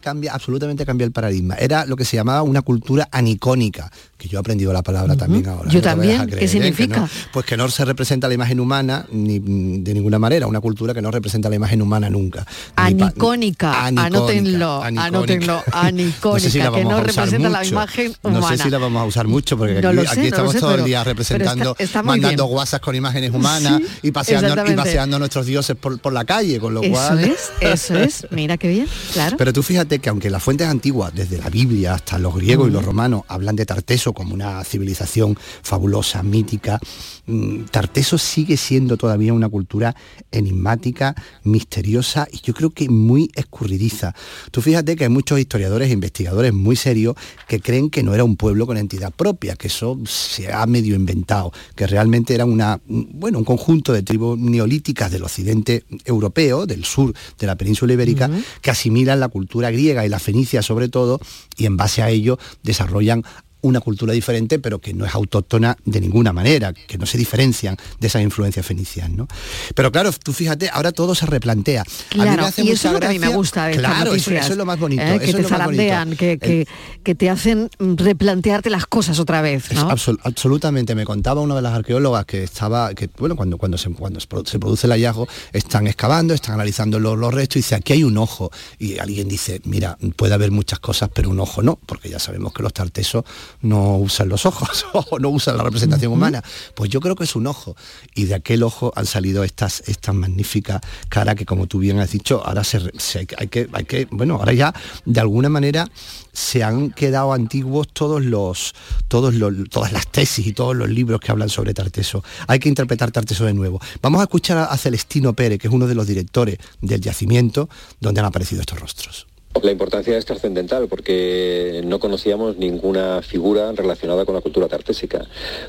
cambia, 0.00 0.32
absolutamente 0.34 0.84
cambia 0.84 1.04
el 1.04 1.12
paradigma. 1.12 1.54
Era 1.54 1.84
lo 1.86 1.96
que 1.96 2.04
se 2.04 2.16
llamaba 2.16 2.42
una 2.42 2.62
cultura 2.62 3.08
anicónica, 3.12 3.90
que 4.18 4.28
yo 4.28 4.38
he 4.38 4.40
aprendido 4.40 4.72
la 4.72 4.82
palabra 4.82 5.16
también 5.16 5.46
ahora. 5.48 5.70
Yo 5.70 5.78
no 5.80 5.82
también. 5.84 6.20
a 6.20 6.24
¿Qué 6.26 6.32
creer, 6.32 6.38
¿eh? 6.38 6.40
Que 6.46 6.48
significa? 6.48 7.00
no- 7.00 7.08
pues 7.32 7.44
que 7.46 7.56
no 7.56 7.68
se 7.68 7.84
representa 7.84 8.28
la 8.28 8.34
imagen 8.34 8.60
humana 8.60 9.04
ni 9.12 9.38
de 9.38 9.94
ninguna 9.94 10.18
manera, 10.18 10.46
una 10.46 10.60
cultura 10.60 10.94
que 10.94 11.02
no 11.02 11.10
representa 11.10 11.48
la 11.50 11.56
imagen 11.56 11.82
humana 11.82 12.08
nunca. 12.08 12.46
Anicónica, 12.76 13.86
anótenlo, 13.86 14.82
anótenlo, 14.82 15.62
anicónica, 15.72 16.26
No 16.36 16.40
sé 16.40 16.50
si 16.50 16.58
la 16.58 16.70
que 16.72 16.84
no 16.84 17.02
representa 17.02 17.48
la 17.48 17.58
mucho. 17.58 17.70
imagen 17.70 18.14
humana. 18.22 18.40
No 18.40 18.48
sé 18.56 18.62
si 18.62 18.70
la 18.70 18.78
vamos 18.78 19.02
a 19.02 19.04
usar 19.04 19.26
mucho 19.26 19.56
porque 19.58 19.78
aquí, 19.78 20.06
sé, 20.06 20.28
estamos 20.28 20.52
sé, 20.52 20.60
todo 20.60 20.70
pero- 20.70 20.82
el 20.82 20.86
día 20.88 21.04
representando, 21.04 21.76
está- 21.78 22.02
mandando 22.02 22.44
guasas 22.46 22.80
con 22.80 22.94
imágenes 22.94 23.32
humanas 23.32 23.80
Sí, 23.80 24.08
y, 24.08 24.10
paseando, 24.12 24.64
y 24.72 24.74
paseando 24.74 25.16
a 25.16 25.18
nuestros 25.18 25.46
dioses 25.46 25.76
por, 25.76 25.98
por 25.98 26.12
la 26.12 26.24
calle, 26.24 26.58
con 26.58 26.74
lo 26.74 26.82
Eso 26.82 26.92
cual... 26.92 27.24
es, 27.24 27.50
eso 27.60 27.96
es. 27.98 28.26
Mira 28.30 28.56
qué 28.56 28.68
bien, 28.68 28.86
claro. 29.12 29.36
Pero 29.36 29.52
tú 29.52 29.62
fíjate 29.62 29.98
que 29.98 30.08
aunque 30.08 30.30
las 30.30 30.42
fuentes 30.42 30.66
antiguas, 30.68 31.12
desde 31.14 31.38
la 31.38 31.50
Biblia 31.50 31.94
hasta 31.94 32.18
los 32.18 32.34
griegos 32.34 32.68
y 32.68 32.72
los 32.72 32.84
romanos, 32.84 33.22
hablan 33.28 33.56
de 33.56 33.66
Tarteso 33.66 34.05
como 34.12 34.34
una 34.34 34.62
civilización 34.64 35.36
fabulosa, 35.62 36.22
mítica, 36.22 36.78
mm, 37.26 37.64
Tarteso 37.70 38.18
sigue 38.18 38.56
siendo 38.56 38.96
todavía 38.96 39.32
una 39.32 39.48
cultura 39.48 39.94
enigmática, 40.30 41.14
misteriosa 41.42 42.28
y 42.30 42.40
yo 42.40 42.54
creo 42.54 42.70
que 42.70 42.88
muy 42.88 43.30
escurridiza. 43.34 44.14
Tú 44.50 44.60
fíjate 44.60 44.96
que 44.96 45.04
hay 45.04 45.10
muchos 45.10 45.38
historiadores 45.38 45.90
e 45.90 45.92
investigadores 45.92 46.52
muy 46.52 46.76
serios 46.76 47.16
que 47.48 47.60
creen 47.60 47.90
que 47.90 48.02
no 48.02 48.14
era 48.14 48.24
un 48.24 48.36
pueblo 48.36 48.66
con 48.66 48.76
entidad 48.76 49.12
propia, 49.12 49.56
que 49.56 49.68
eso 49.68 49.98
se 50.06 50.52
ha 50.52 50.66
medio 50.66 50.94
inventado, 50.94 51.52
que 51.74 51.86
realmente 51.86 52.34
era 52.34 52.44
una, 52.44 52.80
bueno, 52.86 53.38
un 53.38 53.44
conjunto 53.44 53.92
de 53.92 54.02
tribus 54.02 54.38
neolíticas 54.38 55.10
del 55.10 55.24
occidente 55.24 55.84
europeo, 56.04 56.66
del 56.66 56.84
sur 56.84 57.14
de 57.38 57.46
la 57.46 57.56
península 57.56 57.92
ibérica, 57.92 58.30
que 58.60 58.70
asimilan 58.70 59.20
la 59.20 59.28
cultura 59.28 59.70
griega 59.70 60.04
y 60.04 60.08
la 60.08 60.18
fenicia 60.18 60.62
sobre 60.62 60.88
todo, 60.88 61.20
y 61.56 61.66
en 61.66 61.76
base 61.76 62.02
a 62.02 62.10
ello 62.10 62.38
desarrollan 62.62 63.24
una 63.66 63.80
cultura 63.80 64.12
diferente, 64.12 64.58
pero 64.58 64.78
que 64.78 64.94
no 64.94 65.04
es 65.04 65.14
autóctona 65.14 65.76
de 65.84 66.00
ninguna 66.00 66.32
manera, 66.32 66.72
que 66.72 66.98
no 66.98 67.06
se 67.06 67.18
diferencian 67.18 67.76
de 68.00 68.06
esas 68.06 68.22
influencias 68.22 68.64
fenicias, 68.64 69.10
¿no? 69.10 69.26
Pero 69.74 69.92
claro, 69.92 70.10
tú 70.12 70.32
fíjate, 70.32 70.70
ahora 70.72 70.92
todo 70.92 71.14
se 71.14 71.26
replantea. 71.26 71.82
a 71.82 71.84
mí 71.84 72.18
me 72.18 72.22
Claro, 72.24 72.44
hace 72.46 72.62
y 72.62 72.64
mucha 72.64 72.74
eso 72.74 72.88
es 72.88 72.94
lo 72.94 73.00
que 73.00 73.06
a 73.06 73.10
mí 73.10 73.18
me 73.18 73.28
gusta 73.28 73.66
de 73.66 73.76
Claro, 73.76 74.14
eso, 74.14 74.30
eso 74.30 74.52
es 74.52 74.56
lo 74.56 74.64
más 74.64 74.78
bonito. 74.78 75.02
¿eh? 75.02 75.18
que 75.20 75.32
te 75.32 75.44
zarandean, 75.44 76.16
que, 76.16 76.38
que, 76.38 76.66
que 77.02 77.14
te 77.14 77.28
hacen 77.30 77.68
replantearte 77.78 78.70
las 78.70 78.86
cosas 78.86 79.18
otra 79.18 79.40
vez, 79.42 79.70
Es 79.70 79.76
¿no? 79.76 79.90
absol- 79.90 80.18
absolutamente, 80.22 80.94
me 80.94 81.04
contaba 81.04 81.40
una 81.40 81.54
de 81.56 81.62
las 81.62 81.72
arqueólogas 81.74 82.24
que 82.26 82.42
estaba, 82.44 82.94
que 82.94 83.08
bueno, 83.18 83.36
cuando, 83.36 83.58
cuando, 83.58 83.76
se, 83.78 83.90
cuando 83.90 84.20
se 84.20 84.28
produ- 84.28 84.46
se 84.46 84.58
produce 84.58 84.86
el 84.86 84.92
hallazgo, 84.92 85.26
están 85.52 85.86
excavando, 85.86 86.34
están 86.34 86.54
analizando 86.54 86.98
los, 87.00 87.18
los 87.18 87.32
restos 87.34 87.56
y 87.56 87.58
dice, 87.60 87.74
aquí 87.74 87.92
hay 87.94 88.04
un 88.04 88.16
ojo. 88.18 88.50
Y 88.78 88.98
alguien 88.98 89.28
dice, 89.28 89.60
mira, 89.64 89.98
puede 90.16 90.34
haber 90.34 90.50
muchas 90.50 90.78
cosas, 90.78 91.10
pero 91.12 91.30
un 91.30 91.40
ojo 91.40 91.62
no, 91.62 91.78
porque 91.86 92.08
ya 92.08 92.18
sabemos 92.18 92.52
que 92.52 92.62
los 92.62 92.72
tartesos 92.72 93.24
no 93.62 93.96
usan 93.96 94.28
los 94.28 94.46
ojos 94.46 94.86
o 94.92 95.18
no 95.18 95.28
usan 95.30 95.56
la 95.56 95.64
representación 95.64 96.12
humana. 96.12 96.42
Pues 96.74 96.90
yo 96.90 97.00
creo 97.00 97.16
que 97.16 97.24
es 97.24 97.36
un 97.36 97.46
ojo. 97.46 97.76
Y 98.14 98.24
de 98.24 98.34
aquel 98.34 98.62
ojo 98.62 98.92
han 98.96 99.06
salido 99.06 99.44
estas, 99.44 99.82
estas 99.86 100.14
magníficas 100.14 100.80
caras 101.08 101.34
que, 101.34 101.46
como 101.46 101.66
tú 101.66 101.78
bien 101.78 101.98
has 101.98 102.10
dicho, 102.10 102.42
ahora 102.44 102.64
se, 102.64 102.78
hay, 103.18 103.48
que, 103.48 103.68
hay 103.72 103.84
que, 103.84 104.06
bueno, 104.10 104.36
ahora 104.36 104.52
ya 104.52 104.74
de 105.04 105.20
alguna 105.20 105.48
manera 105.48 105.88
se 106.32 106.62
han 106.62 106.90
quedado 106.90 107.32
antiguos 107.32 107.88
todos 107.92 108.22
los, 108.22 108.74
todos 109.08 109.34
los, 109.34 109.68
todas 109.70 109.92
las 109.92 110.06
tesis 110.08 110.46
y 110.46 110.52
todos 110.52 110.76
los 110.76 110.88
libros 110.88 111.20
que 111.20 111.32
hablan 111.32 111.48
sobre 111.48 111.74
Tarteso. 111.74 112.22
Hay 112.46 112.58
que 112.58 112.68
interpretar 112.68 113.10
Tarteso 113.10 113.44
de 113.44 113.54
nuevo. 113.54 113.80
Vamos 114.02 114.20
a 114.20 114.24
escuchar 114.24 114.58
a, 114.58 114.64
a 114.66 114.76
Celestino 114.76 115.32
Pérez, 115.32 115.58
que 115.58 115.68
es 115.68 115.72
uno 115.72 115.86
de 115.86 115.94
los 115.94 116.06
directores 116.06 116.58
del 116.80 117.00
yacimiento 117.00 117.68
donde 118.00 118.20
han 118.20 118.26
aparecido 118.26 118.60
estos 118.60 118.78
rostros. 118.78 119.26
La 119.62 119.72
importancia 119.72 120.16
es 120.16 120.24
trascendental 120.24 120.86
porque 120.86 121.82
no 121.84 121.98
conocíamos 121.98 122.56
ninguna 122.56 123.22
figura 123.22 123.72
relacionada 123.72 124.24
con 124.24 124.34
la 124.34 124.40
cultura 124.40 124.68
tartésica. 124.68 125.24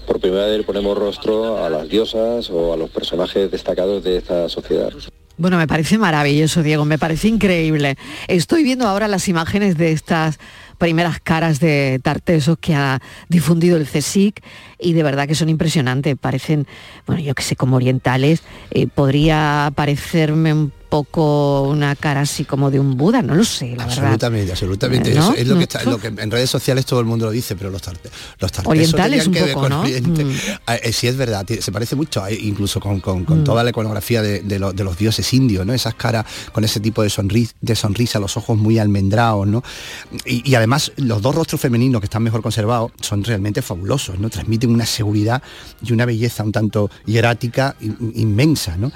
Por 0.05 0.19
primera 0.19 0.45
vez 0.45 0.65
ponemos 0.65 0.97
rostro 0.97 1.63
a 1.63 1.69
las 1.69 1.87
diosas 1.87 2.49
o 2.49 2.73
a 2.73 2.77
los 2.77 2.89
personajes 2.89 3.49
destacados 3.49 4.03
de 4.03 4.17
esta 4.17 4.49
sociedad. 4.49 4.91
Bueno, 5.37 5.57
me 5.57 5.67
parece 5.67 5.99
maravilloso, 5.99 6.63
Diego, 6.63 6.83
me 6.83 6.97
parece 6.97 7.27
increíble. 7.27 7.95
Estoy 8.27 8.63
viendo 8.63 8.87
ahora 8.87 9.07
las 9.07 9.27
imágenes 9.27 9.77
de 9.77 9.91
estas 9.91 10.39
primeras 10.79 11.19
caras 11.19 11.59
de 11.59 11.99
Tartesos 12.01 12.57
que 12.59 12.73
ha 12.73 12.99
difundido 13.29 13.77
el 13.77 13.85
CSIC 13.85 14.43
y 14.79 14.93
de 14.93 15.03
verdad 15.03 15.27
que 15.27 15.35
son 15.35 15.49
impresionantes, 15.49 16.15
parecen, 16.19 16.67
bueno, 17.05 17.21
yo 17.21 17.35
que 17.35 17.43
sé, 17.43 17.55
como 17.55 17.75
orientales, 17.75 18.41
eh, 18.71 18.87
podría 18.87 19.71
parecerme 19.75 20.53
un 20.53 20.71
poco 20.89 21.63
una 21.63 21.95
cara 21.95 22.21
así 22.21 22.45
como 22.45 22.71
de 22.71 22.79
un 22.79 22.97
Buda, 22.97 23.21
no 23.21 23.35
lo 23.35 23.43
sé, 23.43 23.75
la 23.75 23.83
absolutamente, 23.85 24.39
verdad. 24.39 24.51
Absolutamente, 24.53 25.13
¿No? 25.13 25.33
es 25.33 25.47
lo 25.47 25.57
que 25.57 25.63
está, 25.63 25.83
lo 25.83 25.97
que 25.99 26.07
en 26.07 26.31
redes 26.31 26.49
sociales 26.49 26.85
todo 26.85 26.99
el 26.99 27.05
mundo 27.05 27.25
lo 27.25 27.31
dice, 27.31 27.55
pero 27.55 27.69
los, 27.69 27.81
tarte, 27.81 28.09
los 28.39 28.51
tartesos 28.51 28.67
Orientales 28.93 29.27
un 29.27 29.33
que 29.33 29.41
poco, 29.45 29.69
¿no? 29.69 29.81
Oriente. 29.81 30.25
Mm. 30.25 30.31
Ah, 30.65 30.75
eh, 30.75 30.91
sí 30.93 31.07
es 31.07 31.17
verdad, 31.17 31.45
se 31.59 31.71
parece 31.71 31.95
mucho, 31.95 32.23
incluso 32.29 32.79
con, 32.79 32.99
con- 32.99 33.25
con 33.25 33.41
Mm. 33.41 33.43
toda 33.43 33.63
la 33.63 33.69
iconografía 33.69 34.21
de, 34.21 34.41
de 34.41 34.59
lo- 34.59 34.73
de 34.73 34.83
los 34.83 34.97
dioses 34.97 35.31
indios, 35.33 35.65
¿no? 35.65 35.73
Esas 35.73 35.95
caras 35.95 36.25
con 36.51 36.63
ese 36.63 36.79
tipo 36.79 37.03
de, 37.03 37.09
sonri- 37.09 37.51
de 37.61 37.75
sonrisa, 37.75 38.19
los 38.19 38.37
ojos 38.37 38.57
muy 38.57 38.79
almendrados, 38.79 39.45
¿no? 39.47 39.63
Y, 40.25 40.49
y 40.49 40.55
además 40.55 40.91
los 40.97 41.21
dos 41.21 41.35
rostros 41.35 41.61
femeninos 41.61 42.01
que 42.01 42.05
están 42.05 42.23
mejor 42.23 42.41
conservados 42.41 42.91
son 43.01 43.23
realmente 43.23 43.61
fabulosos, 43.61 44.19
¿no? 44.19 44.29
Transmiten 44.29 44.69
una 44.71 44.85
seguridad 44.85 45.41
y 45.81 45.93
una 45.93 46.05
belleza 46.05 46.43
un 46.43 46.51
tanto 46.51 46.89
hierática 47.05 47.75
in- 47.81 48.13
inmensa, 48.15 48.77
¿no? 48.77 48.91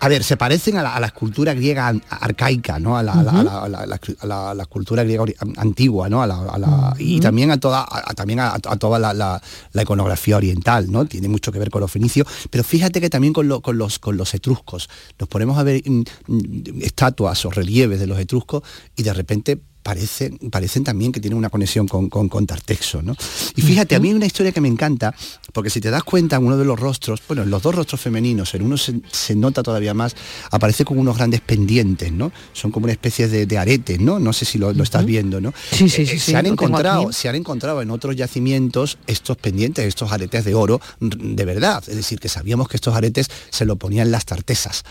A 0.00 0.08
ver, 0.08 0.22
se 0.24 0.36
parecen 0.36 0.76
a 0.78 0.82
la, 0.82 0.94
a 0.94 1.00
la 1.00 1.06
escultura 1.28 1.54
griega 1.54 1.92
arcaica, 2.08 2.78
¿no? 2.78 2.96
A 2.96 3.02
la, 3.02 3.12
a 3.12 3.22
la- 3.22 3.30
a 3.32 3.42
la- 3.44 3.60
a 3.64 3.68
la- 3.68 3.78
a 3.80 3.86
la- 3.86 4.00
a 4.20 4.26
la- 4.26 4.50
a 4.50 4.54
la 4.54 4.62
escultura 4.62 5.04
griega 5.04 5.24
antigua, 5.56 6.08
¿no? 6.08 6.22
A 6.22 6.26
la- 6.26 6.40
a 6.42 6.58
la- 6.58 6.94
Y 6.98 7.20
también 7.20 7.50
a 7.50 7.58
toda, 7.60 7.86
a, 7.88 8.14
también 8.14 8.40
a, 8.40 8.54
a 8.54 8.76
toda 8.76 8.98
la, 8.98 9.12
la- 9.12 9.40
la 9.72 9.82
iconografía 9.82 10.36
oriental, 10.36 10.90
¿no? 10.90 11.04
Tiene 11.04 11.28
mucho 11.28 11.52
que 11.52 11.58
ver 11.58 11.70
con 11.70 11.80
los 11.82 11.90
fenicios, 11.90 12.26
pero 12.50 12.64
fíjate 12.64 13.00
que 13.00 13.10
también 13.10 13.32
con, 13.32 13.46
lo- 13.48 13.60
con 13.60 13.76
los, 13.78 13.98
con 13.98 14.16
los 14.16 14.32
etruscos. 14.34 14.88
Nos 15.18 15.28
ponemos 15.28 15.58
a 15.58 15.62
ver 15.62 15.82
mm, 15.86 16.02
mm, 16.26 16.82
estatuas 16.82 17.44
o 17.44 17.50
relieves 17.50 18.00
de 18.00 18.06
los 18.06 18.18
etruscos 18.18 18.62
y 18.96 19.02
de 19.02 19.12
repente 19.12 19.60
parecen, 19.88 20.36
parecen 20.50 20.84
también 20.84 21.12
que 21.12 21.18
tienen 21.18 21.38
una 21.38 21.48
conexión 21.48 21.88
con, 21.88 22.10
con, 22.10 22.28
con 22.28 22.46
Tartexo, 22.46 23.00
¿no? 23.00 23.16
Y 23.56 23.62
fíjate, 23.62 23.96
a 23.96 23.98
mí 23.98 24.08
hay 24.08 24.14
una 24.14 24.26
historia 24.26 24.52
que 24.52 24.60
me 24.60 24.68
encanta, 24.68 25.14
porque 25.54 25.70
si 25.70 25.80
te 25.80 25.88
das 25.88 26.04
cuenta, 26.04 26.36
en 26.36 26.44
uno 26.44 26.58
de 26.58 26.66
los 26.66 26.78
rostros, 26.78 27.22
bueno, 27.26 27.42
en 27.42 27.48
los 27.48 27.62
dos 27.62 27.74
rostros 27.74 27.98
femeninos, 27.98 28.54
en 28.54 28.60
uno 28.64 28.76
se, 28.76 29.00
se 29.10 29.34
nota 29.34 29.62
todavía 29.62 29.94
más, 29.94 30.14
aparece 30.50 30.84
con 30.84 30.98
unos 30.98 31.16
grandes 31.16 31.40
pendientes, 31.40 32.12
¿no? 32.12 32.32
Son 32.52 32.70
como 32.70 32.84
una 32.84 32.92
especie 32.92 33.28
de, 33.28 33.46
de 33.46 33.56
aretes, 33.56 33.98
¿no? 33.98 34.18
No 34.18 34.34
sé 34.34 34.44
si 34.44 34.58
lo, 34.58 34.74
lo 34.74 34.82
estás 34.82 35.06
viendo, 35.06 35.40
¿no? 35.40 35.54
Sí, 35.70 35.88
sí, 35.88 35.88
sí, 35.88 36.02
Eh, 36.02 36.06
sí, 36.06 36.18
se 36.18 36.36
han 36.36 36.44
encontrado, 36.44 37.10
se 37.10 37.30
han 37.30 37.36
encontrado 37.36 37.80
en 37.80 37.90
otros 37.90 38.14
yacimientos 38.14 38.98
estos 39.06 39.38
pendientes, 39.38 39.86
estos 39.86 40.12
aretes 40.12 40.44
de 40.44 40.54
oro 40.54 40.82
de 41.00 41.44
verdad. 41.46 41.82
Es 41.88 41.96
decir, 41.96 42.20
que 42.20 42.28
sabíamos 42.28 42.68
que 42.68 42.76
estos 42.76 42.94
aretes 42.94 43.30
se 43.48 43.64
lo 43.64 43.76
ponían 43.76 44.10
las 44.10 44.26
tartesas. 44.26 44.84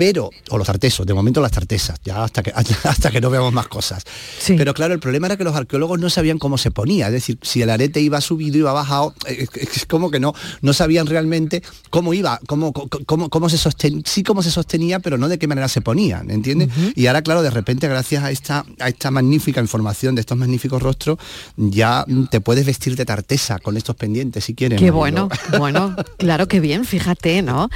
Pero, 0.00 0.30
o 0.48 0.56
los 0.56 0.66
tartesos, 0.66 1.04
de 1.04 1.12
momento 1.12 1.42
las 1.42 1.52
tartesas, 1.52 2.00
ya 2.02 2.24
hasta 2.24 2.42
que, 2.42 2.54
hasta 2.84 3.10
que 3.10 3.20
no 3.20 3.28
veamos 3.28 3.52
más 3.52 3.68
cosas. 3.68 4.02
Pero 4.46 4.72
claro, 4.72 4.94
el 4.94 4.98
problema 4.98 5.26
era 5.26 5.36
que 5.36 5.44
los 5.44 5.54
arqueólogos 5.54 6.00
no 6.00 6.08
sabían 6.08 6.38
cómo 6.38 6.56
se 6.56 6.70
ponía, 6.70 7.08
es 7.08 7.12
decir, 7.12 7.38
si 7.42 7.60
el 7.60 7.68
arete 7.68 8.00
iba 8.00 8.18
subido, 8.22 8.56
iba 8.56 8.72
bajado, 8.72 9.14
eh, 9.26 9.46
es, 9.52 9.76
es 9.76 9.84
como 9.84 10.10
que 10.10 10.18
no, 10.18 10.32
no 10.62 10.72
sabían 10.72 11.06
realmente 11.06 11.62
cómo 11.90 12.14
iba, 12.14 12.40
cómo, 12.46 12.72
cómo, 12.72 13.28
cómo 13.28 13.50
se 13.50 13.58
sostenía, 13.58 14.00
sí 14.06 14.22
cómo 14.22 14.42
se 14.42 14.50
sostenía, 14.50 15.00
pero 15.00 15.18
no 15.18 15.28
de 15.28 15.38
qué 15.38 15.46
manera 15.46 15.68
se 15.68 15.82
ponían, 15.82 16.30
¿entiendes? 16.30 16.70
Y 16.94 17.06
ahora, 17.06 17.20
claro, 17.20 17.42
de 17.42 17.50
repente, 17.50 17.86
gracias 17.86 18.24
a 18.24 18.30
esta, 18.30 18.64
a 18.78 18.88
esta 18.88 19.10
magnífica 19.10 19.60
información 19.60 20.14
de 20.14 20.22
estos 20.22 20.38
magníficos 20.38 20.80
rostros, 20.80 21.18
ya 21.58 22.06
te 22.30 22.40
puedes 22.40 22.64
vestir 22.64 22.96
de 22.96 23.04
tartesa 23.04 23.58
con 23.58 23.76
estos 23.76 23.96
pendientes 23.96 24.46
si 24.46 24.54
quieres. 24.54 24.80
Qué 24.80 24.90
bueno, 24.90 25.28
bueno, 25.58 25.94
claro 26.16 26.48
que 26.48 26.58
bien, 26.58 26.86
fíjate, 26.86 27.42
¿no? 27.42 27.68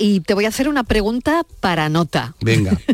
Y 0.00 0.22
te 0.22 0.34
voy 0.34 0.44
a 0.44 0.48
hacer 0.48 0.68
una 0.68 0.82
pregunta 0.82 1.46
para 1.60 1.67
nota. 1.88 2.34
Venga. 2.40 2.76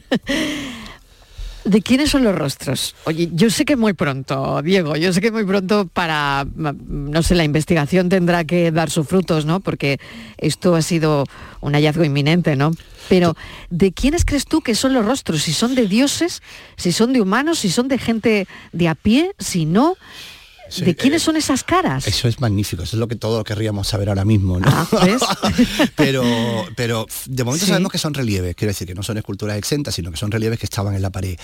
¿De 1.64 1.80
quiénes 1.80 2.10
son 2.10 2.24
los 2.24 2.34
rostros? 2.34 2.94
Oye, 3.04 3.30
yo 3.32 3.48
sé 3.48 3.64
que 3.64 3.72
es 3.72 3.78
muy 3.78 3.94
pronto, 3.94 4.60
Diego, 4.60 4.96
yo 4.96 5.14
sé 5.14 5.22
que 5.22 5.28
es 5.28 5.32
muy 5.32 5.46
pronto 5.46 5.88
para, 5.90 6.44
mm, 6.44 7.10
no 7.10 7.22
sé, 7.22 7.34
la 7.34 7.44
investigación 7.44 8.10
tendrá 8.10 8.44
que 8.44 8.70
dar 8.70 8.90
sus 8.90 9.08
frutos, 9.08 9.46
¿no? 9.46 9.60
Porque 9.60 9.98
esto 10.36 10.74
ha 10.74 10.82
sido 10.82 11.24
un 11.62 11.72
hallazgo 11.72 12.04
inminente, 12.04 12.54
¿no? 12.54 12.72
Pero, 13.08 13.34
¿de 13.70 13.92
quiénes 13.92 14.26
crees 14.26 14.44
tú 14.44 14.60
que 14.60 14.74
son 14.74 14.92
los 14.92 15.06
rostros? 15.06 15.42
Si 15.42 15.54
son 15.54 15.74
de 15.74 15.86
dioses, 15.86 16.42
si 16.76 16.92
son 16.92 17.14
de 17.14 17.22
humanos, 17.22 17.60
si 17.60 17.70
son 17.70 17.88
de 17.88 17.96
gente 17.96 18.46
de 18.72 18.88
a 18.88 18.94
pie, 18.94 19.32
si 19.38 19.64
no, 19.64 19.96
Sí, 20.68 20.84
¿de 20.84 20.96
quiénes 20.96 21.22
eh, 21.22 21.24
son 21.24 21.36
esas 21.36 21.62
caras? 21.64 22.06
Eso 22.06 22.26
es 22.28 22.40
magnífico, 22.40 22.82
eso 22.82 22.96
es 22.96 23.00
lo 23.00 23.06
que 23.08 23.16
todos 23.16 23.44
querríamos 23.44 23.86
saber 23.88 24.08
ahora 24.08 24.24
mismo, 24.24 24.58
¿no? 24.60 24.66
Ah, 24.68 24.86
pero, 25.96 26.22
pero 26.76 27.06
de 27.26 27.44
momento 27.44 27.64
Sí. 27.64 27.70
sabemos 27.70 27.92
que 27.92 27.98
son 27.98 28.14
relieves, 28.14 28.54
quiero 28.56 28.70
decir 28.70 28.86
que 28.86 28.94
no 28.94 29.02
son 29.02 29.18
esculturas 29.18 29.56
exentas, 29.58 29.94
sino 29.94 30.10
que 30.10 30.16
son 30.16 30.30
relieves 30.30 30.58
que 30.58 30.66
estaban 30.66 30.94
en 30.94 31.02
la 31.02 31.10
pared. 31.10 31.38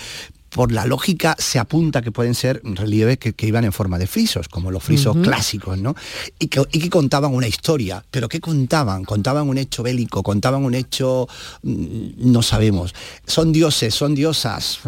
Por 0.51 0.71
la 0.71 0.85
lógica 0.85 1.35
se 1.39 1.59
apunta 1.59 2.01
que 2.01 2.11
pueden 2.11 2.35
ser 2.35 2.61
relieves 2.63 3.17
que, 3.17 3.33
que 3.33 3.47
iban 3.47 3.63
en 3.63 3.71
forma 3.71 3.97
de 3.97 4.05
frisos, 4.07 4.47
como 4.49 4.69
los 4.69 4.83
frisos 4.83 5.15
clásicos, 5.23 5.77
¿no? 5.79 5.95
Y 6.39 6.47
que, 6.47 6.61
y 6.71 6.79
que 6.79 6.89
contaban 6.89 7.33
una 7.33 7.47
historia. 7.47 8.03
¿Pero 8.11 8.27
qué 8.27 8.39
contaban? 8.39 9.05
Contaban 9.05 9.47
un 9.47 9.57
hecho 9.57 9.81
bélico, 9.81 10.23
contaban 10.23 10.63
un 10.65 10.75
hecho... 10.75 11.27
mm, 11.63 12.31
no 12.31 12.41
sabemos. 12.41 12.93
Son 13.25 13.51
dioses, 13.51 13.95
son 13.95 14.13
diosas. 14.13 14.79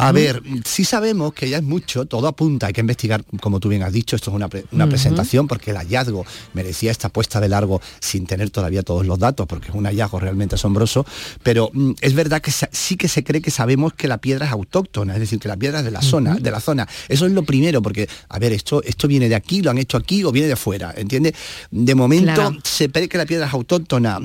A 0.00 0.10
ver, 0.10 0.42
sí 0.64 0.84
sabemos 0.84 1.32
que 1.34 1.48
ya 1.48 1.58
es 1.58 1.62
mucho, 1.62 2.04
todo 2.06 2.26
apunta, 2.26 2.66
hay 2.66 2.72
que 2.72 2.80
investigar, 2.80 3.22
como 3.40 3.60
tú 3.60 3.68
bien 3.68 3.84
has 3.84 3.92
dicho, 3.92 4.16
esto 4.16 4.30
es 4.30 4.34
una, 4.34 4.48
pre- 4.48 4.64
una 4.72 4.88
presentación 4.88 5.46
porque 5.46 5.70
el 5.70 5.76
hallazgo 5.76 6.26
merecía 6.52 6.90
esta 6.90 7.10
puesta 7.10 7.38
de 7.38 7.48
largo 7.48 7.80
sin 8.00 8.26
tener 8.26 8.50
todavía 8.50 8.82
todos 8.82 9.06
los 9.06 9.20
datos, 9.20 9.46
porque 9.46 9.68
es 9.68 9.74
un 9.74 9.84
hallazgo 9.84 10.18
realmente 10.18 10.56
asombroso, 10.56 11.06
pero 11.44 11.70
mm, 11.72 11.92
es 12.00 12.14
verdad 12.14 12.40
que 12.42 12.50
sí 12.50 12.96
que 12.96 13.06
se 13.06 13.22
cree 13.22 13.40
que 13.40 13.52
sabemos 13.52 13.92
que 13.92 14.07
la 14.08 14.18
piedra 14.18 14.46
es 14.46 14.52
autóctona, 14.52 15.14
es 15.14 15.20
decir, 15.20 15.38
que 15.38 15.48
la 15.48 15.56
piedra 15.56 15.78
es 15.80 15.84
de 15.84 15.90
la 15.90 16.02
zona, 16.02 16.34
de 16.36 16.50
la 16.50 16.60
zona. 16.60 16.88
Eso 17.08 17.26
es 17.26 17.32
lo 17.32 17.42
primero, 17.44 17.80
porque, 17.82 18.08
a 18.28 18.38
ver, 18.38 18.52
esto, 18.52 18.82
esto 18.82 19.06
viene 19.08 19.28
de 19.28 19.34
aquí, 19.34 19.62
lo 19.62 19.70
han 19.70 19.78
hecho 19.78 19.96
aquí 19.96 20.24
o 20.24 20.32
viene 20.32 20.48
de 20.48 20.56
fuera, 20.56 20.92
¿entiendes? 20.96 21.34
De 21.70 21.94
momento 21.94 22.32
Claro. 22.34 22.56
se 22.64 22.88
cree 22.90 23.08
que 23.08 23.18
la 23.18 23.26
piedra 23.26 23.46
es 23.46 23.52
autóctona, 23.52 24.18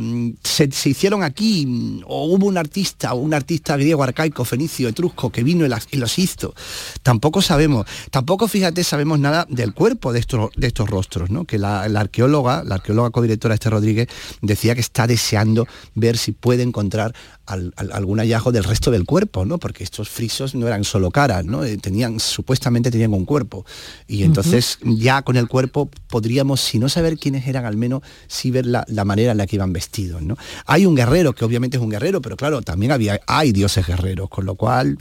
se, 0.43 0.71
se 0.71 0.89
hicieron 0.89 1.23
aquí, 1.23 2.01
o 2.05 2.25
hubo 2.27 2.45
un 2.47 2.57
artista, 2.57 3.13
un 3.13 3.33
artista 3.33 3.75
griego, 3.77 4.03
arcaico, 4.03 4.45
fenicio, 4.45 4.87
etrusco, 4.89 5.31
que 5.31 5.43
vino 5.43 5.65
y 5.65 5.69
las- 5.69 5.87
y 5.91 5.97
los 5.97 6.17
hizo. 6.19 6.53
Tampoco 7.01 7.41
sabemos, 7.41 7.85
tampoco, 8.11 8.47
fíjate, 8.47 8.83
sabemos 8.83 9.19
nada 9.19 9.45
del 9.49 9.73
cuerpo 9.73 10.13
de 10.13 10.19
estos, 10.19 10.49
de 10.55 10.67
estos 10.67 10.89
rostros, 10.89 11.29
¿no? 11.29 11.45
Que 11.45 11.57
la, 11.57 11.87
la 11.89 12.01
arqueóloga, 12.01 12.63
la 12.63 12.75
arqueóloga 12.75 13.09
codirectora 13.09 13.53
Esther 13.55 13.71
Rodríguez, 13.73 14.07
decía 14.41 14.75
que 14.75 14.81
está 14.81 15.07
deseando 15.07 15.67
ver 15.95 16.17
si 16.17 16.31
puede 16.31 16.63
encontrar 16.63 17.13
al- 17.45 17.73
al- 17.75 17.91
algún 17.91 18.19
hallazgo 18.19 18.51
del 18.51 18.63
resto 18.63 18.91
del 18.91 19.05
cuerpo, 19.05 19.45
¿no? 19.45 19.57
Porque 19.57 19.72
estos 19.81 20.09
frisos 20.09 20.55
no 20.55 20.67
eran 20.67 20.83
solo 20.83 21.09
caras, 21.09 21.45
¿no? 21.45 21.63
Eh, 21.63 21.77
Tenían, 21.77 22.19
supuestamente 22.19 22.91
tenían 22.91 23.13
un 23.13 23.25
cuerpo. 23.25 23.65
Y 24.07 24.23
entonces 24.23 24.77
ya 24.83 25.21
con 25.21 25.37
el 25.37 25.47
cuerpo 25.47 25.89
podríamos, 26.07 26.59
si 26.59 26.79
no 26.79 26.89
saber 26.89 27.17
quiénes 27.17 27.47
eran, 27.47 27.65
al 27.65 27.77
menos 27.77 28.01
sí 28.27 28.51
ver 28.51 28.65
la, 28.65 28.85
la 28.87 29.05
manera 29.05 29.31
en 29.31 29.37
la 29.37 29.47
que 29.47 29.55
iban 29.55 29.71
vestidos, 29.71 30.21
¿no? 30.21 30.35
Hay 30.65 30.85
un 30.85 30.95
guerrero, 30.95 31.33
que 31.33 31.45
obviamente 31.45 31.77
es 31.77 31.83
un 31.83 31.89
guerrero, 31.89 32.21
pero 32.21 32.35
claro, 32.35 32.61
también 32.61 32.91
había, 32.91 33.19
hay 33.27 33.51
dioses 33.53 33.87
guerreros, 33.87 34.29
con 34.29 34.45
lo 34.45 34.55
cual... 34.55 34.97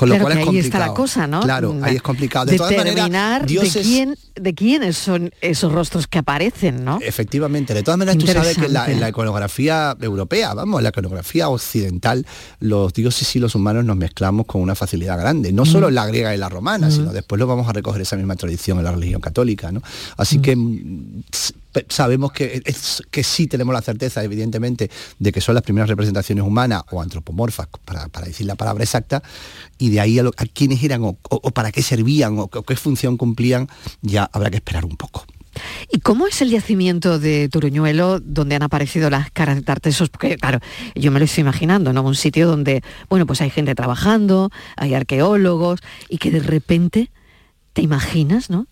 Con 0.00 0.08
lo 0.08 0.14
Claro 0.14 0.24
cual 0.24 0.32
que 0.32 0.40
es 0.40 0.40
ahí 0.40 0.46
complicado. 0.46 0.82
está 0.84 0.88
la 0.88 0.94
cosa, 0.94 1.26
¿no? 1.26 1.40
Claro, 1.42 1.76
ahí 1.82 1.96
es 1.96 2.02
complicado. 2.02 2.46
De 2.46 2.56
todas 2.56 2.74
maneras, 2.74 3.46
de, 3.46 3.82
quién, 3.82 4.16
de 4.34 4.54
quiénes 4.54 4.96
son 4.96 5.30
esos 5.42 5.70
rostros 5.70 6.06
que 6.06 6.16
aparecen, 6.16 6.82
¿no? 6.82 6.98
Efectivamente, 7.02 7.74
de 7.74 7.82
todas 7.82 7.98
maneras 7.98 8.16
tú 8.16 8.26
sabes 8.26 8.56
que 8.56 8.64
en 8.64 8.72
la, 8.72 8.80
Interesante. 8.80 8.92
en 8.92 9.00
la 9.00 9.08
iconografía 9.10 9.94
europea, 10.00 10.54
vamos, 10.54 10.78
en 10.78 10.84
la 10.84 10.88
iconografía 10.88 11.50
occidental, 11.50 12.26
los 12.60 12.94
dioses 12.94 13.36
y 13.36 13.40
los 13.40 13.54
humanos 13.54 13.84
nos 13.84 13.98
mezclamos 13.98 14.46
con 14.46 14.62
una 14.62 14.74
facilidad 14.74 15.18
grande, 15.18 15.52
no 15.52 15.66
solo 15.66 15.88
en 15.88 15.96
la 15.96 16.06
griega 16.06 16.34
y 16.34 16.38
la 16.38 16.48
romana, 16.48 16.90
sino 16.90 17.12
después 17.12 17.38
lo 17.38 17.46
vamos 17.46 17.68
a 17.68 17.74
recoger 17.74 18.00
esa 18.00 18.16
misma 18.16 18.36
tradición 18.36 18.78
en 18.78 18.84
la 18.84 18.92
religión 18.92 19.20
católica, 19.20 19.70
¿no? 19.70 19.82
Así 20.16 20.38
que 20.38 20.56
mm, 20.56 21.24
sabemos 21.88 22.32
que, 22.32 22.62
es- 22.64 23.02
que 23.10 23.22
sí 23.24 23.46
tenemos 23.46 23.72
la 23.74 23.82
certeza, 23.82 24.22
evidentemente, 24.24 24.90
de 25.18 25.32
que 25.32 25.40
son 25.40 25.54
las 25.54 25.64
primeras 25.64 25.88
representaciones 25.88 26.44
humanas 26.44 26.82
o 26.90 27.00
antropomorfas, 27.02 27.68
para, 27.84 28.08
para 28.08 28.26
decir 28.26 28.46
la 28.46 28.54
palabra 28.56 28.84
exacta, 28.84 29.22
y 29.78 29.90
de 29.90 30.00
ahí 30.00 30.18
a, 30.18 30.22
lo- 30.22 30.32
quiénes 30.54 30.82
eran 30.82 31.02
o, 31.04 31.14
para 31.52 31.72
qué 31.72 31.82
servían 31.82 32.38
o, 32.38 32.42
o 32.52 32.62
qué 32.62 32.76
función 32.76 33.16
cumplían, 33.16 33.68
ya 34.02 34.28
habrá 34.32 34.50
que 34.50 34.56
esperar 34.56 34.84
un 34.84 34.96
poco. 34.96 35.24
¿Y 35.90 35.98
cómo 35.98 36.28
es 36.28 36.40
el 36.42 36.50
yacimiento 36.50 37.18
de 37.18 37.48
Turuñuelo 37.48 38.20
donde 38.20 38.54
han 38.54 38.62
aparecido 38.62 39.10
las 39.10 39.32
caras 39.32 39.56
de 39.56 39.62
Tartesos? 39.62 40.08
Porque, 40.08 40.36
claro, 40.36 40.60
yo 40.94 41.10
me 41.10 41.18
lo 41.18 41.24
estoy 41.24 41.40
imaginando, 41.42 41.92
¿no? 41.92 42.02
Un 42.02 42.14
sitio 42.14 42.46
donde, 42.46 42.82
bueno, 43.08 43.26
pues 43.26 43.40
hay 43.40 43.50
gente 43.50 43.74
trabajando, 43.74 44.50
hay 44.76 44.94
arqueólogos, 44.94 45.80
y 46.08 46.18
que 46.18 46.30
de 46.30 46.38
repente, 46.40 47.10
¿te 47.72 47.82
imaginas, 47.82 48.48
no? 48.48 48.68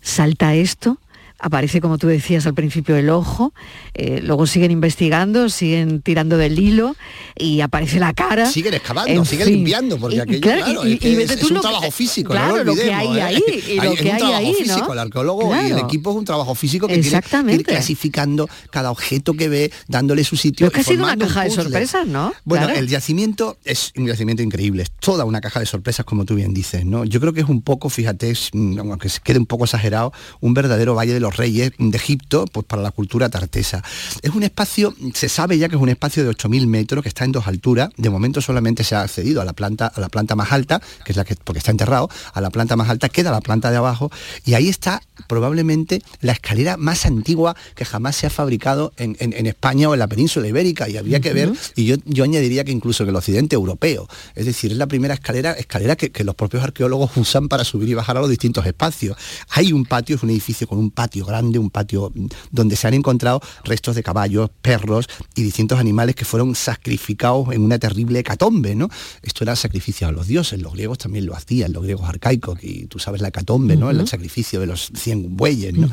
Salta 0.00 0.54
esto, 0.54 0.98
aparece, 1.40 1.80
como 1.80 1.98
tú 1.98 2.06
decías 2.06 2.46
al 2.46 2.54
principio, 2.54 2.96
el 2.96 3.10
ojo, 3.10 3.52
eh, 3.94 4.20
luego 4.22 4.46
siguen 4.46 4.70
investigando, 4.70 5.48
siguen 5.48 6.02
tirando 6.02 6.36
del 6.36 6.58
hilo 6.58 6.96
y 7.36 7.60
aparece 7.60 7.98
la 7.98 8.12
cara. 8.12 8.46
Siguen 8.46 8.74
excavando, 8.74 9.24
siguen 9.24 9.48
limpiando, 9.48 9.98
porque 9.98 10.20
aquello, 10.20 10.40
claro, 10.40 10.84
es, 10.84 11.50
un 11.50 11.60
trabajo 11.60 11.90
físico, 11.90 12.30
claro, 12.30 12.58
no 12.58 12.64
lo, 12.64 12.74
que 12.74 12.92
hay 12.92 13.18
¿eh? 13.18 13.22
ahí, 13.22 13.42
y 13.68 13.80
lo 13.80 13.94
que 13.94 14.12
hay, 14.12 14.12
un 14.12 14.18
trabajo 14.18 14.36
ahí, 14.36 14.54
físico, 14.54 14.92
el 14.92 14.98
arqueólogo 14.98 15.54
y 15.54 15.70
el 15.70 15.78
equipo 15.78 16.10
es 16.10 16.16
un 16.16 16.24
trabajo 16.24 16.54
físico 16.54 16.86
que 16.86 16.98
tiene 16.98 17.20
que 17.20 17.54
ir 17.54 17.64
clasificando 17.64 18.48
cada 18.70 18.90
objeto 18.90 19.34
que 19.34 19.48
ve, 19.48 19.72
dándole 19.88 20.24
su 20.24 20.36
sitio. 20.36 20.66
Lo 20.66 20.72
que 20.72 20.80
ha 20.80 20.84
sido 20.84 21.04
una 21.04 21.16
caja 21.16 21.44
de 21.44 21.50
sorpresas, 21.50 22.06
¿no? 22.06 22.32
Bueno, 22.44 22.68
el 22.68 22.88
yacimiento 22.88 23.56
es 23.64 23.92
un 23.96 24.06
yacimiento 24.06 24.42
increíble, 24.42 24.82
es 24.82 24.90
toda 24.90 25.24
una 25.24 25.40
caja 25.40 25.60
de 25.60 25.66
sorpresas, 25.66 26.04
como 26.04 26.24
tú 26.24 26.34
bien 26.34 26.52
dices, 26.52 26.84
¿no? 26.84 27.04
Yo 27.04 27.20
creo 27.20 27.32
que 27.32 27.40
es 27.40 27.48
un 27.48 27.62
poco, 27.62 27.88
fíjate, 27.88 28.32
aunque 28.52 29.08
se 29.08 29.20
quede 29.20 29.38
un 29.38 29.46
poco 29.46 29.64
exagerado, 29.64 30.12
un 30.40 30.54
verdadero 30.54 30.94
Valle 30.94 31.14
de 31.14 31.20
los 31.20 31.29
Reyes 31.36 31.72
de 31.78 31.96
Egipto, 31.96 32.46
pues 32.50 32.66
para 32.66 32.82
la 32.82 32.90
cultura 32.90 33.28
tartesa. 33.28 33.82
Es 34.22 34.30
un 34.30 34.42
espacio, 34.42 34.94
se 35.14 35.28
sabe 35.28 35.58
ya 35.58 35.68
que 35.68 35.76
es 35.76 35.82
un 35.82 35.88
espacio 35.88 36.24
de 36.24 36.30
8.000 36.30 36.66
metros, 36.66 37.02
que 37.02 37.08
está 37.08 37.24
en 37.24 37.32
dos 37.32 37.46
alturas. 37.46 37.90
De 37.96 38.10
momento 38.10 38.40
solamente 38.40 38.84
se 38.84 38.94
ha 38.94 39.02
accedido 39.02 39.40
a 39.40 39.44
la 39.44 39.52
planta, 39.52 39.86
a 39.86 40.00
la 40.00 40.08
planta 40.08 40.36
más 40.36 40.52
alta, 40.52 40.80
que 41.04 41.12
es 41.12 41.16
la 41.16 41.24
que, 41.24 41.36
porque 41.36 41.58
está 41.58 41.70
enterrado, 41.70 42.08
a 42.32 42.40
la 42.40 42.50
planta 42.50 42.76
más 42.76 42.88
alta 42.88 43.08
queda 43.08 43.30
la 43.30 43.40
planta 43.40 43.70
de 43.70 43.76
abajo, 43.76 44.10
y 44.44 44.54
ahí 44.54 44.68
está 44.68 45.02
probablemente 45.28 46.02
la 46.20 46.32
escalera 46.32 46.76
más 46.76 47.06
antigua 47.06 47.56
que 47.74 47.84
jamás 47.84 48.16
se 48.16 48.26
ha 48.26 48.30
fabricado 48.30 48.92
en, 48.96 49.16
España 49.46 49.88
o 49.88 49.94
en 49.94 49.98
la 49.98 50.06
península 50.06 50.46
ibérica, 50.46 50.88
y 50.88 50.96
había 50.96 51.20
que 51.20 51.32
ver, 51.32 51.52
y 51.76 51.84
yo, 51.84 51.96
yo 52.04 52.24
añadiría 52.24 52.64
que 52.64 52.72
incluso 52.72 53.04
que 53.04 53.10
el 53.10 53.16
occidente 53.16 53.56
europeo, 53.56 54.08
es 54.34 54.46
decir, 54.46 54.72
es 54.72 54.78
la 54.78 54.86
primera 54.86 55.14
escalera, 55.14 55.52
escalera 55.52 55.96
que, 55.96 56.10
que 56.10 56.24
los 56.24 56.34
propios 56.34 56.62
arqueólogos 56.62 57.16
usan 57.16 57.48
para 57.48 57.64
subir 57.64 57.88
y 57.88 57.94
bajar 57.94 58.16
a 58.16 58.20
los 58.20 58.30
distintos 58.30 58.66
espacios. 58.66 59.16
Hay 59.50 59.72
un 59.72 59.84
patio, 59.84 60.16
es 60.16 60.22
un 60.22 60.30
edificio 60.30 60.66
con 60.66 60.78
un 60.78 60.90
patio 60.90 61.19
grande, 61.24 61.58
un 61.58 61.70
patio 61.70 62.12
donde 62.50 62.76
se 62.76 62.88
han 62.88 62.94
encontrado 62.94 63.40
restos 63.64 63.96
de 63.96 64.02
caballos, 64.02 64.50
perros 64.62 65.06
y 65.34 65.42
distintos 65.42 65.78
animales 65.78 66.14
que 66.14 66.24
fueron 66.24 66.54
sacrificados 66.54 67.52
en 67.52 67.62
una 67.62 67.78
terrible 67.78 68.20
hecatombe, 68.20 68.74
¿no? 68.74 68.88
Esto 69.22 69.44
era 69.44 69.56
sacrificio 69.56 70.06
a 70.06 70.12
los 70.12 70.26
dioses, 70.26 70.60
los 70.60 70.72
griegos 70.72 70.98
también 70.98 71.26
lo 71.26 71.34
hacían, 71.34 71.72
los 71.72 71.82
griegos 71.82 72.08
arcaicos, 72.08 72.62
y 72.62 72.86
tú 72.86 72.98
sabes 72.98 73.20
la 73.20 73.28
hecatombe, 73.28 73.76
¿no? 73.76 73.90
El 73.90 74.06
sacrificio 74.06 74.60
de 74.60 74.66
los 74.66 74.90
100 74.94 75.36
bueyes, 75.36 75.74
¿no? 75.74 75.90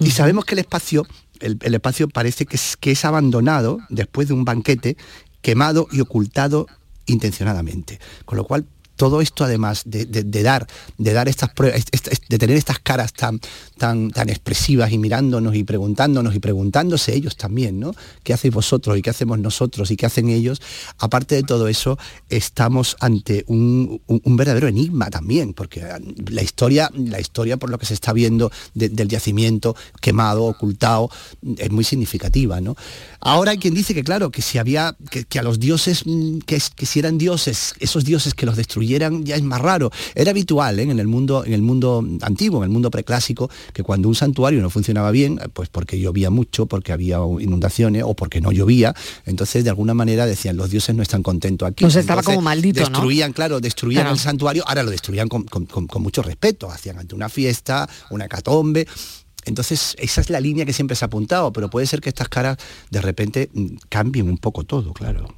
Y 0.00 0.10
sabemos 0.10 0.44
que 0.44 0.54
el 0.54 0.60
espacio 0.60 1.06
el, 1.40 1.74
espacio 1.74 2.08
parece 2.08 2.46
que 2.46 2.56
es, 2.56 2.76
que 2.76 2.92
es 2.92 3.04
abandonado 3.04 3.78
después 3.88 4.28
de 4.28 4.34
un 4.34 4.44
banquete, 4.44 4.96
quemado 5.42 5.88
y 5.92 6.00
ocultado 6.00 6.66
intencionadamente. 7.06 8.00
Con 8.24 8.36
lo 8.36 8.44
cual 8.44 8.66
todo 8.96 9.20
esto 9.20 9.44
además 9.44 9.82
de, 9.84 10.06
dar 10.42 10.66
de 10.98 11.12
dar 11.12 11.28
estas 11.28 11.50
pruebas 11.50 11.84
de 12.28 12.38
tener 12.38 12.56
estas 12.56 12.78
caras 12.78 13.12
tan 13.12 13.40
tan 13.78 14.10
tan 14.10 14.28
expresivas 14.28 14.90
y 14.92 14.98
mirándonos 14.98 15.54
y 15.54 15.64
preguntándonos 15.64 16.34
y 16.34 16.40
preguntándose 16.40 17.14
ellos 17.14 17.36
también 17.36 17.78
no 17.78 17.94
qué 18.22 18.32
hacéis 18.32 18.54
vosotros 18.54 18.98
y 18.98 19.02
qué 19.02 19.10
hacemos 19.10 19.38
nosotros 19.38 19.90
y 19.90 19.96
qué 19.96 20.06
hacen 20.06 20.28
ellos 20.28 20.60
aparte 20.98 21.34
de 21.34 21.42
todo 21.42 21.68
eso 21.68 21.98
estamos 22.28 22.96
ante 23.00 23.44
un, 23.46 24.00
verdadero 24.36 24.68
enigma 24.68 25.10
también 25.10 25.52
porque 25.52 25.82
la 26.30 26.42
historia 26.42 26.90
la 26.94 27.20
historia 27.20 27.56
por 27.56 27.70
lo 27.70 27.78
que 27.78 27.86
se 27.86 27.94
está 27.94 28.12
viendo 28.12 28.50
del 28.74 29.08
yacimiento 29.08 29.76
quemado 30.00 30.44
ocultado 30.44 31.10
es 31.58 31.70
muy 31.70 31.84
significativa 31.84 32.60
no 32.60 32.76
ahora 33.26 33.52
hay 33.52 33.58
quien 33.58 33.74
dice 33.74 33.94
que 33.94 34.04
claro 34.04 34.30
que 34.30 34.42
si 34.42 34.58
había 34.58 34.96
que, 35.10 35.38
a 35.38 35.42
los 35.42 35.58
dioses 35.58 36.02
mm, 36.06 36.38
que, 36.38 36.60
que 36.74 36.86
si 36.86 36.98
eran 36.98 37.18
dioses 37.18 37.74
esos 37.80 38.04
dioses 38.04 38.34
que 38.34 38.46
los 38.46 38.56
destruyeron 38.56 39.24
ya 39.24 39.36
es 39.36 39.42
más 39.42 39.60
raro. 39.60 39.90
Era 40.14 40.30
habitual 40.30 40.78
¿eh? 40.78 40.82
en, 40.82 40.98
el 40.98 41.06
mundo, 41.06 41.44
en 41.44 41.52
el 41.52 41.62
mundo 41.62 42.04
antiguo, 42.22 42.58
en 42.60 42.64
el 42.64 42.70
mundo 42.70 42.90
preclásico, 42.90 43.50
que 43.72 43.82
cuando 43.82 44.08
un 44.08 44.14
santuario 44.14 44.60
no 44.60 44.70
funcionaba 44.70 45.10
bien, 45.10 45.38
pues 45.52 45.68
porque 45.68 45.98
llovía 45.98 46.30
mucho, 46.30 46.66
porque 46.66 46.92
había 46.92 47.18
inundaciones 47.40 48.02
o 48.04 48.14
porque 48.14 48.40
no 48.40 48.52
llovía, 48.52 48.94
entonces 49.24 49.64
de 49.64 49.70
alguna 49.70 49.94
manera 49.94 50.26
decían 50.26 50.56
los 50.56 50.70
dioses 50.70 50.94
no 50.94 51.02
están 51.02 51.22
contentos 51.22 51.68
aquí. 51.68 51.84
Pues 51.84 51.96
estaba 51.96 52.22
como 52.22 52.40
maldito, 52.40 52.80
Destruían, 52.80 53.32
claro, 53.32 53.60
destruían 53.60 54.06
el 54.06 54.18
santuario, 54.18 54.64
ahora 54.66 54.82
lo 54.82 54.90
destruían 54.90 55.28
con, 55.28 55.46
mucho 56.00 56.22
respeto, 56.22 56.70
hacían 56.70 56.98
ante 56.98 57.14
una 57.14 57.28
fiesta, 57.28 57.88
una 58.10 58.28
catombe. 58.28 58.86
Entonces, 59.46 59.96
esa 59.98 60.20
es 60.20 60.28
la 60.28 60.40
línea 60.40 60.66
que 60.66 60.72
siempre 60.72 60.96
se 60.96 61.04
ha 61.04 61.06
apuntado, 61.06 61.52
pero 61.52 61.70
puede 61.70 61.86
ser 61.86 62.00
que 62.00 62.10
estas 62.10 62.28
caras 62.28 62.58
de 62.90 63.00
repente 63.00 63.48
mm, 63.54 63.66
cambien 63.88 64.28
un 64.28 64.38
poco 64.38 64.64
todo, 64.64 64.92
claro. 64.92 65.34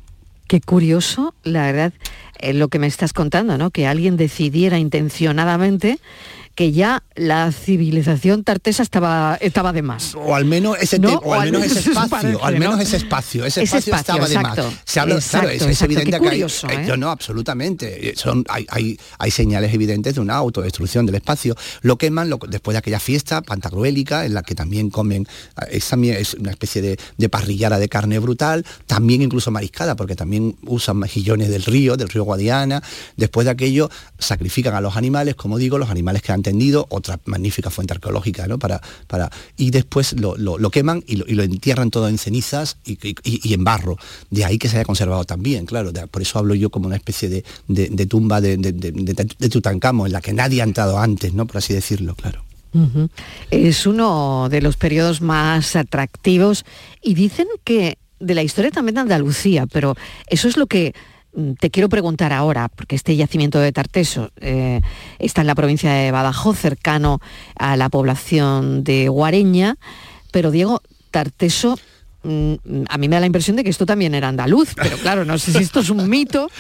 Qué 0.49 0.63
curioso, 0.63 1.35
la 1.45 1.67
verdad, 1.67 1.93
eh, 2.39 2.55
lo 2.55 2.69
que 2.69 2.79
me 2.79 2.87
estás 2.87 3.13
contando, 3.13 3.59
¿no? 3.59 3.71
Que 3.71 3.87
alguien 3.87 4.17
decidiera 4.17 4.79
intencionadamente 4.79 5.99
que 6.59 6.73
ya 6.73 7.05
la 7.15 7.53
civilización 7.53 8.43
tartesa 8.43 8.83
estaba, 8.83 9.39
estaba 9.41 9.73
de 9.73 9.83
más. 9.83 10.17
O 10.17 10.35
al 10.35 10.45
menos 10.45 10.77
ese, 10.81 10.97
al 10.97 11.53
menos 11.53 11.63
ese 11.63 11.79
espacio, 11.91 12.45
al 12.45 12.59
menos 12.59 12.81
ese 12.81 12.97
espacio, 12.97 13.45
ese, 13.45 13.63
espacio, 13.63 13.95
estaba 13.95 14.27
de 14.27 14.41
más. 14.41 14.59
Se 14.85 14.99
habla, 14.99 15.21
claro, 15.21 15.51
es, 15.51 15.83
evidente 15.83 16.19
que 16.19 16.29
hay, 16.29 16.43
eh, 16.43 16.49
¿eh? 16.69 16.97
no, 16.99 17.13
absolutamente. 17.13 18.13
Son, 18.17 18.45
hay, 18.49 18.67
hay, 18.71 18.99
hay, 19.21 19.31
señales 19.31 19.73
evidentes 19.73 20.17
de 20.17 20.21
una 20.21 20.35
autodestrucción 20.35 21.07
del 21.07 21.15
espacio. 21.15 21.55
Lo 21.83 21.97
queman 21.97 22.29
lo, 22.29 22.41
después 22.49 22.75
de 22.75 22.79
aquella 22.79 22.99
fiesta 22.99 23.41
pantagruélica 23.41 24.27
en 24.27 24.35
la 24.35 24.43
que 24.43 24.57
también 24.57 24.91
comen, 24.91 25.29
es, 25.71 25.93
es 25.93 26.35
una 26.35 26.51
especie 26.51 26.83
de, 26.83 26.99
de 27.19 27.29
parrillada 27.29 27.79
de 27.79 27.89
carne 27.89 28.19
brutal, 28.19 28.67
también 28.89 29.23
incluso 29.23 29.53
mariscada, 29.53 29.95
porque 29.95 30.17
también 30.17 30.57
usan 30.67 30.97
mejillones 30.97 31.51
del 31.51 31.63
río, 31.63 31.97
del 31.97 32.09
río 32.09 32.25
Guadiana. 32.25 32.83
Después 33.17 33.45
de 33.45 33.53
aquello 33.53 33.91
sacrifican 34.19 34.75
a 34.75 34.81
los 34.81 34.97
animales, 34.97 35.37
como 35.37 35.57
digo, 35.57 35.79
los 35.79 35.91
animales 35.91 36.21
que 36.23 36.33
otra 36.89 37.19
magnífica 37.25 37.71
fuente 37.71 37.95
arqueológica, 37.95 38.47
¿no? 38.47 38.59
Para, 38.59 38.81
para, 39.07 39.31
y 39.57 39.71
después 39.71 40.15
lo, 40.19 40.71
queman 40.71 41.03
y 41.07 41.17
lo, 41.17 41.43
entierran 41.43 41.91
todo 41.91 42.09
en 42.09 42.19
cenizas 42.19 42.79
y, 42.85 43.53
en 43.53 43.65
barro. 43.65 43.97
De 44.31 44.45
ahí 44.45 44.59
que 44.59 44.69
se 44.69 44.77
haya 44.77 44.85
conservado 44.85 45.25
también, 45.25 45.67
claro. 45.67 45.93
por 46.11 46.23
eso 46.23 46.39
hablo 46.39 46.55
yo 46.55 46.71
como 46.71 46.87
una 46.87 46.97
especie 46.97 47.29
de, 47.29 48.07
tumba 48.07 48.41
de, 48.41 48.57
de, 48.57 49.49
Tutankamón, 49.49 50.07
en 50.07 50.13
la 50.13 50.21
que 50.21 50.33
nadie 50.33 50.61
ha 50.61 50.65
entrado 50.65 50.99
antes, 50.99 51.35
¿no? 51.35 51.47
Por 51.47 51.59
así 51.59 51.75
decirlo, 51.75 52.15
claro. 52.15 52.43
Es 53.51 53.87
uno 53.87 54.49
de 54.51 54.61
los 54.61 54.77
periodos 54.77 55.21
más 55.21 55.75
atractivos 55.75 56.65
y 57.03 57.15
dicen 57.15 57.49
que 57.65 57.99
de 58.21 58.35
la 58.35 58.43
historia 58.43 58.71
también 58.71 58.97
de 58.97 59.01
Andalucía, 59.03 59.67
pero 59.67 59.97
eso 60.27 60.49
es 60.49 60.57
lo 60.57 60.67
que 60.67 60.95
te 61.59 61.71
quiero 61.71 61.89
preguntar 61.89 62.33
ahora, 62.33 62.69
porque 62.69 62.97
este 62.97 63.15
yacimiento 63.17 63.61
de 63.61 63.73
Tarteso 63.73 64.31
eh, 64.41 64.81
está 65.19 65.43
en 65.43 65.47
la 65.47 65.55
provincia 65.55 65.93
de 65.93 66.11
Badajoz, 66.11 66.59
cercano 66.59 67.21
a 67.57 67.77
la 67.77 67.89
población 67.89 68.83
de 68.83 69.09
Guareña, 69.09 69.77
pero 70.33 70.51
Diego, 70.51 70.83
Tarteso 71.11 71.79
mm, 72.23 72.55
a 72.89 72.99
mí 72.99 73.09
me 73.09 73.17
da 73.17 73.21
la 73.21 73.27
impresión 73.27 73.57
de 73.57 73.65
que 73.65 73.71
esto 73.71 73.87
también 73.87 74.15
era 74.15 74.29
andaluz, 74.29 74.75
pero 74.75 74.97
claro, 74.99 75.25
no 75.25 75.39
sé 75.39 75.53
si 75.53 75.59
esto 75.59 75.81
es 75.81 75.91
un 75.91 76.09
mito, 76.09 76.51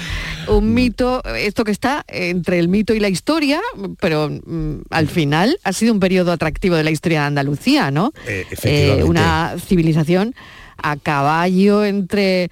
un 0.47 0.73
mito, 0.75 1.23
esto 1.25 1.64
que 1.64 1.73
está 1.73 2.05
entre 2.07 2.59
el 2.59 2.69
mito 2.69 2.95
y 2.95 3.01
la 3.01 3.09
historia, 3.09 3.61
pero 4.01 4.29
mm, 4.29 4.83
al 4.91 5.09
final 5.09 5.59
ha 5.64 5.73
sido 5.73 5.93
un 5.93 6.01
periodo 6.01 6.31
atractivo 6.31 6.77
de 6.77 6.85
la 6.85 6.91
historia 6.91 7.23
de 7.23 7.27
Andalucía, 7.27 7.91
¿no? 7.91 8.12
Eh, 8.27 8.47
eh, 8.62 9.03
una 9.05 9.57
civilización 9.59 10.35
a 10.81 10.97
caballo 10.97 11.85
entre 11.85 12.51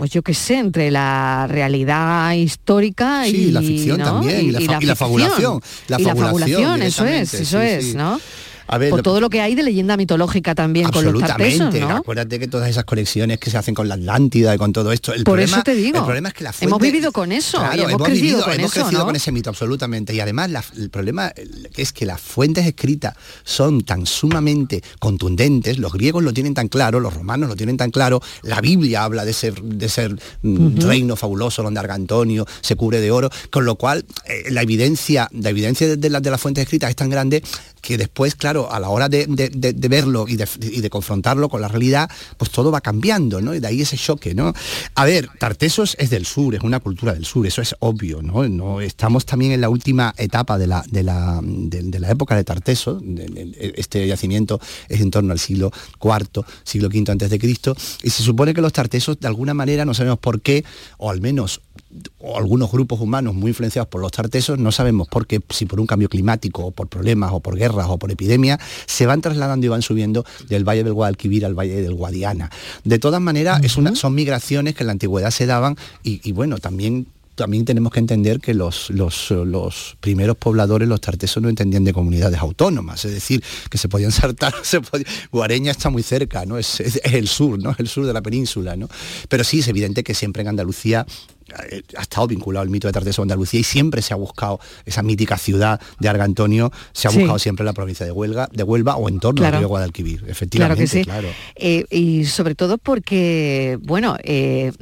pues 0.00 0.12
yo 0.12 0.22
qué 0.22 0.32
sé, 0.32 0.56
entre 0.56 0.90
la 0.90 1.46
realidad 1.46 2.32
histórica 2.32 3.28
y 3.28 3.50
la 3.50 3.60
ficción 3.60 3.98
también, 3.98 4.46
y, 4.46 4.50
la, 4.50 4.96
fabulación. 4.96 5.60
La 5.88 5.98
fabulación, 5.98 6.80
eso 6.80 7.04
es, 7.04 7.34
eso 7.34 7.60
es, 7.60 7.94
¿no? 7.94 8.18
Por 8.90 9.02
todo 9.02 9.20
lo 9.20 9.30
que 9.30 9.40
hay 9.40 9.54
de 9.54 9.62
leyenda 9.62 9.96
mitológica 9.96 10.54
también 10.54 10.90
con 10.90 11.04
los 11.04 11.20
tartesos, 11.20 11.74
¿no? 11.74 11.96
Acuérdate 11.96 12.38
que 12.38 12.48
todas 12.48 12.68
esas 12.68 12.84
conexiones 12.84 13.38
que 13.38 13.50
se 13.50 13.58
hacen 13.58 13.74
con 13.74 13.88
la 13.88 13.94
Atlántida 13.94 14.54
y 14.54 14.58
con 14.58 14.72
todo 14.72 14.92
esto. 14.92 15.12
El 15.12 15.24
por 15.24 15.34
problema, 15.34 15.56
eso 15.56 15.64
te 15.64 15.74
digo. 15.74 15.98
El 15.98 16.04
problema 16.04 16.28
es 16.28 16.34
que 16.34 16.44
la 16.44 16.54
hemos 16.60 16.80
vivido 16.80 17.12
con 17.12 17.32
eso. 17.32 17.58
hemos, 17.72 18.02
crecido, 18.02 18.42
con, 18.42 18.52
hemos 18.54 18.72
crecido 18.72 19.04
con 19.04 19.16
ese 19.16 19.32
mito, 19.32 19.50
absolutamente. 19.50 20.14
Y 20.14 20.20
además 20.20 20.50
el 20.76 20.90
problema 20.90 21.32
es 21.76 21.92
que 21.92 22.06
las 22.06 22.20
fuentes 22.20 22.66
escritas 22.66 23.14
son 23.44 23.82
tan 23.82 24.06
sumamente 24.06 24.82
contundentes, 24.98 25.78
los 25.78 25.92
griegos 25.92 26.22
lo 26.22 26.32
tienen 26.32 26.54
tan 26.54 26.68
claro, 26.68 27.00
los 27.00 27.14
romanos 27.14 27.48
lo 27.48 27.56
tienen 27.56 27.76
tan 27.76 27.90
claro, 27.90 28.20
la 28.42 28.60
Biblia 28.60 29.04
habla 29.04 29.24
de 29.24 29.32
ser, 29.32 29.60
de 29.60 29.88
ser 29.88 30.16
mm, 30.42 30.80
reino 30.80 31.16
fabuloso 31.16 31.62
donde 31.62 31.80
Argantonio 31.80 32.46
se 32.60 32.76
cubre 32.76 33.00
de 33.00 33.10
oro, 33.10 33.30
con 33.50 33.64
lo 33.64 33.76
cual 33.76 34.04
eh, 34.26 34.50
la 34.50 34.62
evidencia, 34.62 35.28
la 35.32 35.50
evidencia 35.50 35.86
de, 35.88 35.96
de, 35.96 36.08
de 36.08 36.30
las 36.30 36.40
fuentes 36.40 36.62
escritas 36.62 36.90
es 36.90 36.96
tan 36.96 37.10
grande 37.10 37.42
que 37.80 37.98
después, 37.98 38.34
claro, 38.34 38.72
a 38.72 38.80
la 38.80 38.88
hora 38.88 39.08
de, 39.08 39.26
verlo 39.88 40.26
y 40.28 40.36
de, 40.36 40.90
confrontarlo 40.90 41.48
con 41.48 41.60
la 41.60 41.68
realidad, 41.68 42.10
pues 42.36 42.50
todo 42.50 42.70
va 42.70 42.80
cambiando, 42.80 43.40
¿no? 43.40 43.54
Y 43.54 43.60
de 43.60 43.66
ahí 43.66 43.82
ese 43.82 43.96
choque, 43.96 44.34
¿no? 44.34 44.52
A 44.94 45.04
ver, 45.04 45.28
Tartesos 45.38 45.96
es 45.98 46.10
del 46.10 46.26
sur, 46.26 46.54
es 46.54 46.62
una 46.62 46.80
cultura 46.80 47.14
del 47.14 47.24
sur, 47.24 47.46
eso 47.46 47.62
es 47.62 47.74
obvio, 47.80 48.22
¿no? 48.22 48.80
estamos 48.80 49.26
también 49.26 49.52
en 49.52 49.60
la 49.60 49.68
última 49.68 50.14
etapa 50.16 50.58
de 50.58 50.66
la, 50.66 50.84
de 50.90 51.02
la, 51.02 51.40
la 51.42 52.10
época 52.10 52.36
de 52.36 52.44
Tarteso, 52.44 53.00
este 53.74 54.06
yacimiento 54.06 54.60
es 54.88 55.00
en 55.00 55.10
torno 55.10 55.32
al 55.32 55.38
siglo 55.38 55.70
IV, 56.02 56.44
siglo 56.64 56.88
V 56.88 57.10
antes 57.10 57.30
de 57.30 57.38
Cristo, 57.38 57.76
y 58.02 58.10
se 58.10 58.22
supone 58.22 58.54
que 58.54 58.60
los 58.60 58.72
tartesos 58.72 59.18
de 59.20 59.28
alguna 59.28 59.54
manera, 59.54 59.84
no 59.84 59.94
sabemos 59.94 60.18
por 60.18 60.40
qué, 60.40 60.64
o 60.98 61.10
al 61.10 61.20
menos 61.20 61.60
o 62.18 62.36
algunos 62.36 62.70
grupos 62.70 63.00
humanos 63.00 63.34
muy 63.34 63.48
influenciados 63.48 63.88
por 63.88 64.00
los 64.00 64.12
tartesos, 64.12 64.58
no 64.58 64.72
sabemos 64.72 65.08
por 65.08 65.26
qué, 65.26 65.40
si 65.50 65.66
por 65.66 65.80
un 65.80 65.86
cambio 65.86 66.08
climático 66.08 66.66
o 66.66 66.70
por 66.70 66.88
problemas 66.88 67.32
o 67.32 67.40
por 67.40 67.56
guerras 67.56 67.86
o 67.88 67.98
por 67.98 68.10
epidemias, 68.10 68.60
se 68.86 69.06
van 69.06 69.20
trasladando 69.20 69.66
y 69.66 69.68
van 69.68 69.82
subiendo 69.82 70.24
del 70.48 70.64
Valle 70.68 70.84
del 70.84 70.92
Guadalquivir 70.92 71.44
al 71.44 71.54
Valle 71.54 71.82
del 71.82 71.94
Guadiana. 71.94 72.50
De 72.84 72.98
todas 72.98 73.20
maneras, 73.20 73.60
es 73.64 73.76
una, 73.76 73.94
son 73.94 74.14
migraciones 74.14 74.74
que 74.74 74.82
en 74.82 74.88
la 74.88 74.92
antigüedad 74.92 75.30
se 75.30 75.46
daban 75.46 75.76
y, 76.02 76.20
y 76.28 76.32
bueno, 76.32 76.58
también 76.58 77.06
también 77.40 77.64
tenemos 77.64 77.90
que 77.90 78.00
entender 78.00 78.38
que 78.38 78.52
los, 78.52 78.90
los, 78.90 79.30
los, 79.30 79.96
primeros 80.00 80.36
pobladores, 80.36 80.86
los 80.86 81.00
tartesos, 81.00 81.42
no 81.42 81.48
entendían 81.48 81.84
de 81.84 81.94
comunidades 81.94 82.38
autónomas, 82.38 83.02
es 83.06 83.12
decir, 83.12 83.42
que 83.70 83.78
se 83.78 83.88
podían 83.88 84.12
saltar, 84.12 84.52
se 84.62 84.82
podía, 84.82 85.06
Guareña 85.32 85.70
está 85.70 85.88
muy 85.88 86.02
cerca, 86.02 86.44
¿no? 86.44 86.58
Es, 86.58 86.80
es, 86.80 87.00
es, 87.02 87.14
el 87.14 87.28
sur, 87.28 87.58
¿no? 87.58 87.70
Es 87.70 87.80
el 87.80 87.88
sur 87.88 88.04
de 88.04 88.12
la 88.12 88.20
península, 88.20 88.76
¿no? 88.76 88.90
Pero 89.30 89.42
sí, 89.42 89.60
es 89.60 89.68
evidente 89.68 90.04
que 90.04 90.12
siempre 90.12 90.42
en 90.42 90.48
Andalucía 90.48 91.06
ha 91.96 92.02
estado 92.02 92.26
vinculado 92.26 92.64
el 92.64 92.70
mito 92.70 92.88
de 92.88 92.92
Tarteso 92.92 93.22
Andalucía 93.22 93.60
y 93.60 93.64
siempre 93.64 94.02
se 94.02 94.14
ha 94.14 94.16
buscado 94.16 94.60
esa 94.84 95.02
mítica 95.02 95.36
ciudad 95.38 95.80
de 95.98 96.08
Argantonio, 96.08 96.72
se 96.92 97.08
ha 97.08 97.10
buscado 97.10 97.38
sí. 97.38 97.44
siempre 97.44 97.62
en 97.62 97.66
la 97.66 97.72
provincia 97.72 98.06
de 98.06 98.12
Huelva, 98.12 98.48
de 98.52 98.62
Huelva 98.62 98.96
o 98.96 99.08
en 99.08 99.20
torno 99.20 99.40
claro. 99.40 99.56
al 99.56 99.60
río 99.62 99.68
Guadalquivir, 99.68 100.24
efectivamente, 100.28 100.60
claro. 100.60 100.76
Que 100.76 100.86
sí. 100.86 101.04
claro. 101.04 101.28
Eh, 101.56 101.84
y 101.90 102.24
sobre 102.26 102.54
todo 102.54 102.78
porque, 102.78 103.78
bueno, 103.82 104.16
eh, 104.22 104.72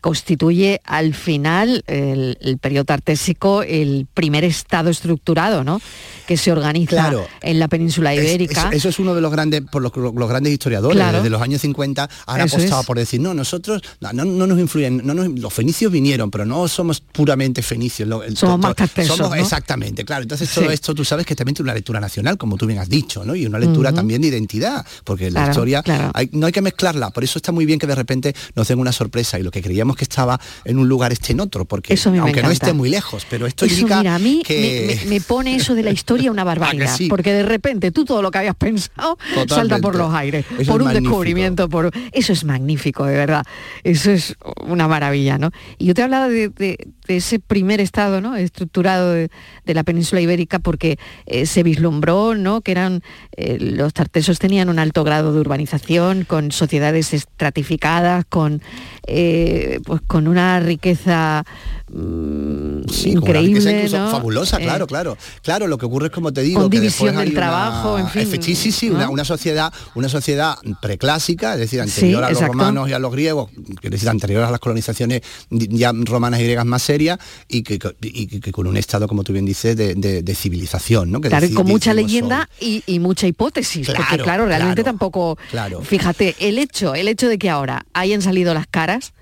constituye 0.00 0.80
al 0.84 1.14
final 1.14 1.82
el, 1.86 2.38
el, 2.40 2.58
periodo 2.58 2.84
tartésico 2.84 3.62
el 3.62 4.06
primer 4.12 4.44
estado 4.44 4.90
estructurado, 4.90 5.64
¿no? 5.64 5.80
Que 6.26 6.36
se 6.36 6.52
organiza 6.52 6.90
claro. 6.90 7.26
en 7.40 7.58
la 7.58 7.68
península 7.68 8.14
ibérica. 8.14 8.68
Es, 8.68 8.72
es, 8.72 8.74
eso 8.74 8.88
es 8.90 8.98
uno 8.98 9.14
de 9.14 9.20
los 9.20 9.32
grandes, 9.32 9.62
por 9.62 9.82
los, 9.82 9.92
los 9.96 10.28
grandes 10.28 10.52
historiadores, 10.52 10.96
claro. 10.96 11.18
desde 11.18 11.30
los 11.30 11.40
años 11.42 11.60
50 11.62 12.08
han 12.26 12.40
apostado 12.40 12.80
es. 12.80 12.86
por 12.86 12.98
decir, 12.98 13.20
no, 13.20 13.34
nosotros 13.34 13.82
no, 14.00 14.12
no, 14.12 14.24
no 14.24 14.46
nos 14.46 14.58
influyen, 14.58 15.02
no 15.04 15.14
nos, 15.14 15.28
los 15.28 15.52
fenicios 15.52 15.90
vinieron, 15.90 16.30
pero 16.30 16.44
no 16.44 16.68
somos 16.68 17.00
puramente 17.00 17.62
fenicios. 17.62 18.08
Lo, 18.08 18.22
el, 18.22 18.36
somos 18.36 18.58
más 18.58 18.74
tartesos, 18.74 19.16
somos, 19.16 19.36
¿no? 19.36 19.42
Exactamente, 19.42 20.04
claro. 20.04 20.22
Entonces 20.22 20.50
todo 20.52 20.66
sí. 20.66 20.74
esto 20.74 20.94
tú 20.94 21.04
sabes 21.04 21.26
que 21.26 21.34
también 21.34 21.54
tiene 21.54 21.68
una 21.68 21.74
lectura 21.74 22.00
nacional, 22.00 22.36
como 22.36 22.56
tú 22.56 22.66
bien 22.66 22.78
has 22.78 22.88
dicho, 22.88 23.24
¿no? 23.24 23.34
Y 23.34 23.46
una 23.46 23.58
lectura 23.58 23.90
uh 23.90 23.92
-huh. 23.92 23.96
también 23.96 24.22
de 24.22 24.28
identidad, 24.28 24.84
porque 25.04 25.28
claro, 25.28 25.46
la 25.46 25.50
historia 25.50 25.82
hay, 26.14 26.28
no 26.32 26.46
hay 26.46 26.52
que 26.52 26.62
mezclarla, 26.62 27.10
por 27.10 27.24
eso 27.24 27.38
está 27.38 27.52
muy 27.52 27.66
bien 27.66 27.78
que 27.78 27.86
de 27.86 27.94
repente 27.94 28.34
nos 28.54 28.68
den 28.68 28.78
una 28.78 28.92
sorpresa 28.92 29.38
y 29.38 29.42
lo 29.42 29.50
que 29.50 29.62
creíamos 29.70 29.94
que 29.94 30.02
estaba 30.02 30.40
en 30.64 30.80
un 30.80 30.88
lugar 30.88 31.12
esté 31.12 31.30
en 31.32 31.38
otro, 31.38 31.64
porque 31.64 31.96
aunque 32.18 32.42
no 32.42 32.50
esté 32.50 32.72
muy 32.72 32.90
lejos, 32.90 33.24
pero 33.30 33.46
esto 33.46 33.64
eso, 33.64 33.74
indica 33.82 33.98
mira, 33.98 34.16
a 34.16 34.18
mí 34.18 34.42
que... 34.44 34.86
me, 34.88 35.04
me, 35.04 35.10
me, 35.10 35.20
pone 35.20 35.54
eso 35.54 35.76
de 35.76 35.84
la 35.84 35.92
historia 35.92 36.32
una 36.32 36.42
barbaridad, 36.52 36.96
sí? 36.96 37.06
porque 37.08 37.32
de 37.32 37.44
repente 37.44 37.92
tú 37.92 38.04
todo 38.04 38.20
lo 38.20 38.32
que 38.32 38.38
habías 38.38 38.56
pensado 38.56 39.16
Totalmente. 39.16 39.54
salta 39.54 39.78
por 39.78 39.94
los 39.94 40.12
aires, 40.12 40.44
eso 40.58 40.72
por 40.72 40.80
un 40.80 40.88
magnífico. 40.88 41.10
descubrimiento, 41.10 41.68
por 41.68 41.92
eso 42.10 42.32
es 42.32 42.44
magnífico, 42.44 43.04
de 43.04 43.14
verdad, 43.16 43.44
eso 43.84 44.10
es 44.10 44.34
una 44.66 44.88
maravilla, 44.88 45.38
¿no? 45.38 45.52
Y 45.78 45.86
yo 45.86 45.94
te 45.94 46.02
hablaba 46.02 46.28
de, 46.28 46.48
de, 46.48 46.88
de 47.06 47.16
ese 47.16 47.38
primer 47.38 47.80
estado, 47.80 48.20
¿no? 48.20 48.34
Estructurado 48.34 49.12
de, 49.12 49.30
de 49.64 49.74
la 49.74 49.84
península 49.84 50.20
ibérica, 50.20 50.58
porque 50.58 50.98
eh, 51.26 51.46
se 51.46 51.62
vislumbró, 51.62 52.34
¿no? 52.34 52.60
Que 52.62 52.72
eran 52.72 53.02
eh, 53.36 53.58
los 53.60 53.92
tartesos 53.92 54.40
tenían 54.40 54.68
un 54.68 54.80
alto 54.80 55.04
grado 55.04 55.32
de 55.32 55.38
urbanización, 55.38 56.24
con 56.24 56.50
sociedades 56.50 57.14
estratificadas, 57.14 58.24
con 58.28 58.62
eh, 59.06 59.59
pues 59.84 60.00
con 60.06 60.28
una 60.28 60.60
riqueza 60.60 61.44
mmm, 61.92 62.82
sí, 62.90 63.10
increíble, 63.10 63.60
riqueza 63.60 63.98
¿no? 63.98 64.10
fabulosa, 64.10 64.58
claro, 64.58 64.86
claro, 64.86 65.16
claro. 65.42 65.66
Lo 65.66 65.78
que 65.78 65.86
ocurre 65.86 66.06
es 66.06 66.12
como 66.12 66.32
te 66.32 66.42
digo, 66.42 66.60
con 66.60 66.70
que 66.70 66.80
división 66.80 67.16
del 67.16 67.28
una... 67.28 67.40
trabajo, 67.40 67.98
en 67.98 68.08
fin. 68.08 68.42
Sí, 68.42 68.54
sí, 68.54 68.72
sí, 68.72 68.88
¿no? 68.88 68.96
una, 68.96 69.10
una, 69.10 69.24
sociedad, 69.24 69.72
una 69.94 70.08
sociedad 70.08 70.56
preclásica, 70.80 71.54
es 71.54 71.60
decir, 71.60 71.80
anterior 71.80 72.20
sí, 72.20 72.24
a 72.24 72.30
los 72.30 72.38
exacto. 72.38 72.52
romanos 72.52 72.88
y 72.88 72.92
a 72.92 72.98
los 72.98 73.12
griegos, 73.12 73.50
es 73.82 73.90
decir, 73.90 74.08
anterior 74.08 74.44
a 74.44 74.50
las 74.50 74.60
colonizaciones 74.60 75.22
ya 75.50 75.92
romanas 75.94 76.40
y 76.40 76.44
griegas 76.44 76.66
más 76.66 76.82
serias, 76.82 77.18
y 77.48 77.62
que, 77.62 77.78
y 78.02 78.40
que 78.40 78.52
con 78.52 78.66
un 78.66 78.76
estado, 78.76 79.08
como 79.08 79.24
tú 79.24 79.32
bien 79.32 79.44
dices, 79.44 79.76
de, 79.76 79.94
de, 79.94 80.22
de 80.22 80.34
civilización, 80.34 81.10
¿no? 81.10 81.20
Que 81.20 81.28
claro, 81.28 81.46
y 81.46 81.52
con 81.52 81.66
mucha 81.66 81.94
leyenda 81.94 82.48
y, 82.60 82.82
y, 82.86 82.98
mucha 82.98 83.26
hipótesis, 83.26 83.86
claro, 83.86 84.04
porque 84.08 84.22
claro, 84.22 84.46
realmente 84.46 84.82
claro, 84.82 84.98
tampoco. 84.98 85.38
Claro. 85.50 85.80
Fíjate, 85.82 86.36
el 86.38 86.58
hecho, 86.58 86.94
el 86.94 87.08
hecho 87.08 87.28
de 87.28 87.38
que 87.38 87.50
ahora 87.50 87.86
hayan 87.92 88.22
salido 88.22 88.54
las 88.54 88.66
caras 88.66 89.12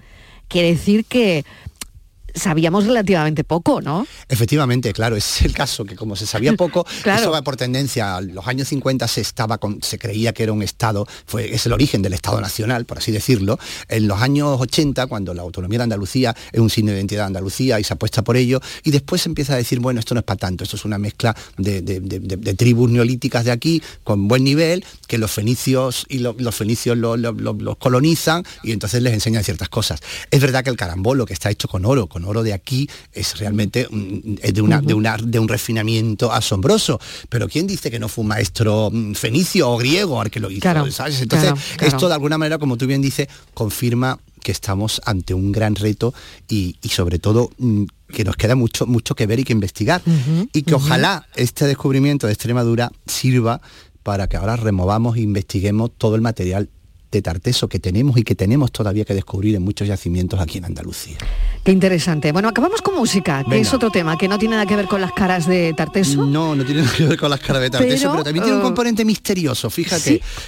quiere 0.48 0.70
decir 0.70 1.04
que 1.04 1.44
sabíamos 2.38 2.86
relativamente 2.86 3.44
poco, 3.44 3.80
¿no? 3.80 4.06
Efectivamente, 4.28 4.92
claro, 4.92 5.16
es 5.16 5.42
el 5.42 5.52
caso 5.52 5.84
que 5.84 5.96
como 5.96 6.16
se 6.16 6.26
sabía 6.26 6.52
poco, 6.56 6.86
claro. 7.02 7.20
eso 7.20 7.30
va 7.30 7.42
por 7.42 7.56
tendencia. 7.56 8.20
Los 8.20 8.46
años 8.46 8.68
50 8.68 9.06
se 9.08 9.20
estaba 9.20 9.58
con, 9.58 9.82
se 9.82 9.98
creía 9.98 10.32
que 10.32 10.42
era 10.42 10.52
un 10.52 10.62
estado, 10.62 11.06
fue 11.26 11.54
es 11.54 11.66
el 11.66 11.72
origen 11.72 12.02
del 12.02 12.14
Estado 12.14 12.40
Nacional, 12.40 12.84
por 12.84 12.98
así 12.98 13.12
decirlo. 13.12 13.58
En 13.88 14.08
los 14.08 14.20
años 14.20 14.60
80, 14.60 15.06
cuando 15.06 15.34
la 15.34 15.42
autonomía 15.42 15.78
de 15.78 15.84
Andalucía 15.84 16.34
es 16.52 16.60
un 16.60 16.70
signo 16.70 16.92
de 16.92 16.98
identidad 16.98 17.22
de 17.22 17.26
Andalucía 17.28 17.80
y 17.80 17.84
se 17.84 17.94
apuesta 17.94 18.22
por 18.22 18.36
ello, 18.36 18.60
y 18.84 18.90
después 18.90 19.22
se 19.22 19.28
empieza 19.28 19.54
a 19.54 19.56
decir, 19.56 19.80
bueno, 19.80 20.00
esto 20.00 20.14
no 20.14 20.20
es 20.20 20.24
para 20.24 20.38
tanto, 20.38 20.64
esto 20.64 20.76
es 20.76 20.84
una 20.84 20.98
mezcla 20.98 21.36
de, 21.56 21.82
de, 21.82 22.00
de, 22.00 22.20
de 22.20 22.54
tribus 22.54 22.90
neolíticas 22.90 23.44
de 23.44 23.50
aquí 23.50 23.82
con 24.04 24.28
buen 24.28 24.44
nivel, 24.44 24.84
que 25.06 25.18
los 25.18 25.30
fenicios 25.30 26.06
y 26.08 26.18
lo, 26.18 26.34
los 26.38 26.54
fenicios 26.54 26.96
los 26.96 27.18
lo, 27.18 27.32
lo, 27.32 27.74
colonizan 27.76 28.44
y 28.62 28.72
entonces 28.72 29.02
les 29.02 29.12
enseñan 29.12 29.44
ciertas 29.44 29.68
cosas. 29.68 30.00
Es 30.30 30.40
verdad 30.40 30.64
que 30.64 30.70
el 30.70 30.76
carambolo 30.76 31.26
que 31.26 31.32
está 31.32 31.50
hecho 31.50 31.68
con 31.68 31.84
oro, 31.84 32.06
con 32.06 32.24
oro 32.28 32.42
de 32.42 32.52
aquí 32.52 32.88
es 33.12 33.38
realmente 33.38 33.88
es 34.42 34.54
de, 34.54 34.62
una, 34.62 34.78
uh 34.78 34.82
-huh. 34.82 34.86
de, 34.86 34.94
una, 34.94 35.16
de 35.16 35.38
un 35.38 35.48
refinamiento 35.48 36.32
asombroso. 36.32 37.00
Pero 37.28 37.48
¿quién 37.48 37.66
dice 37.66 37.90
que 37.90 37.98
no 37.98 38.08
fue 38.08 38.22
un 38.22 38.28
maestro 38.28 38.90
mm, 38.92 39.14
fenicio 39.14 39.70
o 39.70 39.76
griego 39.78 40.20
arqueologista? 40.20 40.72
Claro, 40.72 40.90
¿sabes? 40.92 41.20
Entonces, 41.20 41.50
claro, 41.52 41.62
claro. 41.76 41.96
esto 41.96 42.08
de 42.08 42.14
alguna 42.14 42.38
manera, 42.38 42.58
como 42.58 42.76
tú 42.76 42.86
bien 42.86 43.02
dices, 43.02 43.28
confirma 43.54 44.18
que 44.42 44.52
estamos 44.52 45.00
ante 45.04 45.34
un 45.34 45.52
gran 45.52 45.74
reto 45.74 46.14
y, 46.48 46.76
y 46.82 46.88
sobre 46.88 47.18
todo 47.18 47.50
mm, 47.58 47.84
que 48.14 48.24
nos 48.24 48.36
queda 48.36 48.54
mucho, 48.54 48.86
mucho 48.86 49.14
que 49.14 49.26
ver 49.26 49.40
y 49.40 49.44
que 49.44 49.52
investigar. 49.52 50.00
Uh 50.06 50.10
-huh, 50.10 50.48
y 50.52 50.62
que 50.62 50.74
uh 50.74 50.78
-huh. 50.78 50.84
ojalá 50.84 51.26
este 51.36 51.66
descubrimiento 51.66 52.26
de 52.26 52.32
Extremadura 52.32 52.90
sirva 53.06 53.60
para 54.02 54.26
que 54.26 54.36
ahora 54.36 54.56
removamos 54.56 55.16
e 55.16 55.20
investiguemos 55.20 55.90
todo 55.98 56.14
el 56.14 56.22
material 56.22 56.70
de 57.10 57.22
Tarteso 57.22 57.68
que 57.68 57.78
tenemos 57.78 58.16
y 58.18 58.22
que 58.22 58.34
tenemos 58.34 58.70
todavía 58.70 59.04
que 59.04 59.14
descubrir 59.14 59.54
en 59.54 59.62
muchos 59.62 59.88
yacimientos 59.88 60.40
aquí 60.40 60.58
en 60.58 60.66
Andalucía. 60.66 61.16
Qué 61.64 61.72
interesante. 61.72 62.32
Bueno, 62.32 62.48
acabamos 62.48 62.82
con 62.82 62.94
música, 62.94 63.44
que 63.44 63.50
Venga. 63.50 63.62
es 63.62 63.74
otro 63.74 63.90
tema, 63.90 64.16
que 64.18 64.28
no 64.28 64.38
tiene 64.38 64.56
nada 64.56 64.66
que 64.66 64.76
ver 64.76 64.86
con 64.86 65.00
las 65.00 65.12
caras 65.12 65.46
de 65.46 65.72
Tarteso. 65.74 66.24
No, 66.26 66.54
no 66.54 66.64
tiene 66.64 66.82
nada 66.82 66.94
que 66.96 67.04
ver 67.04 67.18
con 67.18 67.30
las 67.30 67.40
caras 67.40 67.62
de 67.62 67.70
Tarteso, 67.70 68.02
pero, 68.02 68.12
pero 68.12 68.24
también 68.24 68.42
uh, 68.42 68.46
tiene 68.46 68.58
un 68.58 68.64
componente 68.64 69.04
misterioso, 69.04 69.70
fíjate. 69.70 70.02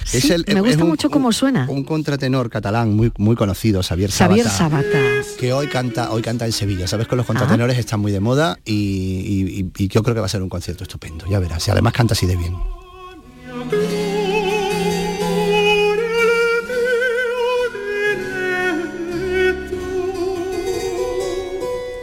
Sí, 0.05 0.17
es 0.17 0.23
sí, 0.23 0.33
el, 0.33 0.45
me 0.47 0.61
gusta 0.61 0.83
un, 0.83 0.89
mucho 0.89 1.09
cómo 1.09 1.31
suena. 1.31 1.65
Un 1.69 1.83
contratenor 1.83 2.49
catalán 2.49 2.95
muy, 2.95 3.11
muy 3.17 3.35
conocido, 3.35 3.81
Xavier 3.81 4.11
Sabata. 4.11 4.43
Xavier 4.43 4.57
Sabata. 4.57 5.37
Que 5.39 5.53
hoy 5.53 5.67
canta, 5.67 6.11
hoy 6.11 6.21
canta 6.21 6.45
en 6.45 6.51
Sevilla. 6.51 6.87
Sabes 6.87 7.07
que 7.07 7.15
los 7.15 7.25
contratenores 7.25 7.77
ah. 7.77 7.79
están 7.79 7.99
muy 7.99 8.11
de 8.11 8.19
moda 8.19 8.59
y, 8.65 8.73
y, 8.73 9.71
y, 9.77 9.87
yo 9.87 10.03
creo 10.03 10.15
que 10.15 10.21
va 10.21 10.27
a 10.27 10.29
ser 10.29 10.41
un 10.41 10.49
concierto 10.49 10.83
estupendo, 10.83 11.25
ya 11.29 11.39
verás. 11.39 11.67
Y 11.67 11.71
además 11.71 11.93
canta 11.93 12.13
así 12.13 12.25
de 12.25 12.35
bien. 12.35 12.55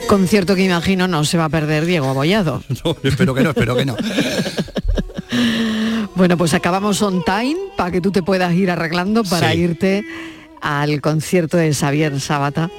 Concierto 0.08 0.56
que 0.56 0.64
imagino 0.64 1.06
no 1.06 1.22
se 1.24 1.36
va 1.36 1.44
a 1.44 1.48
perder 1.50 1.84
Diego 1.84 2.08
Abollado. 2.08 2.62
No, 2.84 2.96
espero 3.02 3.34
que 3.34 3.42
no, 3.42 3.50
espero 3.50 3.76
que 3.76 3.84
no. 3.84 3.96
bueno, 6.16 6.38
pues 6.38 6.54
acabamos 6.54 7.02
on 7.02 7.22
time 7.24 7.56
para 7.76 7.90
que 7.90 8.00
tú 8.00 8.10
te 8.10 8.22
puedas 8.22 8.54
ir 8.54 8.70
arreglando 8.70 9.22
para 9.22 9.52
sí. 9.52 9.58
irte 9.58 10.04
al 10.62 11.02
concierto 11.02 11.58
de 11.58 11.74
Xavier 11.74 12.18
Sabata. 12.20 12.70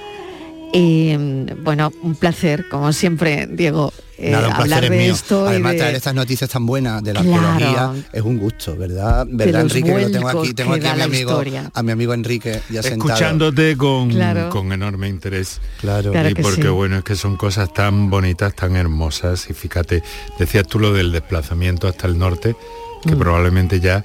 Y 0.73 1.15
bueno, 1.63 1.91
un 2.01 2.15
placer, 2.15 2.67
como 2.67 2.91
siempre, 2.93 3.47
Diego, 3.47 3.93
Nada, 4.21 4.47
un 4.49 4.53
hablar 4.53 4.83
de 4.83 4.89
mío. 4.89 5.13
esto. 5.13 5.47
Además, 5.47 5.73
de... 5.73 5.77
traer 5.79 5.95
estas 5.95 6.13
noticias 6.13 6.49
tan 6.49 6.65
buenas 6.65 7.03
de 7.03 7.13
la 7.13 7.21
claro. 7.21 7.47
arqueología 7.47 8.03
es 8.11 8.21
un 8.21 8.37
gusto, 8.37 8.75
¿verdad? 8.75 9.25
¿Verdad, 9.29 9.61
Enrique? 9.61 9.93
Que 9.93 10.01
lo 10.01 10.11
tengo 10.11 10.29
aquí, 10.29 10.53
tengo 10.53 10.73
aquí 10.73 10.87
a 10.87 10.95
mi 10.95 11.01
amigo, 11.01 11.43
a 11.73 11.83
mi 11.83 11.91
amigo 11.91 12.13
Enrique 12.13 12.61
ya 12.69 12.81
Escuchándote 12.81 13.77
con, 13.77 14.09
claro. 14.09 14.49
con 14.49 14.71
enorme 14.71 15.07
interés. 15.07 15.61
Claro. 15.79 16.11
y 16.27 16.35
porque 16.35 16.63
sí. 16.63 16.67
bueno, 16.67 16.97
es 16.97 17.03
que 17.03 17.15
son 17.15 17.37
cosas 17.37 17.73
tan 17.73 18.09
bonitas, 18.09 18.53
tan 18.53 18.75
hermosas. 18.75 19.49
Y 19.49 19.53
fíjate, 19.53 20.03
decías 20.37 20.67
tú 20.67 20.79
lo 20.79 20.93
del 20.93 21.11
desplazamiento 21.11 21.87
hasta 21.87 22.07
el 22.07 22.17
norte, 22.17 22.55
que 23.03 23.15
mm. 23.15 23.19
probablemente 23.19 23.79
ya 23.79 24.03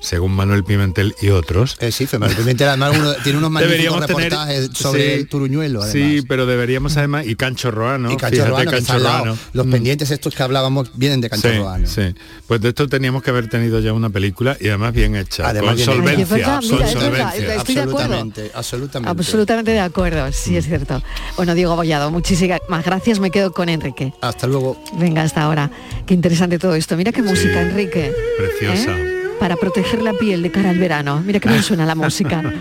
según 0.00 0.32
Manuel 0.32 0.64
Pimentel 0.64 1.14
y 1.20 1.28
otros. 1.30 1.76
Eh, 1.80 1.92
sí, 1.92 2.06
Manuel 2.12 2.36
Pimentel 2.36 2.68
además 2.68 2.96
uno, 2.96 3.14
tiene 3.22 3.38
unos 3.38 3.50
magníficos 3.50 4.00
reportajes 4.00 4.70
sobre 4.74 5.14
sí, 5.14 5.20
el 5.20 5.28
Turuñuelo. 5.28 5.82
Además. 5.82 6.10
Sí, 6.10 6.24
pero 6.28 6.46
deberíamos 6.46 6.96
además, 6.96 7.26
y 7.26 7.36
Cancho 7.36 7.70
Roano, 7.70 8.12
y 8.12 8.16
Cancho 8.16 8.36
fíjate, 8.36 8.50
Roano, 8.50 8.70
Cancho 8.70 8.98
Roano. 8.98 9.38
Los 9.52 9.66
mm. 9.66 9.70
pendientes 9.70 10.10
estos 10.10 10.34
que 10.34 10.42
hablábamos 10.42 10.90
vienen 10.96 11.20
de 11.20 11.30
Cancho 11.30 11.48
sí, 11.50 11.58
Roano. 11.58 11.86
Sí, 11.86 12.14
pues 12.46 12.60
de 12.60 12.68
esto 12.68 12.88
teníamos 12.88 13.22
que 13.22 13.30
haber 13.30 13.48
tenido 13.48 13.80
ya 13.80 13.92
una 13.92 14.10
película 14.10 14.56
y 14.60 14.68
además 14.68 14.92
bien 14.92 15.16
hecha, 15.16 15.48
además, 15.48 15.76
con 15.76 15.84
solvencia. 15.84 16.60
Con 16.60 16.62
solvencia. 16.62 17.56
Estoy 17.56 17.74
de 17.74 17.80
acuerdo. 17.82 18.14
Absolutamente, 18.14 18.50
absolutamente. 18.54 19.10
Absolutamente 19.10 19.70
de 19.72 19.80
acuerdo, 19.80 20.32
sí, 20.32 20.56
es 20.56 20.66
cierto. 20.66 21.02
Bueno, 21.36 21.54
Diego 21.54 21.76
Bollado, 21.76 22.10
muchísimas 22.10 22.60
gracias, 22.84 23.20
me 23.20 23.30
quedo 23.30 23.52
con 23.52 23.68
Enrique. 23.68 24.12
Hasta 24.20 24.46
luego. 24.46 24.82
Venga, 24.98 25.22
hasta 25.22 25.42
ahora. 25.42 25.70
Qué 26.06 26.14
interesante 26.14 26.58
todo 26.58 26.74
esto. 26.74 26.96
Mira 26.96 27.12
qué 27.12 27.22
música, 27.22 27.62
Enrique. 27.62 28.12
Preciosa. 28.38 28.96
¿Eh? 28.96 29.17
Para 29.38 29.56
proteger 29.56 30.02
la 30.02 30.12
piel 30.12 30.42
de 30.42 30.50
cara 30.50 30.70
al 30.70 30.78
verano? 30.78 31.22
Mira 31.24 31.40
que 31.40 31.48
bien 31.48 31.62
suena 31.62 31.86
la 31.86 31.94
música. 31.94 32.42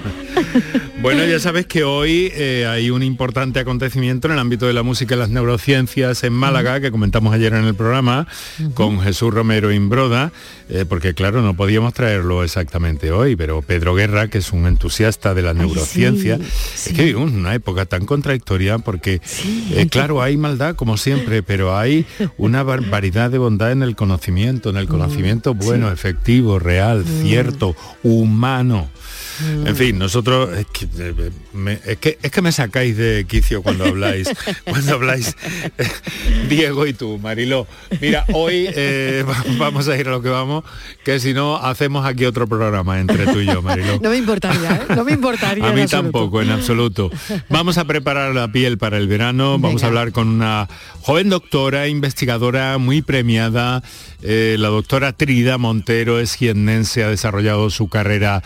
Bueno, 1.00 1.24
ya 1.26 1.40
sabes 1.40 1.68
que 1.68 1.84
hoy 1.84 2.32
eh, 2.34 2.66
hay 2.68 2.90
un 2.90 3.04
importante 3.04 3.60
acontecimiento 3.60 4.28
en 4.28 4.34
el 4.34 4.40
ámbito 4.40 4.66
de 4.66 4.74
la 4.74 4.82
música 4.82 5.14
y 5.14 5.18
las 5.18 5.30
neurociencias 5.30 6.24
en 6.24 6.34
Málaga, 6.34 6.82
que 6.82 6.90
comentamos 6.90 7.36
ayer 7.36 7.54
en 7.54 7.66
el 7.66 7.76
programa, 7.76 8.28
con 8.74 9.00
Jesús 9.00 9.32
Romero 9.32 9.72
Imbroda, 9.72 10.32
eh, 10.70 10.86
porque 10.90 11.14
claro, 11.14 11.44
no 11.44 11.54
podíamos 11.54 11.94
traerlo 11.94 12.44
exactamente 12.44 13.12
hoy, 13.12 13.36
pero 13.36 13.62
Pedro 13.62 13.94
Guerra, 13.94 14.28
que 14.28 14.40
es 14.40 14.52
un 14.52 14.66
entusiasta 14.66 15.36
de 15.36 15.44
la 15.44 15.54
neurociencia, 15.54 16.40
es 16.42 16.92
que 16.94 17.04
vivimos 17.04 17.32
una 17.32 17.54
época 17.54 17.86
tan 17.86 18.08
contradictoria 18.08 18.80
porque, 18.80 19.22
eh, 19.72 19.88
claro, 19.90 20.22
hay 20.22 20.36
maldad 20.36 20.76
como 20.76 20.98
siempre, 20.98 21.44
pero 21.44 21.78
hay 21.78 22.08
una 22.38 22.64
barbaridad 22.64 23.30
de 23.30 23.38
bondad 23.38 23.72
en 23.72 23.84
el 23.84 23.96
conocimiento, 23.96 24.72
en 24.72 24.78
el 24.78 24.88
conocimiento 24.88 25.54
bueno, 25.54 25.92
efectivo, 25.92 26.58
real, 26.68 27.06
cierto, 27.06 27.76
humano. 28.04 28.90
En 29.40 29.76
fin, 29.76 29.98
nosotros 30.00 30.58
es 30.58 30.66
que, 30.68 30.88
eh, 31.00 31.32
me, 31.54 31.80
es 31.86 31.98
que, 31.98 32.18
es 32.22 32.32
que 32.32 32.42
me 32.42 32.52
sacáis 32.52 32.98
de 32.98 33.26
quicio 33.28 33.62
cuando 33.62 33.86
habláis, 33.86 34.30
cuando 34.70 34.96
habláis 34.96 35.36
eh, 35.78 35.88
Diego 36.50 36.88
y 36.88 36.94
tú, 36.94 37.20
Mariló. 37.20 37.68
Mira, 38.02 38.26
hoy 38.34 38.68
eh, 38.70 39.24
vamos 39.58 39.88
a 39.88 39.98
ir 39.98 40.08
a 40.08 40.12
lo 40.12 40.22
que 40.22 40.30
vamos, 40.30 40.64
que 41.04 41.20
si 41.20 41.34
no 41.34 41.58
hacemos 41.58 42.06
aquí 42.06 42.26
otro 42.26 42.48
programa 42.48 43.00
entre 43.00 43.26
tú 43.26 43.40
y 43.40 43.46
yo, 43.46 43.62
Mariló. 43.62 44.00
No 44.02 44.10
me 44.10 44.18
importaría, 44.18 44.86
no 44.96 45.04
me 45.04 45.12
importaría. 45.12 45.68
A 45.68 45.74
mí 45.74 45.86
tampoco, 45.86 46.42
en 46.42 46.52
absoluto. 46.52 47.12
Vamos 47.50 47.78
a 47.78 47.86
preparar 47.86 48.34
la 48.34 48.52
piel 48.52 48.78
para 48.78 48.98
el 48.98 49.08
verano, 49.08 49.60
vamos 49.60 49.84
a 49.84 49.88
hablar 49.88 50.12
con 50.12 50.28
una 50.28 50.68
joven 51.02 51.30
doctora, 51.30 51.88
investigadora 51.88 52.78
muy 52.78 53.02
premiada, 53.02 53.84
la 54.22 54.68
doctora 54.68 55.14
Trida 55.14 55.58
Montero 55.58 56.20
es 56.20 56.36
jiennense, 56.36 57.04
ha 57.04 57.10
desarrollado 57.10 57.70
su 57.70 57.88
carrera 57.88 58.44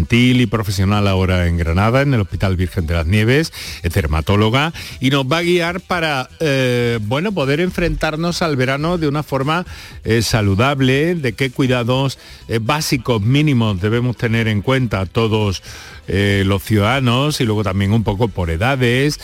estudiantil 0.00 0.40
y 0.40 0.46
profesional 0.46 1.06
ahora 1.06 1.46
en 1.46 1.56
Granada, 1.56 2.02
en 2.02 2.14
el 2.14 2.20
Hospital 2.20 2.56
Virgen 2.56 2.86
de 2.86 2.94
las 2.94 3.06
Nieves, 3.06 3.52
es 3.82 3.92
dermatóloga, 3.92 4.72
y 5.00 5.10
nos 5.10 5.26
va 5.26 5.38
a 5.38 5.42
guiar 5.42 5.80
para, 5.80 6.28
eh, 6.40 6.98
bueno, 7.02 7.32
poder 7.32 7.60
enfrentarnos 7.60 8.42
al 8.42 8.56
verano 8.56 8.98
de 8.98 9.08
una 9.08 9.22
forma 9.22 9.66
eh, 10.04 10.22
saludable, 10.22 11.14
de 11.14 11.32
qué 11.34 11.50
cuidados 11.50 12.18
eh, 12.48 12.58
básicos 12.62 13.20
mínimos 13.20 13.80
debemos 13.80 14.16
tener 14.16 14.48
en 14.48 14.62
cuenta 14.62 15.06
todos 15.06 15.62
los 16.08 16.64
ciudadanos 16.64 17.40
y 17.40 17.44
luego 17.44 17.62
también 17.62 17.92
un 17.92 18.02
poco 18.02 18.26
por 18.26 18.50
edades. 18.50 19.20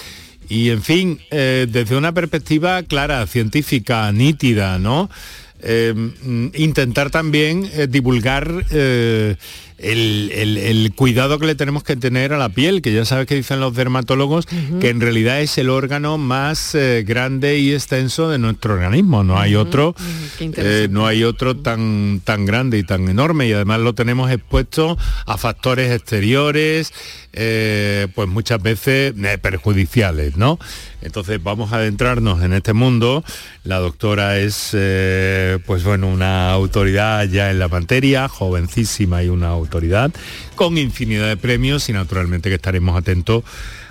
Y 0.49 0.71
en 0.71 0.83
fin, 0.83 1.21
desde 1.31 1.97
una 1.97 2.13
perspectiva 2.13 2.85
clara, 2.85 3.27
científica, 3.27 4.13
nítida, 4.13 4.79
¿no? 4.79 5.11
intentar 6.55 7.11
también 7.11 7.69
divulgar 7.89 8.65
el, 9.79 10.93
cuidado 10.97 11.39
que 11.39 11.47
le 11.47 11.55
tenemos 11.55 11.83
que 11.85 11.97
tener 11.97 12.33
a 12.33 12.39
la 12.39 12.49
piel, 12.49 12.81
que 12.81 12.93
ya 12.93 13.05
sabes 13.05 13.27
que 13.27 13.35
dicen 13.35 13.61
los 13.61 13.75
dermatólogos, 13.75 14.47
que 14.81 14.89
en 14.89 15.01
realidad 15.01 15.41
es 15.41 15.59
el 15.59 15.69
órgano 15.69 16.19
más 16.19 16.75
eh, 16.75 17.05
grande 17.07 17.59
y 17.59 17.73
extenso 17.73 18.29
de 18.31 18.39
nuestro 18.39 18.75
organismo. 18.75 19.25
No 19.25 19.39
hay 19.39 19.55
otro, 19.55 19.95
eh, 20.41 20.89
no 20.91 21.07
hay 21.07 21.25
otro 21.25 21.57
tan, 21.57 22.21
tan 22.25 22.47
grande 22.47 22.79
y 22.79 22.85
tan 22.85 23.09
enorme 23.09 23.49
y 23.49 23.53
además 23.53 23.81
lo 23.81 23.95
tenemos 23.95 24.31
expuesto 24.31 24.97
a 25.27 25.37
factores 25.37 25.93
exteriores, 25.93 26.93
eh, 27.33 28.09
pues 28.15 28.29
muchas 28.29 28.63
veces 28.63 29.13
perjudiciales, 29.43 30.37
¿no? 30.37 30.59
Entonces 31.03 31.41
vamos 31.43 31.73
a 31.73 31.77
adentrarnos 31.77 32.43
en 32.43 32.53
este 32.55 32.73
mundo. 32.73 33.23
La 33.63 33.79
doctora 33.79 34.39
es, 34.39 34.71
pues 35.67 35.85
bueno, 35.85 36.09
una 36.09 36.51
autoridad 36.51 37.25
ya 37.29 37.51
en 37.51 37.59
la 37.59 37.69
materia, 37.69 38.29
jovencísima 38.29 39.23
y 39.23 39.29
una 39.29 39.49
autoridad, 39.49 39.66
con 40.55 40.79
infinidad 40.79 41.29
de 41.29 41.37
premios 41.37 41.89
y 41.89 41.93
naturalmente 41.93 42.49
que 42.49 42.57
estaremos 42.57 42.97
atentos 42.97 43.45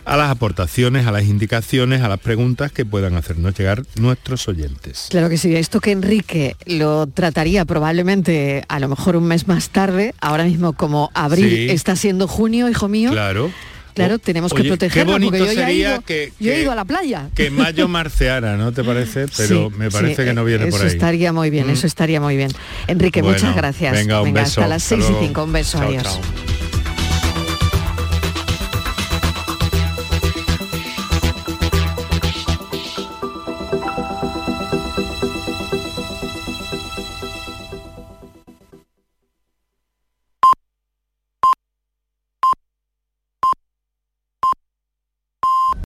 a 0.05 0.17
las 0.17 0.29
aportaciones, 0.29 1.07
a 1.07 1.11
las 1.11 1.23
indicaciones, 1.23 2.01
a 2.01 2.07
las 2.07 2.19
preguntas 2.19 2.71
que 2.71 2.85
puedan 2.85 3.15
hacernos 3.15 3.57
llegar 3.57 3.83
nuestros 3.95 4.47
oyentes. 4.47 5.07
Claro 5.09 5.29
que 5.29 5.37
sí, 5.37 5.55
esto 5.55 5.81
que 5.81 5.91
Enrique 5.91 6.55
lo 6.65 7.07
trataría 7.07 7.65
probablemente 7.65 8.63
a 8.67 8.79
lo 8.79 8.87
mejor 8.87 9.15
un 9.15 9.25
mes 9.25 9.47
más 9.47 9.69
tarde, 9.69 10.13
ahora 10.21 10.43
mismo 10.43 10.73
como 10.73 11.11
abril 11.13 11.69
está 11.71 11.95
siendo 11.95 12.27
junio, 12.27 12.69
hijo 12.69 12.87
mío. 12.87 13.11
Claro. 13.11 13.51
Claro, 13.95 14.19
tenemos 14.19 14.53
que 14.53 14.63
protegerlo 14.63 15.17
porque 15.19 15.39
yo 15.39 15.53
ya 15.53 15.69
he 15.69 15.73
ido, 15.73 16.01
que, 16.01 16.33
yo 16.37 16.51
he 16.51 16.61
ido 16.61 16.71
a 16.71 16.75
la 16.75 16.83
playa. 16.83 17.29
Que 17.33 17.49
mayo 17.49 17.87
marceara, 17.87 18.57
¿no 18.57 18.73
te 18.73 18.83
parece? 18.83 19.25
Pero 19.37 19.69
me 19.69 19.89
parece 19.89 20.25
que 20.25 20.33
no 20.33 20.43
viene 20.43 20.67
por 20.67 20.81
ahí. 20.81 20.87
Eso 20.87 20.95
estaría 20.95 21.31
muy 21.31 21.49
bien, 21.49 21.69
eso 21.69 21.87
estaría 21.87 22.19
muy 22.19 22.35
bien. 22.35 22.51
Enrique, 22.87 23.23
muchas 23.23 23.55
gracias. 23.55 23.93
Venga, 23.93 24.21
un 24.21 24.33
beso. 24.33 24.61
Hasta 24.61 24.67
las 24.67 24.83
6 24.83 25.05
y 25.09 25.25
5, 25.27 25.43
un 25.43 25.53
beso, 25.53 25.79
adiós. 25.79 26.19